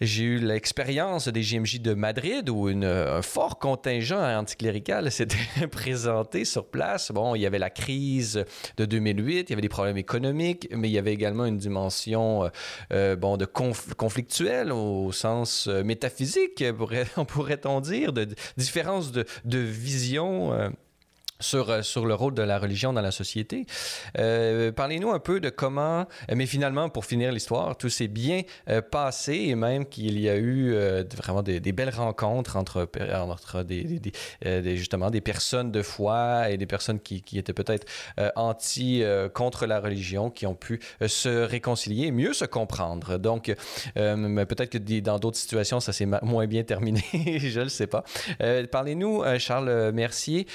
j'ai 0.00 0.24
eu 0.24 0.38
l'expérience 0.38 1.28
des 1.28 1.42
JMJ 1.42 1.80
de 1.80 1.94
Madrid 1.94 2.48
où 2.48 2.68
un 2.68 3.22
fort 3.22 3.58
contingent 3.58 4.18
anticlérical 4.18 5.10
s'était 5.12 5.66
présenté 5.70 6.44
sur 6.44 6.66
place. 6.66 7.10
Bon, 7.12 7.34
il 7.34 7.40
y 7.40 7.46
avait 7.46 7.58
la 7.58 7.70
crise 7.70 8.44
de 8.76 8.84
2008, 8.84 9.48
il 9.48 9.50
y 9.50 9.52
avait 9.52 9.62
des 9.62 9.68
problèmes 9.68 9.96
économiques, 9.96 10.68
mais 10.72 10.88
il 10.88 10.92
y 10.92 10.98
avait 10.98 11.12
également 11.12 11.44
une 11.44 11.58
dimension 11.58 12.44
euh, 12.44 12.48
euh, 12.92 13.16
bon, 13.16 13.36
de 13.36 13.46
conflictuelle 13.46 14.72
au 14.72 15.12
sens 15.12 15.68
euh, 15.68 15.82
métaphysique, 15.82 16.64
on 17.16 17.24
pourrait-on 17.24 17.80
dire, 17.80 18.12
de 18.12 18.28
différence 18.56 19.12
de, 19.12 19.24
vision 19.58 20.52
sur 21.40 22.06
le 22.06 22.14
rôle 22.14 22.34
de 22.34 22.42
la 22.42 22.58
religion 22.58 22.92
dans 22.92 23.00
la 23.00 23.10
société. 23.10 23.66
Euh, 24.18 24.72
Parlez-nous 24.72 25.10
un 25.10 25.20
peu 25.20 25.40
de 25.40 25.50
comment, 25.50 26.06
mais 26.34 26.46
finalement, 26.46 26.88
pour 26.88 27.04
finir 27.04 27.32
l'histoire, 27.32 27.76
tout 27.76 27.88
s'est 27.88 28.08
bien 28.08 28.42
euh, 28.68 28.82
passé 28.82 29.34
et 29.34 29.54
même 29.54 29.86
qu'il 29.86 30.18
y 30.20 30.28
a 30.28 30.36
eu 30.36 30.72
euh, 30.72 31.04
vraiment 31.16 31.42
des, 31.42 31.60
belles 31.72 31.94
rencontres 31.94 32.56
entre, 32.56 32.88
entre 33.12 33.62
des, 33.62 34.00
justement 34.76 35.10
des 35.10 35.20
personnes 35.20 35.70
de 35.70 35.82
foi 35.82 36.50
et 36.50 36.56
des 36.56 36.66
personnes 36.66 36.98
qui, 36.98 37.22
qui 37.22 37.38
étaient 37.38 37.52
peut-être 37.52 37.86
anti 38.36 39.02
contre 39.34 39.66
la 39.66 39.80
religion, 39.80 40.30
qui 40.30 40.46
ont 40.46 40.54
pu 40.54 40.80
se 41.06 41.28
réconcilier 41.28 42.06
et 42.06 42.10
mieux 42.10 42.32
se 42.32 42.44
comprendre. 42.44 43.18
Donc, 43.18 43.54
peut-être 43.94 44.70
que 44.70 45.00
dans 45.00 45.18
d'autres 45.18 45.36
situations, 45.36 45.80
ça 45.80 45.92
s'est 45.92 46.06
moins 46.06 46.46
bien 46.46 46.64
terminé, 46.64 47.02
je 47.12 47.60
ne 47.60 47.68
sais 47.68 47.86
pas. 47.86 48.04
Parlez-nous, 48.70 49.22
Charles 49.38 49.92
Mercier, 49.92 50.46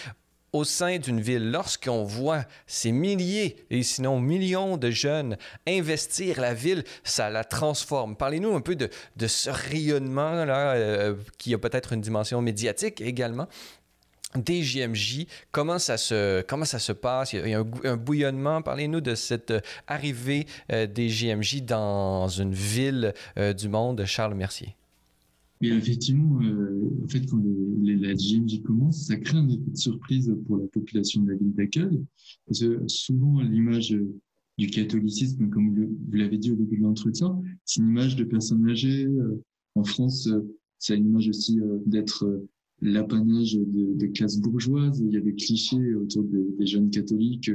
au 0.54 0.64
sein 0.64 1.00
d'une 1.00 1.20
ville, 1.20 1.52
lorsqu'on 1.52 2.04
voit 2.04 2.46
ces 2.68 2.92
milliers 2.92 3.66
et 3.72 3.82
sinon 3.82 4.20
millions 4.20 4.78
de 4.78 4.92
jeunes 4.92 5.36
investir 5.68 6.40
la 6.40 6.54
ville, 6.54 6.84
ça 7.04 7.32
la 7.32 7.44
transforme. 7.44 8.16
Parlez-nous 8.16 8.56
un 8.56 8.62
peu 8.62 8.76
de, 8.76 8.90
ce 9.28 9.50
rayonnement-là, 9.50 10.76
euh, 10.76 11.16
qui 11.40 11.54
a 11.56 11.58
peut-être 11.58 11.94
une 11.94 12.02
dimension 12.02 12.42
médiatique 12.42 13.02
également. 13.02 13.48
Des 14.36 14.64
JMJ, 14.64 15.26
comment 15.52 15.78
ça 15.78 15.98
se, 15.98 16.44
ça 16.64 16.80
se 16.80 16.92
passe? 16.92 17.34
Il 17.34 17.48
y 17.48 17.54
a 17.54 17.64
un, 17.84 17.98
bouillonnement. 17.98 18.64
Parlez-nous 18.64 19.02
de 19.02 19.14
cette 19.14 19.52
euh, 19.52 19.60
arrivée 19.88 20.48
euh, 20.72 20.88
des 20.88 21.10
JMJ 21.10 21.62
dans 21.62 22.28
une 22.28 22.54
ville 22.54 23.14
du 23.56 23.70
monde, 23.70 24.06
Charles 24.06 24.34
Mercier. 24.34 24.76
Et 25.64 25.70
effectivement, 25.70 26.42
euh, 26.42 26.90
en 27.06 27.08
fait, 27.08 27.26
quand 27.26 27.42
la 27.82 28.14
GMJ 28.14 28.62
commence, 28.64 29.08
ça 29.08 29.16
crée 29.16 29.38
un 29.38 29.48
effet 29.48 29.72
de 29.72 29.78
surprise 29.78 30.36
pour 30.46 30.58
la 30.58 30.68
population 30.68 31.22
de 31.22 31.32
la 31.32 31.38
ville 31.38 31.54
d'accueil. 31.54 32.04
Parce 32.46 32.60
que 32.60 32.86
souvent, 32.88 33.40
l'image 33.40 33.98
du 34.58 34.68
catholicisme, 34.68 35.50
comme 35.50 35.74
vous 35.74 36.12
l'avez 36.12 36.38
dit 36.38 36.52
au 36.52 36.56
début 36.56 36.76
de 36.76 36.84
l'entretien, 36.84 37.42
c'est 37.64 37.80
une 37.80 37.92
image 37.92 38.18
de 38.18 38.26
personnes 38.26 38.70
âgées. 38.70 39.06
Euh, 39.06 39.42
en 39.76 39.86
France, 39.86 40.30
c'est 40.80 40.98
une 40.98 41.06
image 41.06 41.30
aussi 41.30 41.62
euh, 41.62 41.78
d'être 41.86 42.46
l'apanage 42.82 43.54
de, 43.54 43.94
de 43.94 44.08
classes 44.08 44.42
bourgeoises. 44.42 45.00
Il 45.00 45.14
y 45.14 45.18
a 45.18 45.22
des 45.22 45.34
clichés 45.34 45.96
autour 45.96 46.26
des, 46.26 46.66
jeunes 46.66 46.90
catholiques 46.90 47.52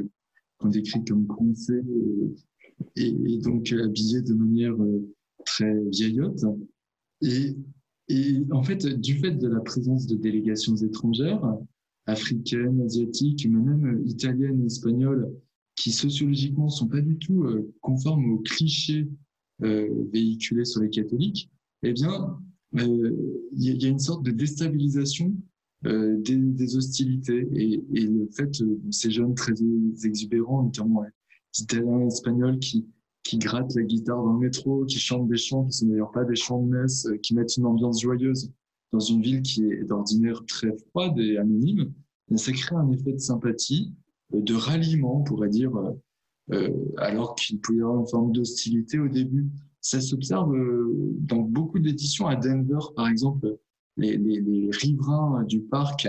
qu'on 0.57 0.71
décrit 0.71 1.05
comme 1.05 1.27
coincés 1.27 1.83
et, 2.97 3.09
et, 3.09 3.39
donc 3.39 3.71
habillés 3.71 4.23
de 4.23 4.33
manière 4.33 4.77
très 5.45 5.79
vieillotte. 5.91 6.43
Et 7.21 7.55
et 8.09 8.43
en 8.53 8.63
fait, 8.63 8.87
du 8.87 9.19
fait 9.19 9.33
de 9.33 9.49
la 9.49 9.61
présence 9.61 10.07
de 10.07 10.17
délégations 10.17 10.77
étrangères, 10.77 11.43
africaines, 12.07 12.81
asiatiques, 12.81 13.47
mais 13.51 13.61
même 13.61 14.03
italiennes, 14.07 14.65
espagnoles, 14.65 15.31
qui 15.77 15.93
sociologiquement 15.93 16.69
sont 16.71 16.89
pas 16.89 17.01
du 17.01 17.17
tout 17.19 17.45
euh, 17.45 17.73
conformes 17.81 18.33
aux 18.33 18.39
clichés 18.39 19.09
euh, 19.63 19.89
véhiculés 20.13 20.65
sur 20.65 20.81
les 20.81 20.91
catholiques, 20.91 21.51
eh 21.83 21.93
bien, 21.93 22.39
euh, 22.79 23.47
il 23.53 23.83
y, 23.83 23.87
a 23.87 23.89
une 23.89 23.99
sorte 23.99 24.25
de 24.25 24.31
déstabilisation 24.31 25.35
des, 25.85 26.37
des, 26.37 26.77
hostilités 26.77 27.47
et, 27.55 27.81
et, 27.95 28.07
le 28.07 28.29
fait 28.33 28.51
ces 28.91 29.13
jeunes 29.13 29.35
très 29.35 29.55
exubérants, 30.05 30.65
notamment 30.65 31.05
italiens, 31.57 32.01
espagnols, 32.09 32.59
qui 32.59 32.85
qui 33.29 33.37
grattent 33.37 33.75
la 33.75 33.83
guitare 33.83 34.23
dans 34.23 34.33
le 34.33 34.39
métro, 34.39 34.87
qui 34.87 34.99
chantent 34.99 35.29
des 35.29 35.37
chants 35.37 35.67
qui 35.67 35.77
sont 35.77 35.87
d'ailleurs 35.87 36.13
pas 36.13 36.25
des 36.25 36.35
chants 36.35 36.63
de 36.63 36.69
messe, 36.71 37.05
euh, 37.05 37.19
qui 37.19 37.35
mettent 37.35 37.59
une 37.59 37.67
ambiance 37.67 38.01
joyeuse 38.01 38.51
dans 38.91 39.01
une 39.01 39.21
ville 39.21 39.43
qui 39.43 39.65
est 39.65 39.85
d'ordinaire 39.85 40.43
très 40.47 40.75
froide 40.75 41.19
et 41.19 41.37
anonyme, 41.37 41.93
ça 42.37 42.53
crée 42.53 42.77
un 42.77 42.91
effet 42.91 43.13
de 43.13 43.19
sympathie, 43.19 43.93
euh, 44.33 44.41
de 44.41 44.55
ralliement, 44.55 45.21
on 45.21 45.25
pourrait 45.25 45.51
dire, 45.51 45.73
euh, 46.53 46.71
alors 46.97 47.35
qu'il 47.35 47.61
pouvait 47.61 47.81
y 47.81 47.83
avoir 47.83 48.01
une 48.01 48.09
forme 48.09 48.33
d'hostilité 48.33 48.99
au 48.99 49.09
début. 49.09 49.47
Ça 49.83 50.01
s'observe 50.01 50.51
dans 51.21 51.43
beaucoup 51.43 51.79
d'éditions 51.79 52.27
à 52.27 52.35
Denver, 52.35 52.79
par 52.97 53.09
exemple, 53.09 53.59
les, 53.99 54.71
riverains 54.73 55.45
du 55.45 55.61
parc 55.61 56.09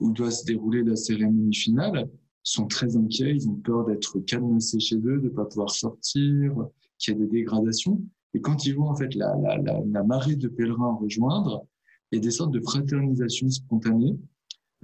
où 0.00 0.10
doit 0.10 0.32
se 0.32 0.44
dérouler 0.44 0.82
la 0.82 0.96
cérémonie 0.96 1.54
finale 1.54 2.08
sont 2.42 2.66
très 2.66 2.96
inquiets, 2.96 3.34
ils 3.34 3.48
ont 3.48 3.54
peur 3.56 3.84
d'être 3.86 4.20
cadenassés 4.20 4.80
chez 4.80 4.96
eux, 4.96 5.18
de 5.18 5.24
ne 5.24 5.28
pas 5.28 5.44
pouvoir 5.44 5.70
sortir, 5.70 6.54
qu'il 6.98 7.14
y 7.14 7.16
ait 7.16 7.20
des 7.20 7.26
dégradations. 7.26 8.02
Et 8.34 8.40
quand 8.40 8.66
ils 8.66 8.74
voient 8.74 8.90
en 8.90 8.96
fait 8.96 9.14
la, 9.14 9.34
la, 9.36 9.58
la, 9.58 10.04
marée 10.04 10.36
de 10.36 10.48
pèlerins 10.48 10.96
rejoindre, 11.00 11.66
il 12.10 12.16
y 12.16 12.18
a 12.18 12.22
des 12.22 12.30
sortes 12.30 12.52
de 12.52 12.60
fraternisation 12.60 13.48
spontanée. 13.48 14.16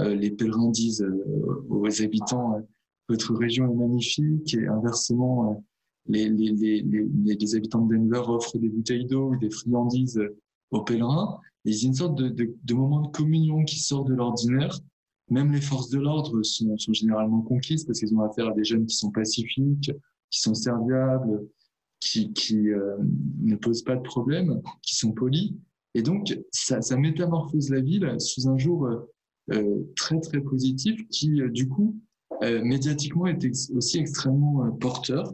Euh, 0.00 0.14
les 0.14 0.30
pèlerins 0.30 0.70
disent 0.70 1.02
euh, 1.02 1.66
aux 1.68 2.02
habitants 2.02 2.56
euh, 2.56 2.60
votre 3.08 3.34
région 3.34 3.70
est 3.70 3.74
magnifique 3.74 4.54
et 4.54 4.66
inversement 4.66 5.50
euh, 5.50 5.54
les, 6.06 6.28
les, 6.28 6.52
les, 6.52 6.82
les, 6.82 7.56
habitants 7.56 7.86
de 7.86 7.96
Denver 7.96 8.22
offrent 8.26 8.58
des 8.58 8.68
bouteilles 8.68 9.06
d'eau 9.06 9.30
ou 9.30 9.36
des 9.36 9.50
friandises 9.50 10.20
aux 10.70 10.82
pèlerins. 10.82 11.38
Il 11.64 11.74
y 11.74 11.84
a 11.84 11.86
une 11.86 11.94
sorte 11.94 12.16
de 12.20 12.74
moment 12.74 13.00
de 13.00 13.08
communion 13.08 13.64
qui 13.64 13.78
sort 13.78 14.04
de 14.04 14.12
l'ordinaire 14.12 14.78
même 15.30 15.52
les 15.52 15.60
forces 15.60 15.88
de 15.90 15.98
l'ordre 15.98 16.42
sont, 16.42 16.76
sont, 16.76 16.92
généralement 16.92 17.40
conquises 17.42 17.84
parce 17.84 17.98
qu'ils 17.98 18.14
ont 18.14 18.20
affaire 18.20 18.48
à 18.48 18.52
des 18.52 18.64
jeunes 18.64 18.86
qui 18.86 18.96
sont 18.96 19.10
pacifiques, 19.10 19.90
qui 20.30 20.40
sont 20.40 20.54
serviables, 20.54 21.46
qui, 22.00 22.68
euh, 22.68 22.96
ne 23.42 23.56
posent 23.56 23.82
pas 23.82 23.96
de 23.96 24.02
problème, 24.02 24.60
qui 24.82 24.94
sont 24.94 25.12
polis. 25.12 25.54
Et 25.94 26.02
donc, 26.02 26.38
ça, 26.50 26.80
métamorphose 26.96 27.70
la 27.70 27.80
ville 27.80 28.16
sous 28.18 28.48
un 28.48 28.58
jour 28.58 28.86
euh, 28.86 29.10
euh 29.52 29.92
très, 29.96 30.20
très 30.20 30.40
positif 30.40 31.06
qui, 31.08 31.40
du 31.50 31.68
coup, 31.68 31.98
médiatiquement 32.42 33.26
est 33.26 33.38
aussi 33.74 33.98
extrêmement 33.98 34.70
porteur. 34.72 35.32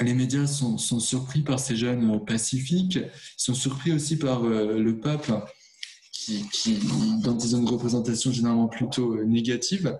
les 0.00 0.14
médias 0.14 0.46
sont, 0.46 0.78
surpris 0.78 1.40
par 1.40 1.58
ces 1.58 1.76
jeunes 1.76 2.24
pacifiques, 2.24 2.96
ils 2.96 3.10
sont 3.36 3.54
surpris 3.54 3.92
aussi 3.92 4.16
par 4.16 4.44
le 4.44 5.00
pape 5.00 5.32
qui, 6.24 6.48
qui, 6.52 6.74
ils 6.74 7.56
ont 7.56 7.60
une 7.60 7.68
représentation 7.68 8.32
généralement 8.32 8.68
plutôt 8.68 9.22
négative. 9.24 9.98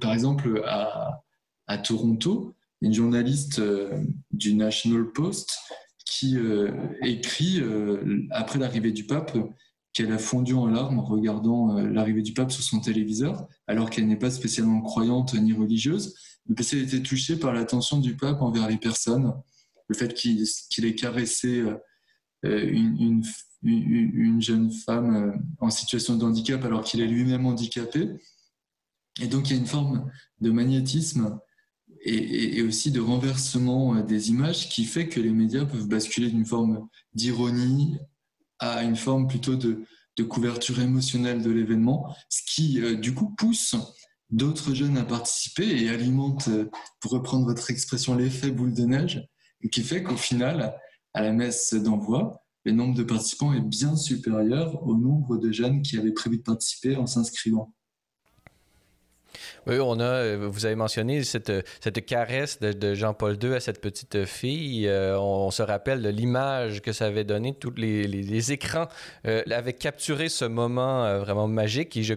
par 0.00 0.12
exemple, 0.12 0.62
à, 0.66 1.78
Toronto, 1.78 2.54
une 2.80 2.92
journaliste 2.92 3.60
du 4.30 4.54
National 4.54 5.10
Post 5.12 5.58
qui 6.04 6.36
écrit, 7.02 7.62
après 8.30 8.58
l'arrivée 8.58 8.92
du 8.92 9.06
pape, 9.06 9.36
qu'elle 9.94 10.12
a 10.12 10.18
fondu 10.18 10.54
en 10.54 10.66
larmes 10.66 10.98
en 10.98 11.04
regardant 11.04 11.78
euh, 11.78 11.88
l'arrivée 11.88 12.20
du 12.20 12.34
pape 12.34 12.50
sur 12.50 12.62
son 12.62 12.80
téléviseur, 12.80 13.46
alors 13.68 13.88
qu'elle 13.88 14.06
n'est 14.06 14.18
pas 14.18 14.30
spécialement 14.30 14.82
croyante 14.82 15.34
ni 15.34 15.52
religieuse, 15.52 16.16
mais 16.46 16.54
parce 16.56 16.70
qu'elle 16.70 16.82
était 16.82 17.00
touchée 17.00 17.36
par 17.36 17.52
l'attention 17.52 17.98
du 17.98 18.16
pape 18.16 18.42
envers 18.42 18.68
les 18.68 18.76
personnes, 18.76 19.32
le 19.88 19.94
fait 19.94 20.12
qu'il 20.12 20.84
ait 20.84 20.94
caressé 20.96 21.60
euh, 21.60 21.76
euh, 22.44 22.68
une, 22.68 23.22
une, 23.64 24.40
jeune 24.40 24.70
femme 24.70 25.42
en 25.58 25.70
situation 25.70 26.16
de 26.16 26.24
handicap 26.24 26.64
alors 26.64 26.84
qu'il 26.84 27.00
est 27.00 27.06
lui-même 27.06 27.46
handicapé. 27.46 28.10
Et 29.20 29.26
donc 29.26 29.48
il 29.48 29.54
y 29.54 29.56
a 29.56 29.60
une 29.60 29.66
forme 29.66 30.10
de 30.40 30.50
magnétisme 30.50 31.38
et, 32.04 32.62
aussi 32.62 32.90
de 32.90 33.00
renversement 33.00 33.94
des 34.02 34.30
images 34.30 34.68
qui 34.68 34.84
fait 34.84 35.08
que 35.08 35.20
les 35.20 35.30
médias 35.30 35.64
peuvent 35.64 35.88
basculer 35.88 36.30
d'une 36.30 36.44
forme 36.44 36.88
d'ironie 37.14 37.96
à 38.58 38.84
une 38.84 38.96
forme 38.96 39.26
plutôt 39.26 39.56
de, 39.56 39.84
couverture 40.28 40.80
émotionnelle 40.80 41.42
de 41.42 41.50
l'événement, 41.50 42.14
ce 42.28 42.42
qui 42.46 42.80
euh, 42.80 42.94
du 42.94 43.14
coup 43.14 43.34
pousse 43.36 43.74
d'autres 44.30 44.72
jeunes 44.72 44.96
à 44.96 45.04
participer 45.04 45.82
et 45.82 45.88
alimente, 45.88 46.48
euh, 46.48 46.70
pour 47.00 47.12
reprendre 47.12 47.46
votre 47.46 47.70
expression, 47.70 48.14
l'effet 48.14 48.52
boule 48.52 48.74
de 48.74 48.84
neige, 48.84 49.26
et 49.60 49.68
qui 49.68 49.82
fait 49.82 50.04
qu'au 50.04 50.16
final, 50.16 50.78
à 51.14 51.22
la 51.22 51.32
messe 51.32 51.74
d'envoi, 51.74 52.43
le 52.64 52.72
nombre 52.72 52.96
de 52.96 53.02
participants 53.02 53.52
est 53.52 53.60
bien 53.60 53.94
supérieur 53.94 54.82
au 54.86 54.96
nombre 54.96 55.36
de 55.36 55.52
jeunes 55.52 55.82
qui 55.82 55.98
avaient 55.98 56.12
prévu 56.12 56.38
de 56.38 56.42
participer 56.42 56.96
en 56.96 57.06
s'inscrivant. 57.06 57.74
Oui, 59.66 59.78
on 59.80 59.98
a, 59.98 60.04
euh, 60.04 60.48
vous 60.50 60.66
avez 60.66 60.74
mentionné 60.74 61.24
cette, 61.24 61.50
cette 61.80 62.04
caresse 62.04 62.60
de, 62.60 62.94
Jean-Paul 62.94 63.38
II 63.42 63.54
à 63.54 63.60
cette 63.60 63.80
petite 63.80 64.26
fille. 64.26 64.86
Euh, 64.86 65.18
on, 65.18 65.50
se 65.50 65.62
rappelle 65.62 66.02
de 66.02 66.10
l'image 66.10 66.82
que 66.82 66.92
ça 66.92 67.06
avait 67.06 67.24
donné. 67.24 67.54
Tous 67.54 67.72
les, 67.76 68.06
les, 68.06 68.52
écrans 68.52 68.88
euh, 69.26 69.42
avaient 69.50 69.72
capturé 69.72 70.28
ce 70.28 70.44
moment 70.44 71.18
vraiment 71.20 71.48
magique. 71.48 71.96
Et 71.96 72.02
je, 72.02 72.14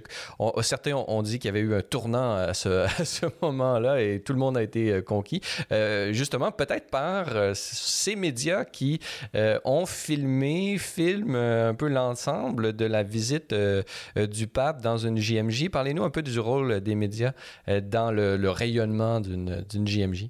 certains 0.61 0.93
ont, 0.93 1.21
dit 1.21 1.39
qu'il 1.39 1.47
y 1.47 1.49
avait 1.49 1.61
eu 1.61 1.73
un 1.73 1.81
tournant 1.81 2.35
à 2.35 2.53
ce, 2.53 2.85
ce 3.05 3.25
moment-là 3.41 4.01
et 4.01 4.19
tout 4.19 4.33
le 4.33 4.39
monde 4.39 4.57
a 4.57 4.63
été 4.63 5.01
conquis. 5.03 5.41
justement, 6.11 6.51
peut-être 6.51 6.89
par 6.89 7.27
ces 7.53 8.15
médias 8.15 8.65
qui 8.65 8.99
ont 9.63 9.85
filmé, 9.85 10.77
filment 10.77 11.35
un 11.35 11.75
peu 11.75 11.87
l'ensemble 11.87 12.75
de 12.75 12.85
la 12.85 13.03
visite 13.03 13.55
du 14.15 14.47
pape 14.47 14.81
dans 14.81 14.97
une 14.97 15.17
JMJ. 15.17 15.69
Parlez-nous 15.69 16.03
un 16.03 16.09
peu 16.09 16.21
du 16.21 16.39
rôle 16.39 16.81
des 16.81 16.95
médias 16.95 17.31
euh, 17.31 17.36
dans 17.67 18.11
le, 18.11 18.49
rayonnement 18.49 19.19
d'une 19.19 19.88
JMJ? 19.88 20.29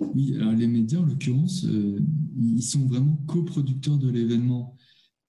Oui, 0.00 0.36
alors 0.36 0.52
les 0.52 0.66
médias, 0.66 0.98
en 0.98 1.04
l'occurrence, 1.04 1.64
euh, 1.64 2.00
ils 2.36 2.62
sont 2.62 2.86
vraiment 2.86 3.16
coproducteurs 3.26 3.98
de 3.98 4.08
l'événement 4.08 4.76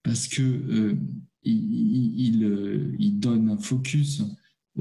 parce 0.02 0.28
que 0.28 0.42
euh, 0.42 0.94
ils, 1.42 3.18
donnent 3.18 3.50
un 3.50 3.58
focus 3.58 4.22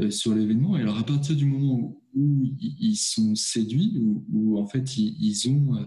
sur 0.09 0.36
l'événement. 0.36 0.77
Et 0.77 0.81
alors, 0.81 0.97
à 0.97 1.05
partir 1.05 1.36
du 1.36 1.45
moment 1.45 2.01
où, 2.13 2.43
ils 2.59 2.95
sont 2.95 3.36
séduits, 3.36 3.97
où, 4.31 4.57
en 4.59 4.67
fait 4.67 4.97
ils, 4.97 5.49
ont, 5.49 5.86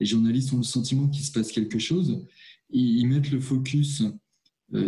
les 0.00 0.06
journalistes 0.06 0.52
ont 0.52 0.58
le 0.58 0.62
sentiment 0.62 1.08
qu'il 1.08 1.24
se 1.24 1.32
passe 1.32 1.52
quelque 1.52 1.78
chose, 1.78 2.24
ils 2.70 3.06
mettent 3.06 3.30
le 3.30 3.40
focus 3.40 4.02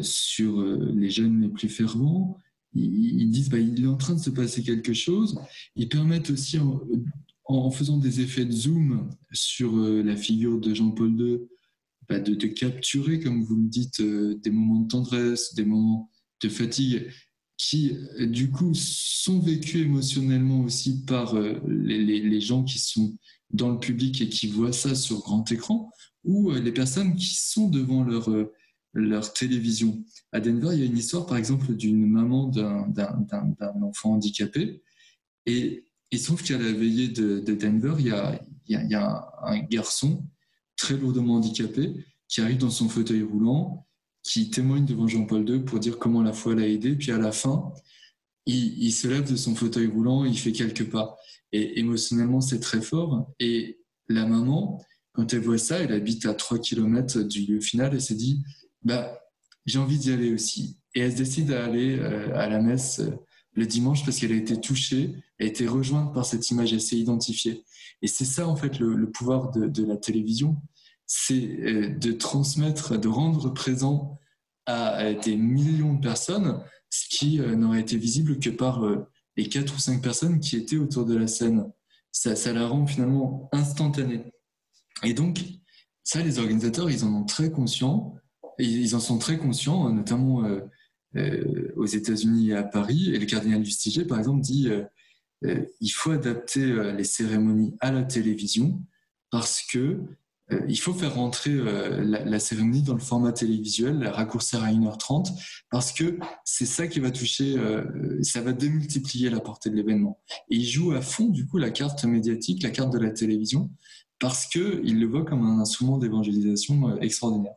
sur 0.02 0.62
les 0.62 1.10
jeunes 1.10 1.42
les 1.42 1.48
plus 1.48 1.68
fervents, 1.68 2.38
ils, 2.76 3.30
disent 3.30 3.48
bah, 3.48 3.58
il 3.58 3.84
est 3.84 3.88
en 3.88 3.96
train 3.96 4.14
de 4.14 4.20
se 4.20 4.30
passer 4.30 4.62
quelque 4.62 4.92
chose. 4.92 5.38
Ils 5.74 5.88
permettent 5.88 6.30
aussi, 6.30 6.58
en, 7.44 7.70
faisant 7.70 7.98
des 7.98 8.20
effets 8.20 8.44
de 8.44 8.52
zoom 8.52 9.10
sur 9.32 9.76
euh, 9.76 10.02
la 10.02 10.16
figure 10.16 10.60
de 10.60 10.74
Jean-Paul 10.74 11.20
II, 11.20 11.38
bah, 12.08 12.20
de, 12.20 12.46
capturer, 12.46 13.20
comme 13.20 13.42
vous 13.42 13.56
le 13.56 13.68
dites, 13.68 14.00
euh, 14.00 14.34
des 14.42 14.50
moments 14.50 14.80
de 14.80 14.88
tendresse, 14.88 15.54
des 15.54 15.64
moments 15.64 16.10
de 16.42 16.48
fatigue 16.48 17.08
qui, 17.56 17.96
du 18.20 18.50
coup, 18.50 18.72
sont 18.74 19.40
vécus 19.40 19.80
émotionnellement 19.86 20.60
aussi 20.60 21.04
par 21.04 21.34
euh, 21.34 21.54
les, 21.66 22.40
gens 22.40 22.64
qui 22.64 22.78
sont 22.78 23.16
dans 23.50 23.70
le 23.70 23.78
public 23.78 24.20
et 24.20 24.28
qui 24.28 24.46
voient 24.46 24.74
ça 24.74 24.94
sur 24.94 25.20
grand 25.20 25.50
écran, 25.50 25.90
ou 26.24 26.50
les 26.52 26.72
personnes 26.72 27.14
qui 27.14 27.34
sont 27.34 27.68
devant 27.68 28.02
leur 28.02 28.28
leur 28.96 29.32
télévision. 29.32 30.02
À 30.32 30.40
Denver, 30.40 30.70
il 30.72 30.80
y 30.80 30.82
a 30.82 30.86
une 30.86 30.96
histoire, 30.96 31.26
par 31.26 31.36
exemple, 31.36 31.74
d'une 31.74 32.06
maman 32.06 32.48
d'un 32.48 32.92
enfant 33.82 34.14
handicapé. 34.14 34.82
Et 35.44 35.84
il 36.10 36.18
se 36.18 36.24
trouve 36.24 36.42
qu'à 36.42 36.58
la 36.58 36.72
veillée 36.72 37.08
de, 37.08 37.40
Denver, 37.40 37.94
il 37.98 38.06
y, 38.06 38.10
a, 38.10 38.40
il, 38.66 38.90
y 38.90 38.94
a, 38.94 39.32
un 39.42 39.60
garçon 39.60 40.26
très 40.76 40.96
lourdement 40.96 41.34
handicapé 41.34 41.94
qui 42.28 42.40
arrive 42.40 42.58
dans 42.58 42.70
son 42.70 42.88
fauteuil 42.88 43.22
roulant, 43.22 43.86
qui 44.22 44.50
témoigne 44.50 44.84
devant 44.84 45.06
Jean-Paul 45.06 45.48
II 45.48 45.60
pour 45.60 45.78
dire 45.78 45.98
comment 45.98 46.22
la 46.22 46.32
foi 46.32 46.54
l'a 46.54 46.66
aidé. 46.66 46.96
Puis 46.96 47.12
à 47.12 47.18
la 47.18 47.32
fin, 47.32 47.72
il, 48.46 48.82
il, 48.82 48.92
se 48.92 49.08
lève 49.08 49.30
de 49.30 49.36
son 49.36 49.54
fauteuil 49.54 49.86
roulant, 49.86 50.24
il 50.24 50.38
fait 50.38 50.52
quelques 50.52 50.90
pas. 50.90 51.16
Et 51.52 51.78
émotionnellement, 51.78 52.40
c'est 52.40 52.60
très 52.60 52.80
fort. 52.80 53.32
Et 53.38 53.78
la 54.08 54.26
maman, 54.26 54.82
quand 55.12 55.32
elle 55.32 55.40
voit 55.40 55.58
ça, 55.58 55.78
elle 55.78 55.92
habite 55.92 56.26
à 56.26 56.34
3 56.34 56.58
km 56.58 57.22
du 57.22 57.42
lieu 57.46 57.60
final 57.60 57.94
et 57.94 58.00
s'est 58.00 58.14
dit 58.14 58.42
bah, 58.86 59.20
j'ai 59.66 59.78
envie 59.78 59.98
d'y 59.98 60.12
aller 60.12 60.32
aussi. 60.32 60.78
Et 60.94 61.00
elle 61.00 61.12
se 61.12 61.16
décide 61.16 61.52
à 61.52 61.64
aller 61.64 61.98
euh, 61.98 62.34
à 62.38 62.48
la 62.48 62.60
messe 62.60 63.00
euh, 63.00 63.10
le 63.54 63.66
dimanche 63.66 64.04
parce 64.04 64.18
qu'elle 64.18 64.32
a 64.32 64.36
été 64.36 64.60
touchée, 64.60 65.16
a 65.40 65.44
été 65.44 65.66
rejointe 65.66 66.14
par 66.14 66.24
cette 66.24 66.48
image, 66.50 66.72
elle 66.72 66.80
s'est 66.80 66.96
identifiée. 66.96 67.64
Et 68.00 68.06
c'est 68.06 68.24
ça, 68.24 68.46
en 68.46 68.54
fait, 68.54 68.78
le, 68.78 69.10
pouvoir 69.10 69.50
de, 69.50 69.84
la 69.84 69.96
télévision, 69.96 70.56
c'est 71.06 71.34
euh, 71.34 71.88
de 71.96 72.12
transmettre, 72.12 72.98
de 72.98 73.08
rendre 73.08 73.52
présent 73.52 74.20
à, 74.66 75.14
des 75.14 75.36
millions 75.36 75.94
de 75.94 76.00
personnes 76.00 76.62
ce 76.90 77.08
qui 77.08 77.38
n'aurait 77.38 77.80
été 77.80 77.96
visible 77.96 78.38
que 78.38 78.50
par 78.50 78.82
les 79.36 79.48
quatre 79.48 79.74
ou 79.74 79.78
cinq 79.78 80.02
personnes 80.02 80.40
qui 80.40 80.56
étaient 80.56 80.76
autour 80.76 81.04
de 81.04 81.16
la 81.16 81.26
scène. 81.26 81.70
Ça, 82.10 82.52
la 82.52 82.66
rend 82.66 82.86
finalement 82.86 83.48
instantanée. 83.52 84.24
Et 85.04 85.14
donc, 85.14 85.44
ça, 86.02 86.20
les 86.22 86.38
organisateurs, 86.38 86.90
ils 86.90 87.04
en 87.04 87.12
ont 87.14 87.24
très 87.24 87.50
conscience 87.50 88.16
ils 88.58 88.94
en 88.94 89.00
sont 89.00 89.18
très 89.18 89.38
conscients, 89.38 89.90
notamment 89.90 90.44
euh, 90.44 90.60
euh, 91.16 91.72
aux 91.76 91.86
États-Unis 91.86 92.50
et 92.50 92.56
à 92.56 92.62
Paris. 92.62 93.10
Et 93.14 93.18
le 93.18 93.26
cardinal 93.26 93.60
Lustiger, 93.60 94.04
par 94.04 94.18
exemple, 94.18 94.40
dit 94.40 94.68
euh, 94.68 95.64
il 95.80 95.90
faut 95.90 96.10
adapter 96.10 96.92
les 96.92 97.04
cérémonies 97.04 97.74
à 97.80 97.92
la 97.92 98.02
télévision 98.02 98.82
parce 99.30 99.62
que 99.62 100.00
il 100.68 100.76
faut 100.76 100.94
faire 100.94 101.16
rentrer 101.16 101.52
la, 101.52 102.38
cérémonie 102.38 102.82
dans 102.82 102.94
le 102.94 103.00
format 103.00 103.32
télévisuel, 103.32 103.98
la 103.98 104.12
raccourcir 104.12 104.62
à 104.62 104.70
1h30, 104.70 105.32
parce 105.70 105.92
que 105.92 106.18
c'est 106.44 106.66
ça 106.66 106.86
qui 106.86 107.00
va 107.00 107.10
toucher, 107.10 107.56
ça 108.22 108.40
va 108.42 108.52
démultiplier 108.52 109.28
la 109.28 109.40
portée 109.40 109.70
de 109.70 109.74
l'événement. 109.74 110.20
Et 110.48 110.56
il 110.56 110.64
joue 110.64 110.92
à 110.92 111.02
fond, 111.02 111.26
du 111.26 111.46
coup, 111.46 111.58
la 111.58 111.70
carte 111.70 112.04
médiatique, 112.04 112.62
la 112.62 112.70
carte 112.70 112.92
de 112.92 112.98
la 112.98 113.10
télévision, 113.10 113.70
parce 114.20 114.46
qu'il 114.46 115.00
le 115.00 115.06
voit 115.06 115.24
comme 115.24 115.44
un 115.44 115.58
instrument 115.58 115.98
d'évangélisation 115.98 116.96
extraordinaire. 117.00 117.56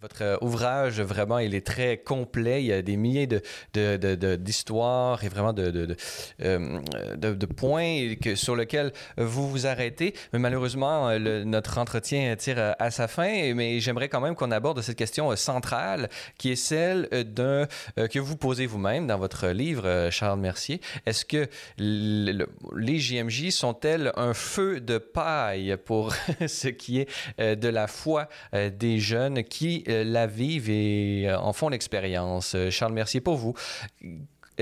Votre 0.00 0.22
euh, 0.22 0.36
ouvrage, 0.42 1.00
vraiment, 1.00 1.40
il 1.40 1.56
est 1.56 1.66
très 1.66 1.96
complet. 1.96 2.62
Il 2.62 2.66
y 2.66 2.72
a 2.72 2.82
des 2.82 2.96
milliers 2.96 3.26
d'histoires 3.26 5.16
de, 5.16 5.22
de, 5.22 5.26
et 5.26 5.28
vraiment 5.28 5.52
de, 5.52 5.96
euh, 6.42 7.36
points 7.56 8.14
sur 8.36 8.54
lesquels 8.54 8.92
vous 9.16 9.50
vous 9.50 9.66
arrêtez. 9.66 10.14
Mais 10.32 10.38
malheureusement, 10.38 11.10
le, 11.18 11.42
notre 11.42 11.78
entretien 11.78 12.36
tire 12.36 12.76
à 12.78 12.90
sa 12.92 13.08
fin. 13.08 13.54
Mais 13.54 13.80
j'aimerais 13.80 14.08
quand 14.08 14.20
même 14.20 14.36
qu'on 14.36 14.52
aborde 14.52 14.80
cette 14.82 14.96
question 14.98 15.34
centrale 15.34 16.08
qui 16.36 16.52
est 16.52 16.56
celle 16.56 17.08
d'un 17.34 17.66
que 17.96 18.18
vous 18.20 18.36
posez 18.36 18.66
vous-même 18.66 19.06
dans 19.08 19.18
votre 19.18 19.48
livre, 19.48 20.10
Charles 20.10 20.38
Mercier. 20.38 20.80
Est-ce 21.06 21.24
que 21.24 21.48
les 21.78 22.98
JMJ 22.98 23.50
sont-elles 23.50 24.12
un 24.16 24.34
feu 24.34 24.80
de 24.80 24.98
paille 24.98 25.76
pour 25.84 26.14
ce 26.46 26.68
qui 26.68 27.00
est 27.00 27.08
euh, 27.40 27.54
de 27.54 27.68
la 27.68 27.86
foi 27.86 28.28
des 28.52 28.98
jeunes 28.98 29.42
qui 29.42 29.84
euh, 29.87 29.87
la 29.88 30.26
vivent 30.26 30.70
et 30.70 31.28
euh, 31.28 31.38
en 31.38 31.52
font 31.52 31.68
l'expérience. 31.68 32.54
Euh, 32.54 32.70
Charles 32.70 32.92
Mercier, 32.92 33.20
pour 33.20 33.36
vous, 33.36 33.54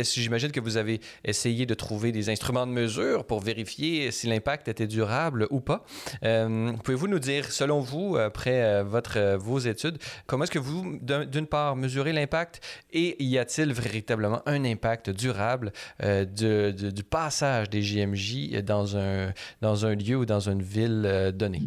j'imagine 0.05 0.51
que 0.51 0.61
vous 0.61 0.77
avez 0.77 1.01
essayé 1.25 1.67
de 1.67 1.75
trouver 1.75 2.13
des 2.13 2.29
instruments 2.29 2.67
de 2.67 2.73
mesure 2.73 3.25
pour 3.25 3.41
vérifier 3.41 4.11
si 4.11 4.27
l'impact 4.27 4.69
était 4.69 4.87
durable 4.87 5.47
ou 5.51 5.61
pas? 5.61 5.85
Euh, 6.23 6.73
pouvez-vous 6.85 7.09
nous 7.09 7.19
dire, 7.19 7.51
selon 7.51 7.81
vous, 7.81 8.17
après 8.17 8.63
euh, 8.63 8.85
votre, 8.85 9.37
vos 9.37 9.59
études, 9.59 9.99
comment 10.27 10.45
est-ce 10.45 10.51
que 10.51 10.59
vous, 10.59 10.99
d'une 11.01 11.47
part, 11.47 11.77
mesurez 11.77 12.13
l'impact 12.13 12.61
et 12.93 13.23
y 13.23 13.39
a-t-il 13.39 13.73
véritablement 13.73 14.43
un 14.47 14.65
impact 14.65 15.11
durable 15.11 15.73
du 16.01 17.03
passage 17.09 17.71
des 17.71 17.83
JMJ 17.83 18.63
dans 18.63 18.97
un, 18.97 19.33
dans 19.61 19.87
un 19.87 19.95
lieu 19.95 20.17
ou 20.17 20.27
dans 20.27 20.49
une 20.49 20.63
ville 20.63 21.33
donnée? 21.35 21.63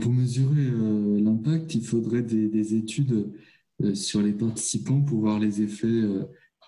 Pour 0.00 0.12
mesurer 0.12 0.70
l'impact, 1.22 1.74
il 1.74 1.84
faudrait 1.84 2.22
des, 2.22 2.48
des 2.48 2.74
études 2.74 3.32
sur 3.94 4.22
les 4.22 4.32
participants 4.32 5.00
pour 5.00 5.20
voir 5.20 5.38
les 5.38 5.62
effets 5.62 5.86
euh, 5.86 6.24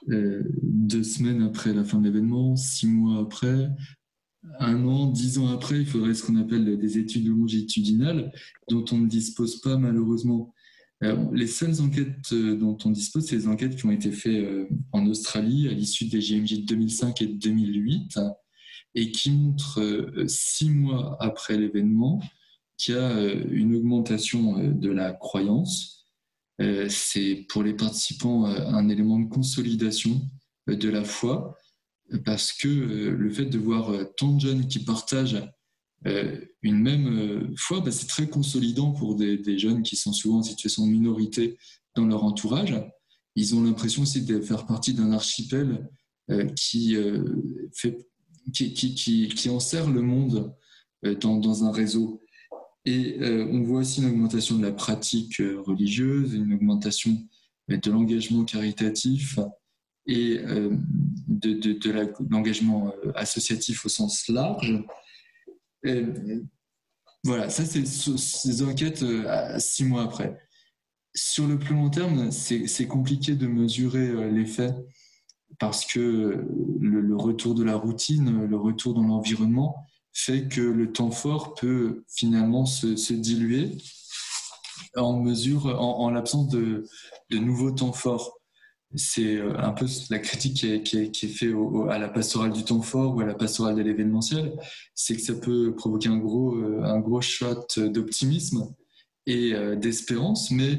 deux 0.08 1.02
semaines 1.02 1.42
après 1.42 1.72
la 1.72 1.84
fin 1.84 1.98
de 1.98 2.04
l'événement, 2.04 2.56
six 2.56 2.86
mois 2.86 3.20
après, 3.20 3.70
un 4.60 4.84
an, 4.84 5.10
dix 5.10 5.38
ans 5.38 5.48
après, 5.48 5.80
il 5.80 5.86
faudrait 5.86 6.14
ce 6.14 6.22
qu'on 6.22 6.36
appelle 6.36 6.78
des 6.78 6.98
études 6.98 7.26
longitudinales 7.26 8.32
dont 8.68 8.84
on 8.92 8.98
ne 8.98 9.06
dispose 9.06 9.60
pas 9.60 9.76
malheureusement. 9.76 10.54
les 11.32 11.46
seules 11.46 11.80
enquêtes 11.80 12.32
euh, 12.32 12.56
dont 12.56 12.78
on 12.84 12.90
dispose, 12.90 13.26
c'est 13.26 13.36
les 13.36 13.48
enquêtes 13.48 13.76
qui 13.76 13.84
ont 13.84 13.90
été 13.90 14.10
faites 14.10 14.44
euh, 14.44 14.66
en 14.92 15.06
Australie 15.06 15.68
à 15.68 15.72
l'issue 15.72 16.06
des 16.06 16.20
JMJ 16.20 16.60
de 16.60 16.66
2005 16.66 17.20
et 17.22 17.26
de 17.26 17.38
2008 17.38 18.18
et 18.94 19.10
qui 19.10 19.30
montrent 19.30 20.24
six 20.26 20.70
mois 20.70 21.16
après 21.20 21.58
l'événement 21.58 22.22
qu'il 22.78 22.94
y 22.94 22.98
a 22.98 23.32
une 23.32 23.74
augmentation 23.74 24.72
de 24.72 24.90
la 24.90 25.12
croyance 25.12 25.93
euh, 25.93 25.93
c'est 26.88 27.46
pour 27.48 27.62
les 27.62 27.74
participants 27.74 28.46
euh, 28.46 28.66
un 28.68 28.88
élément 28.88 29.18
de 29.18 29.28
consolidation 29.28 30.20
euh, 30.68 30.76
de 30.76 30.88
la 30.88 31.04
foi, 31.04 31.56
parce 32.24 32.52
que 32.52 32.68
le 32.68 33.30
fait 33.30 33.46
de 33.46 33.58
voir 33.58 33.90
tant 34.16 34.34
de 34.34 34.40
jeunes 34.40 34.68
qui 34.68 34.78
partagent 34.80 35.42
une 36.04 36.78
même 36.78 37.54
foi, 37.56 37.80
bah, 37.80 37.90
c'est 37.90 38.06
très 38.06 38.28
consolidant 38.28 38.92
pour 38.92 39.16
des, 39.16 39.58
jeunes 39.58 39.82
qui 39.82 39.96
sont 39.96 40.12
souvent 40.12 40.40
en 40.40 40.42
situation 40.42 40.86
de 40.86 40.92
minorité 40.92 41.56
dans 41.96 42.04
leur 42.04 42.22
entourage. 42.22 42.74
Ils 43.36 43.54
ont 43.54 43.62
l'impression 43.62 44.02
aussi 44.02 44.20
de 44.20 44.38
faire 44.38 44.66
partie 44.66 44.92
d'un 44.92 45.12
archipel 45.12 45.88
qui, 46.56 46.98
enserre 49.48 49.90
le 49.90 50.02
monde 50.02 50.54
dans 51.02 51.64
un 51.64 51.72
réseau. 51.72 52.22
Et 52.86 53.16
euh, 53.20 53.48
on 53.50 53.62
voit 53.62 53.80
aussi 53.80 54.02
une 54.02 54.10
augmentation 54.10 54.56
de 54.56 54.62
la 54.62 54.72
pratique 54.72 55.40
euh, 55.40 55.60
religieuse, 55.62 56.34
une 56.34 56.52
augmentation 56.52 57.16
euh, 57.70 57.78
de 57.78 57.90
l'engagement 57.90 58.44
caritatif 58.44 59.38
et 60.06 60.36
de, 61.28 62.28
l'engagement 62.30 62.92
associatif 63.14 63.86
au 63.86 63.88
sens 63.88 64.28
large. 64.28 64.84
voilà, 67.24 67.48
ça 67.48 67.64
c'est 67.64 67.86
ces 67.86 68.62
enquêtes 68.62 69.02
six 69.58 69.84
mois 69.86 70.02
après. 70.02 70.38
Sur 71.14 71.46
le 71.46 71.58
plus 71.58 71.74
long 71.74 71.88
terme, 71.88 72.30
c'est 72.32 72.86
compliqué 72.86 73.34
de 73.34 73.46
mesurer 73.46 74.30
l'effet 74.30 74.74
parce 75.58 75.86
que 75.86 76.44
le, 76.80 77.16
retour 77.16 77.54
de 77.54 77.64
la 77.64 77.76
routine, 77.76 78.46
le 78.46 78.56
retour 78.58 78.92
dans 78.92 79.04
l'environnement, 79.04 79.86
fait 80.14 80.48
que 80.48 80.60
le 80.60 80.92
temps 80.92 81.10
fort 81.10 81.54
peut 81.54 82.04
finalement 82.08 82.64
se, 82.66 83.12
diluer 83.12 83.76
en 84.96 85.20
mesure, 85.20 85.66
en, 85.66 86.08
l'absence 86.08 86.48
de, 86.48 86.86
nouveaux 87.32 87.72
temps 87.72 87.92
forts. 87.92 88.38
C'est 88.96 89.38
euh, 89.38 89.58
un 89.58 89.72
peu 89.72 89.86
la 90.08 90.20
critique 90.20 90.84
qui 90.84 90.98
est, 90.98 91.10
qui 91.10 91.28
faite 91.28 91.52
à 91.90 91.98
la 91.98 92.08
pastorale 92.08 92.52
du 92.52 92.62
temps 92.64 92.80
fort 92.80 93.16
ou 93.16 93.20
à 93.20 93.24
la 93.24 93.34
pastorale 93.34 93.74
de 93.74 93.82
l'événementiel, 93.82 94.56
c'est 94.94 95.16
que 95.16 95.20
ça 95.20 95.34
peut 95.34 95.74
provoquer 95.74 96.10
un 96.10 96.18
gros, 96.18 96.54
euh, 96.54 96.80
un 96.84 97.00
gros 97.00 97.20
shot 97.20 97.66
d'optimisme 97.76 98.72
et 99.26 99.52
euh, 99.52 99.74
d'espérance, 99.74 100.52
mais 100.52 100.78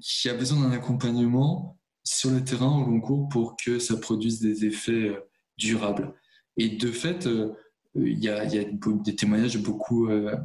qui 0.00 0.28
a 0.28 0.34
besoin 0.34 0.60
d'un 0.60 0.70
accompagnement 0.70 1.76
sur 2.04 2.30
le 2.30 2.44
terrain 2.44 2.84
au 2.84 2.88
long 2.88 3.00
cours 3.00 3.28
pour 3.28 3.56
que 3.56 3.80
ça 3.80 3.96
produise 3.96 4.38
des 4.38 4.64
effets 4.64 5.18
durables. 5.58 6.14
Et 6.56 6.68
de 6.68 6.92
fait, 6.92 7.26
il 7.94 8.22
y, 8.22 8.28
a, 8.28 8.46
des 8.46 9.16
témoignages 9.16 9.54
de 9.54 9.58
beaucoup 9.58 10.08
euh, 10.08 10.36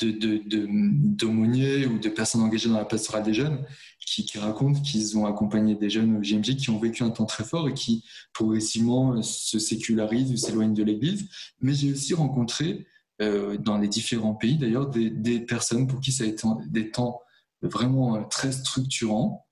d'aumôniers 0.00 1.86
ou 1.86 1.98
de 1.98 2.08
personnes 2.08 2.42
engagées 2.42 2.68
dans 2.68 2.78
la 2.78 2.84
pastorale 2.84 3.24
des 3.24 3.34
jeunes 3.34 3.64
qui, 3.98 4.38
racontent 4.38 4.80
qu'ils 4.80 5.18
ont 5.18 5.26
accompagné 5.26 5.74
des 5.74 5.90
jeunes 5.90 6.16
au 6.16 6.20
GMJ 6.20 6.56
qui 6.56 6.70
ont 6.70 6.78
vécu 6.78 7.02
un 7.02 7.10
temps 7.10 7.26
très 7.26 7.44
fort 7.44 7.68
et 7.68 7.74
qui 7.74 8.04
progressivement 8.32 9.14
euh, 9.14 9.22
se 9.22 9.58
sécularisent 9.58 10.32
ou 10.32 10.36
s'éloignent 10.36 10.74
de 10.74 10.84
l'Église. 10.84 11.28
Mais 11.60 11.74
j'ai 11.74 11.92
aussi 11.92 12.14
rencontré 12.14 12.86
euh, 13.20 13.56
dans 13.56 13.78
les 13.78 13.88
différents 13.88 14.34
pays 14.34 14.56
d'ailleurs 14.56 14.88
des, 14.88 15.40
personnes 15.40 15.88
pour 15.88 16.00
qui 16.00 16.12
ça 16.12 16.22
a 16.22 16.28
été 16.28 16.46
des 16.68 16.90
temps 16.90 17.20
vraiment 17.60 18.22
très 18.24 18.52
structurants 18.52 19.46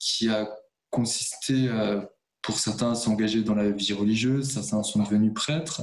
qui 0.00 0.28
a 0.28 0.50
consisté 0.90 1.70
pour 2.42 2.58
certains 2.58 2.94
s'engager 2.94 3.42
dans 3.42 3.54
la 3.54 3.70
vie 3.70 3.92
religieuse, 3.92 4.50
certains 4.50 4.82
sont 4.82 5.02
devenus 5.02 5.32
prêtres, 5.32 5.82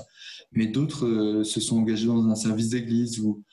mais 0.51 0.68
d'autres 0.68 1.07
euh, 1.07 1.43
se 1.43 1.60
sont 1.60 1.78
engagés 1.78 2.07
dans 2.07 2.28
un 2.28 2.36
service 2.36 2.70
d'église 2.70 3.20
ou 3.20 3.43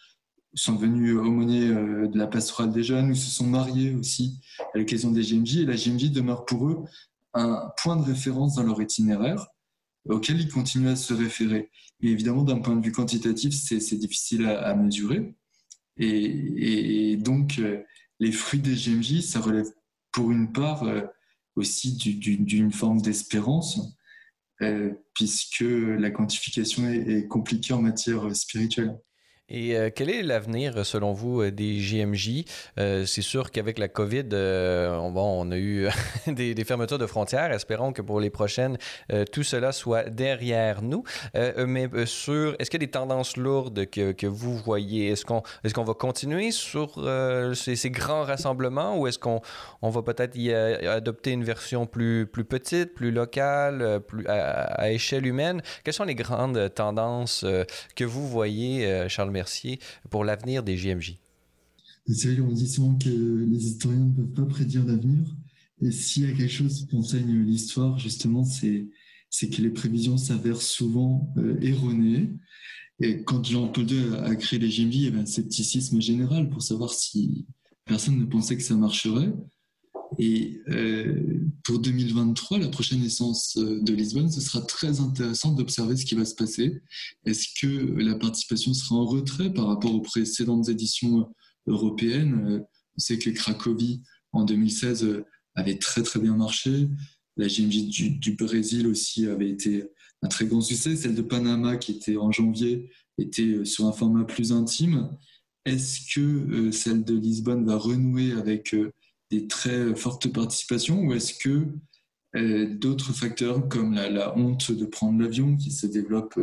sont 0.54 0.74
devenus 0.74 1.16
aumôniers 1.16 1.68
euh, 1.68 2.08
de 2.08 2.18
la 2.18 2.26
pastorale 2.26 2.72
des 2.72 2.82
jeunes 2.82 3.10
ou 3.10 3.14
se 3.14 3.30
sont 3.30 3.46
mariés 3.46 3.94
aussi 3.94 4.40
à 4.74 4.78
l'occasion 4.78 5.12
des 5.12 5.22
GMJ. 5.22 5.58
Et 5.58 5.66
la 5.66 5.76
GMJ 5.76 6.10
demeure 6.10 6.44
pour 6.44 6.68
eux 6.68 6.84
un 7.34 7.70
point 7.82 7.96
de 7.96 8.02
référence 8.02 8.56
dans 8.56 8.62
leur 8.64 8.80
itinéraire 8.80 9.46
auquel 10.08 10.40
ils 10.40 10.48
continuent 10.48 10.88
à 10.88 10.96
se 10.96 11.14
référer. 11.14 11.70
Et 12.00 12.08
évidemment, 12.08 12.42
d'un 12.42 12.58
point 12.58 12.76
de 12.76 12.84
vue 12.84 12.92
quantitatif, 12.92 13.54
c'est 13.54 13.96
difficile 13.96 14.46
à, 14.46 14.74
mesurer. 14.74 15.34
Et, 15.98 17.16
donc, 17.16 17.58
euh, 17.58 17.82
les 18.20 18.30
fruits 18.30 18.60
des 18.60 18.74
GMJ, 18.74 19.20
ça 19.22 19.40
relève 19.40 19.68
pour 20.12 20.30
une 20.30 20.52
part 20.52 20.84
aussi 21.56 21.94
d'une 21.96 22.72
forme 22.72 23.00
d'espérance 23.00 23.96
euh, 24.62 24.92
puisque 25.14 25.60
la 25.60 26.10
quantification 26.10 26.88
est, 26.88 27.26
compliquée 27.26 27.74
en 27.74 27.82
matière 27.82 28.34
spirituelle. 28.34 28.98
Et 29.48 29.76
euh, 29.76 29.90
quel 29.94 30.10
est 30.10 30.24
l'avenir, 30.24 30.84
selon 30.84 31.12
vous, 31.12 31.40
euh, 31.40 31.52
des 31.52 31.78
JMJ? 31.78 32.44
Euh, 32.80 33.06
c'est 33.06 33.22
sûr 33.22 33.52
qu'avec 33.52 33.78
la 33.78 33.86
COVID, 33.86 34.26
on, 34.32 35.12
bon, 35.12 35.46
on 35.46 35.52
a 35.52 35.56
eu 35.56 35.86
des, 36.26 36.64
fermetures 36.64 36.98
de 36.98 37.06
frontières. 37.06 37.52
Espérons 37.52 37.92
que 37.92 38.02
pour 38.02 38.18
les 38.18 38.30
prochaines, 38.30 38.76
tout 39.30 39.44
cela 39.44 39.70
soit 39.70 40.04
derrière 40.04 40.82
nous. 40.82 41.04
mais 41.34 41.88
sur, 42.06 42.56
est-ce 42.58 42.70
qu'il 42.70 42.80
y 42.80 42.84
a 42.84 42.86
des 42.86 42.90
tendances 42.90 43.36
lourdes 43.36 43.86
que, 43.86 44.26
vous 44.26 44.56
voyez? 44.56 45.10
Est-ce 45.10 45.24
qu'on 45.24 45.84
va 45.84 45.94
continuer 45.94 46.50
sur 46.50 46.94
ces, 47.54 47.90
grands 47.90 48.24
rassemblements 48.24 48.98
ou 48.98 49.06
est-ce 49.06 49.18
qu'on 49.18 49.40
on 49.80 49.90
va 49.90 50.02
peut-être 50.02 50.36
y 50.36 50.52
adopter 50.52 51.30
une 51.30 51.44
version 51.44 51.86
plus, 51.86 52.26
plus 52.26 52.44
petite, 52.44 52.94
plus 52.94 53.12
locale, 53.12 54.00
plus 54.06 54.26
à, 54.26 54.62
à 54.62 54.90
échelle 54.90 55.26
humaine? 55.26 55.62
Quelles 55.84 55.94
sont 55.94 56.04
les 56.04 56.16
grandes 56.16 56.74
tendances 56.74 57.46
que 57.94 58.04
vous 58.04 58.26
voyez, 58.26 59.08
Charles 59.08 59.35
Mercier, 59.36 59.78
pour 60.08 60.24
l'avenir 60.24 60.62
des 60.62 60.78
JMJ? 60.78 61.18
C'est 62.08 62.40
on 62.40 62.52
dit 62.52 62.68
souvent 62.68 62.96
que 62.96 63.10
les 63.10 63.66
historiens 63.66 64.06
ne 64.06 64.12
peuvent 64.12 64.32
pas 64.32 64.46
prédire 64.46 64.84
l'avenir. 64.84 65.36
Et 65.82 65.90
s'il 65.90 66.22
y 66.22 66.32
a 66.32 66.34
quelque 66.34 66.50
chose 66.50 66.86
qu'enseigne 66.90 67.44
l'histoire, 67.44 67.98
justement, 67.98 68.44
c'est, 68.44 68.88
que 69.38 69.60
les 69.60 69.70
prévisions 69.70 70.16
s'avèrent 70.16 70.62
souvent 70.62 71.30
euh, 71.36 71.58
erronées. 71.60 72.30
Et 73.00 73.24
quand 73.24 73.44
Jean-Paul 73.44 73.90
II 73.90 74.14
a 74.24 74.34
créé 74.36 74.58
les 74.58 74.70
JMJ, 74.70 74.94
il 74.94 75.02
y 75.02 75.06
avait 75.08 75.18
un 75.18 75.26
scepticisme 75.26 76.00
général 76.00 76.48
pour 76.48 76.62
savoir 76.62 76.94
si 76.94 77.46
personne 77.84 78.18
ne 78.18 78.24
pensait 78.24 78.56
que 78.56 78.62
ça 78.62 78.74
marcherait. 78.74 79.32
Et 80.18 80.60
euh, 80.68 81.40
pour 81.64 81.78
2023, 81.78 82.58
la 82.58 82.68
prochaine 82.68 83.00
naissance 83.00 83.56
euh, 83.56 83.80
de 83.82 83.92
Lisbonne, 83.92 84.30
ce 84.30 84.40
sera 84.40 84.60
très 84.60 85.00
intéressant 85.00 85.52
d'observer 85.52 85.96
ce 85.96 86.04
qui 86.04 86.14
va 86.14 86.24
se 86.24 86.34
passer. 86.34 86.80
Est-ce 87.24 87.48
que 87.60 87.94
la 88.00 88.14
participation 88.14 88.72
sera 88.74 88.96
en 88.96 89.04
retrait 89.04 89.52
par 89.52 89.66
rapport 89.66 89.94
aux 89.94 90.00
précédentes 90.00 90.68
éditions 90.68 91.28
européennes? 91.66 92.46
Euh, 92.48 92.60
On 92.96 93.00
sait 93.00 93.18
que 93.18 93.30
Cracovie, 93.30 94.02
en 94.32 94.44
2016, 94.44 95.24
avait 95.54 95.78
très 95.78 96.02
très 96.02 96.20
bien 96.20 96.36
marché. 96.36 96.88
La 97.36 97.48
GMJ 97.48 98.18
du, 98.18 98.32
Brésil 98.32 98.86
aussi 98.86 99.26
avait 99.26 99.50
été 99.50 99.84
un 100.22 100.28
très 100.28 100.46
grand 100.46 100.60
succès. 100.60 100.96
Celle 100.96 101.14
de 101.14 101.22
Panama, 101.22 101.76
qui 101.76 101.92
était 101.92 102.16
en 102.16 102.32
janvier, 102.32 102.90
était 103.18 103.64
sur 103.64 103.86
un 103.86 103.92
format 103.92 104.24
plus 104.24 104.52
intime. 104.52 105.10
Est-ce 105.64 106.14
que 106.14 106.70
celle 106.70 107.04
de 107.04 107.14
Lisbonne 107.14 107.66
va 107.66 107.76
renouer 107.76 108.32
avec 108.32 108.74
des 109.30 109.46
très 109.46 109.94
fortes 109.94 110.32
participations 110.32 111.00
ou 111.02 111.14
est-ce 111.14 111.34
que 111.34 111.66
euh, 112.36 112.66
d'autres 112.68 113.12
facteurs 113.12 113.66
comme 113.68 113.94
la, 113.94 114.36
honte 114.36 114.70
de 114.70 114.84
prendre 114.84 115.22
l'avion 115.22 115.56
qui 115.56 115.70
se 115.70 115.86
développe 115.86 116.38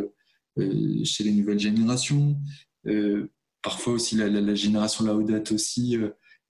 euh, 0.58 1.04
chez 1.04 1.24
les 1.24 1.32
nouvelles 1.32 1.58
générations, 1.58 2.36
euh, 2.86 3.30
parfois 3.62 3.94
aussi 3.94 4.16
la, 4.16 4.54
génération 4.54 5.04
laudate 5.04 5.52
aussi 5.52 5.96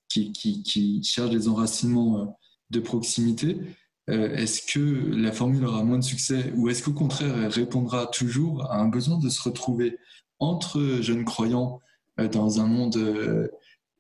qui, 0.09 1.03
cherche 1.05 1.31
des 1.31 1.49
enracinements 1.49 2.39
de 2.71 2.81
proximité, 2.81 3.59
est-ce 4.09 4.61
que 4.71 4.81
la 4.81 5.33
formule 5.33 5.65
aura 5.65 5.83
moins 5.83 5.99
de 5.99 6.05
succès 6.05 6.53
ou 6.57 6.69
est-ce 6.69 6.83
qu'au 6.83 6.93
contraire, 6.93 7.37
elle 7.39 7.49
répondra 7.49 8.07
toujours 8.07 8.71
à 8.71 8.79
un 8.79 8.89
besoin 8.89 9.19
de 9.19 9.29
se 9.29 9.43
retrouver 9.43 9.97
entre 10.39 10.99
jeunes 11.01 11.25
croyants 11.25 11.81
dans 12.19 12.61
un 12.61 12.67
monde 12.67 13.51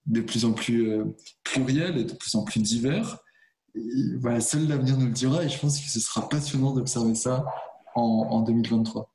de 0.07 0.21
plus 0.21 0.45
en 0.45 0.53
plus 0.53 0.99
pluriel 1.43 1.97
et 1.99 2.05
de 2.05 2.13
plus 2.13 2.35
en 2.35 2.45
plus 2.45 2.61
divers 2.61 3.19
voilà, 4.21 4.41
seul 4.41 4.69
l'avenir 4.69 4.97
nous 4.97 5.07
le 5.07 5.13
dira 5.13 5.43
et 5.45 5.49
je 5.49 5.59
pense 5.59 5.81
que 5.81 5.89
ce 5.89 6.01
sera 6.01 6.29
passionnant 6.29 6.73
d'observer 6.73 7.15
ça 7.15 7.45
en 7.97 8.43
2023. 8.43 9.14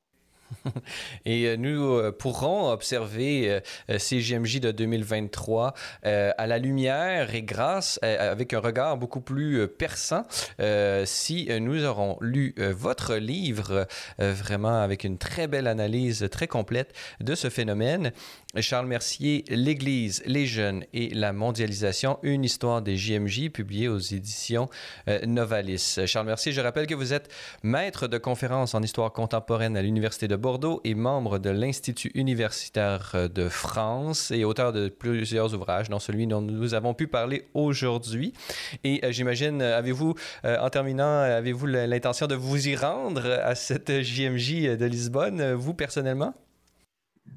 Et 1.26 1.46
euh, 1.46 1.58
nous 1.58 1.94
euh, 1.94 2.12
pourrons 2.12 2.72
observer 2.72 3.62
euh, 3.90 3.98
CGMJ 4.00 4.60
de 4.60 4.72
2023 4.72 5.74
à 6.04 6.48
la 6.48 6.58
lumière 6.58 7.34
et 7.36 7.44
grâce, 7.44 8.00
avec 8.02 8.54
un 8.54 8.60
regard 8.60 8.98
beaucoup 8.98 9.22
plus 9.22 9.68
perçant, 9.68 10.26
si 11.06 11.50
nous 11.60 11.84
aurons 11.86 12.18
lu 12.22 12.56
votre 12.58 13.16
livre, 13.16 13.88
vraiment 14.18 14.82
avec 14.82 15.04
une 15.04 15.18
très 15.18 15.48
belle 15.48 15.68
analyse 15.68 16.28
très 16.32 16.48
complète 16.48 16.94
de 17.20 17.36
ce 17.36 17.50
phénomène. 17.50 18.12
Charles 18.60 18.88
Mercier, 18.88 19.44
L'Église, 19.50 20.24
les 20.26 20.46
jeunes 20.48 20.84
et 20.94 21.10
la 21.10 21.34
mondialisation, 21.34 22.20
une 22.24 22.44
histoire 22.44 22.82
des 22.82 22.98
JMJ, 22.98 23.50
publiée 23.50 23.88
aux 23.88 24.00
éditions 24.00 24.70
Novalis. 25.26 26.00
Charles 26.06 26.28
Mercier, 26.28 26.52
je 26.52 26.62
rappelle 26.62 26.88
que 26.88 26.96
vous 26.96 27.14
êtes 27.14 27.30
maître 27.64 28.08
de 28.08 28.18
conférences 28.18 28.74
en 28.74 28.82
histoire 28.82 29.12
contemporaine 29.12 29.78
à 29.78 29.82
l'Université 29.82 30.28
de 30.28 30.36
Bordeaux 30.40 30.82
et 30.84 30.96
membre 30.96 31.38
de 31.38 31.50
l'Institut 31.50 32.12
universitaire 32.16 33.30
de 33.34 33.50
France 33.50 34.32
et 34.32 34.44
auteur 34.44 34.74
de 34.74 34.90
plusieurs 34.90 35.54
ouvrages, 35.54 35.90
dont 35.90 36.00
celui 36.00 36.26
dont 36.26 36.42
nous 36.42 36.74
avons 36.74 36.94
pu 36.94 37.08
parler 37.08 37.44
aujourd'hui. 37.54 38.34
Et 38.84 39.04
euh, 39.04 39.12
j'imagine, 39.12 39.62
euh, 39.62 39.78
avez-vous, 39.78 40.16
euh, 40.46 40.58
en 40.60 40.70
terminant, 40.70 41.22
avez-vous 41.22 41.66
l'intention 41.66 42.28
de 42.28 42.36
vous 42.36 42.68
y 42.68 42.76
rendre 42.76 43.26
à 43.26 43.56
cette 43.56 44.02
JMJ 44.02 44.78
de 44.78 44.86
Lisbonne, 44.86 45.54
vous 45.54 45.74
personnellement? 45.74 46.34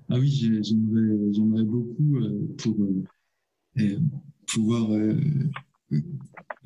Ah 0.09 0.19
oui, 0.19 0.31
j'aimerais 0.63 1.65
beaucoup 1.65 2.19
pour 2.59 2.77
pouvoir 4.47 4.89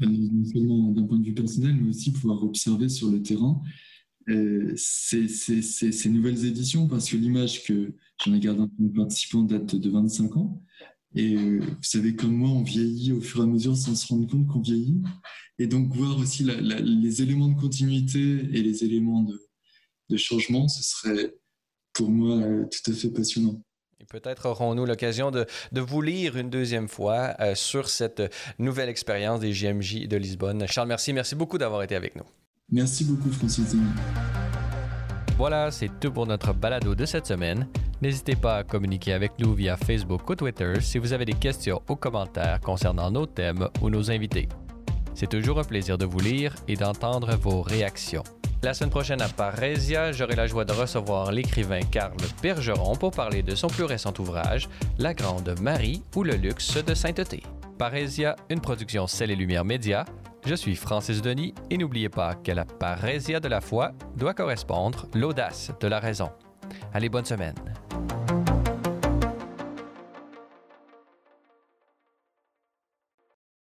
non 0.01 0.45
seulement 0.45 0.93
d'un 0.93 1.05
point 1.05 1.19
de 1.19 1.25
vue 1.25 1.35
personnel, 1.35 1.77
mais 1.81 1.89
aussi 1.89 2.13
pouvoir 2.13 2.43
observer 2.43 2.89
sur 2.89 3.11
le 3.11 3.23
terrain 3.23 3.61
euh, 4.29 4.73
ces, 4.77 6.09
nouvelles 6.09 6.45
éditions 6.45 6.89
parce 6.89 7.09
que 7.09 7.17
l'image 7.17 7.63
que 7.65 7.93
j'en 8.25 8.35
ai 8.35 8.41
gardée 8.41 8.63
en 8.63 8.69
tant 8.69 8.89
que 8.89 8.97
participant 8.97 9.43
date 9.43 9.77
de 9.77 9.91
25 9.91 10.37
ans. 10.37 10.63
Et 11.15 11.37
euh, 11.37 11.61
vous 11.61 11.83
savez, 11.83 12.17
comme 12.17 12.33
moi, 12.33 12.51
on 12.51 12.63
vieillit 12.63 13.13
au 13.13 13.21
fur 13.21 13.41
et 13.41 13.45
à 13.45 13.47
mesure 13.47 13.77
sans 13.77 13.95
se 13.95 14.07
rendre 14.09 14.29
compte 14.29 14.49
qu'on 14.49 14.61
vieillit. 14.61 15.01
Et 15.59 15.67
donc, 15.67 15.95
voir 15.95 16.19
aussi 16.19 16.45
les 16.45 17.23
éléments 17.23 17.49
de 17.49 17.59
continuité 17.59 18.19
et 18.21 18.63
les 18.63 18.85
éléments 18.85 19.23
de, 19.23 20.17
changement, 20.17 20.69
ce 20.69 20.83
serait 20.83 21.35
pour 21.93 22.11
moi 22.11 22.37
euh, 22.37 22.65
tout 22.65 22.91
à 22.91 22.95
fait 22.95 23.11
passionnant. 23.11 23.63
Et 24.01 24.05
peut-être 24.05 24.47
aurons-nous 24.47 24.85
l'occasion 24.85 25.31
de, 25.31 25.47
de, 25.73 25.81
vous 25.81 26.03
lire 26.03 26.37
une 26.37 26.51
deuxième 26.51 26.89
fois 26.89 27.35
sur 27.55 27.89
cette 27.89 28.23
nouvelle 28.59 28.91
expérience 28.91 29.41
des 29.41 29.55
JMJ 29.55 30.07
de 30.07 30.17
Lisbonne. 30.17 30.67
Charles, 30.67 30.89
merci. 30.89 31.15
Merci 31.15 31.35
beaucoup 31.35 31.57
d'avoir 31.57 31.83
été 31.83 31.95
avec 31.95 32.15
nous. 32.15 32.27
Merci 32.73 33.05
beaucoup, 33.05 33.31
Francis. 33.31 33.77
Voilà, 35.39 35.71
c'est 35.71 35.91
tout 36.01 36.11
pour 36.11 36.27
notre 36.27 36.53
balado 36.53 36.97
de 36.97 37.07
cette 37.07 37.27
semaine. 37.27 37.69
N'hésitez 38.03 38.35
pas 38.35 38.57
à 38.57 38.65
communiquer 38.65 39.13
avec 39.13 39.39
nous 39.39 39.55
via 39.55 39.77
Facebook 39.77 40.29
ou 40.29 40.35
Twitter 40.35 40.75
si 40.81 40.99
vous 40.99 41.13
avez 41.13 41.25
des 41.25 41.35
questions 41.35 41.81
ou 41.89 41.95
commentaires 41.95 42.61
concernant 42.61 43.09
nos 43.11 43.27
thèmes 43.27 43.69
ou 43.81 43.89
nos 43.89 44.11
invités. 44.11 44.49
C'est 45.15 45.29
toujours 45.29 45.61
un 45.61 45.65
plaisir 45.65 45.97
de 45.97 46.07
vous 46.07 46.19
lire 46.19 46.57
et 46.67 46.75
d'entendre 46.75 47.37
vos 47.37 47.63
réactions. 47.63 48.25
La 48.65 48.75
semaine 48.75 48.91
prochaine 48.91 49.23
à 49.23 49.29
Parésia, 49.29 50.11
j'aurai 50.11 50.35
la 50.35 50.49
joie 50.49 50.65
de 50.65 50.73
recevoir 50.73 51.31
l'écrivain 51.31 51.81
Carl 51.83 52.17
Bergeron 52.43 52.97
pour 52.97 53.13
parler 53.13 53.45
de 53.45 53.55
son 53.55 53.69
plus 53.69 53.85
récent 53.85 54.13
ouvrage, 54.19 54.69
La 54.99 55.15
Grande 55.15 55.55
Marie 55.61 56.03
ou 56.17 56.25
le 56.25 56.35
luxe 56.35 56.83
de 56.85 56.95
sainteté. 56.95 57.45
Parésia, 57.79 58.35
une 58.51 58.61
production 58.61 59.07
Celle 59.07 59.31
et 59.31 59.37
Lumière 59.37 59.65
Média, 59.65 60.05
je 60.47 60.55
suis 60.55 60.77
Francis 60.77 61.21
Denis 61.21 61.55
et 61.71 61.77
n'oubliez 61.77 62.09
pas 62.09 62.37
que 62.37 62.53
la 62.53 62.65
parésia 62.65 63.41
de 63.41 63.49
la 63.49 63.61
foi 63.61 63.93
doit 64.17 64.33
correspondre 64.33 65.07
l'audace 65.13 65.73
de 65.81 65.89
la 65.89 65.99
raison. 65.99 66.31
Allez, 66.95 67.09
bonne 67.09 67.25
semaine. 67.25 67.55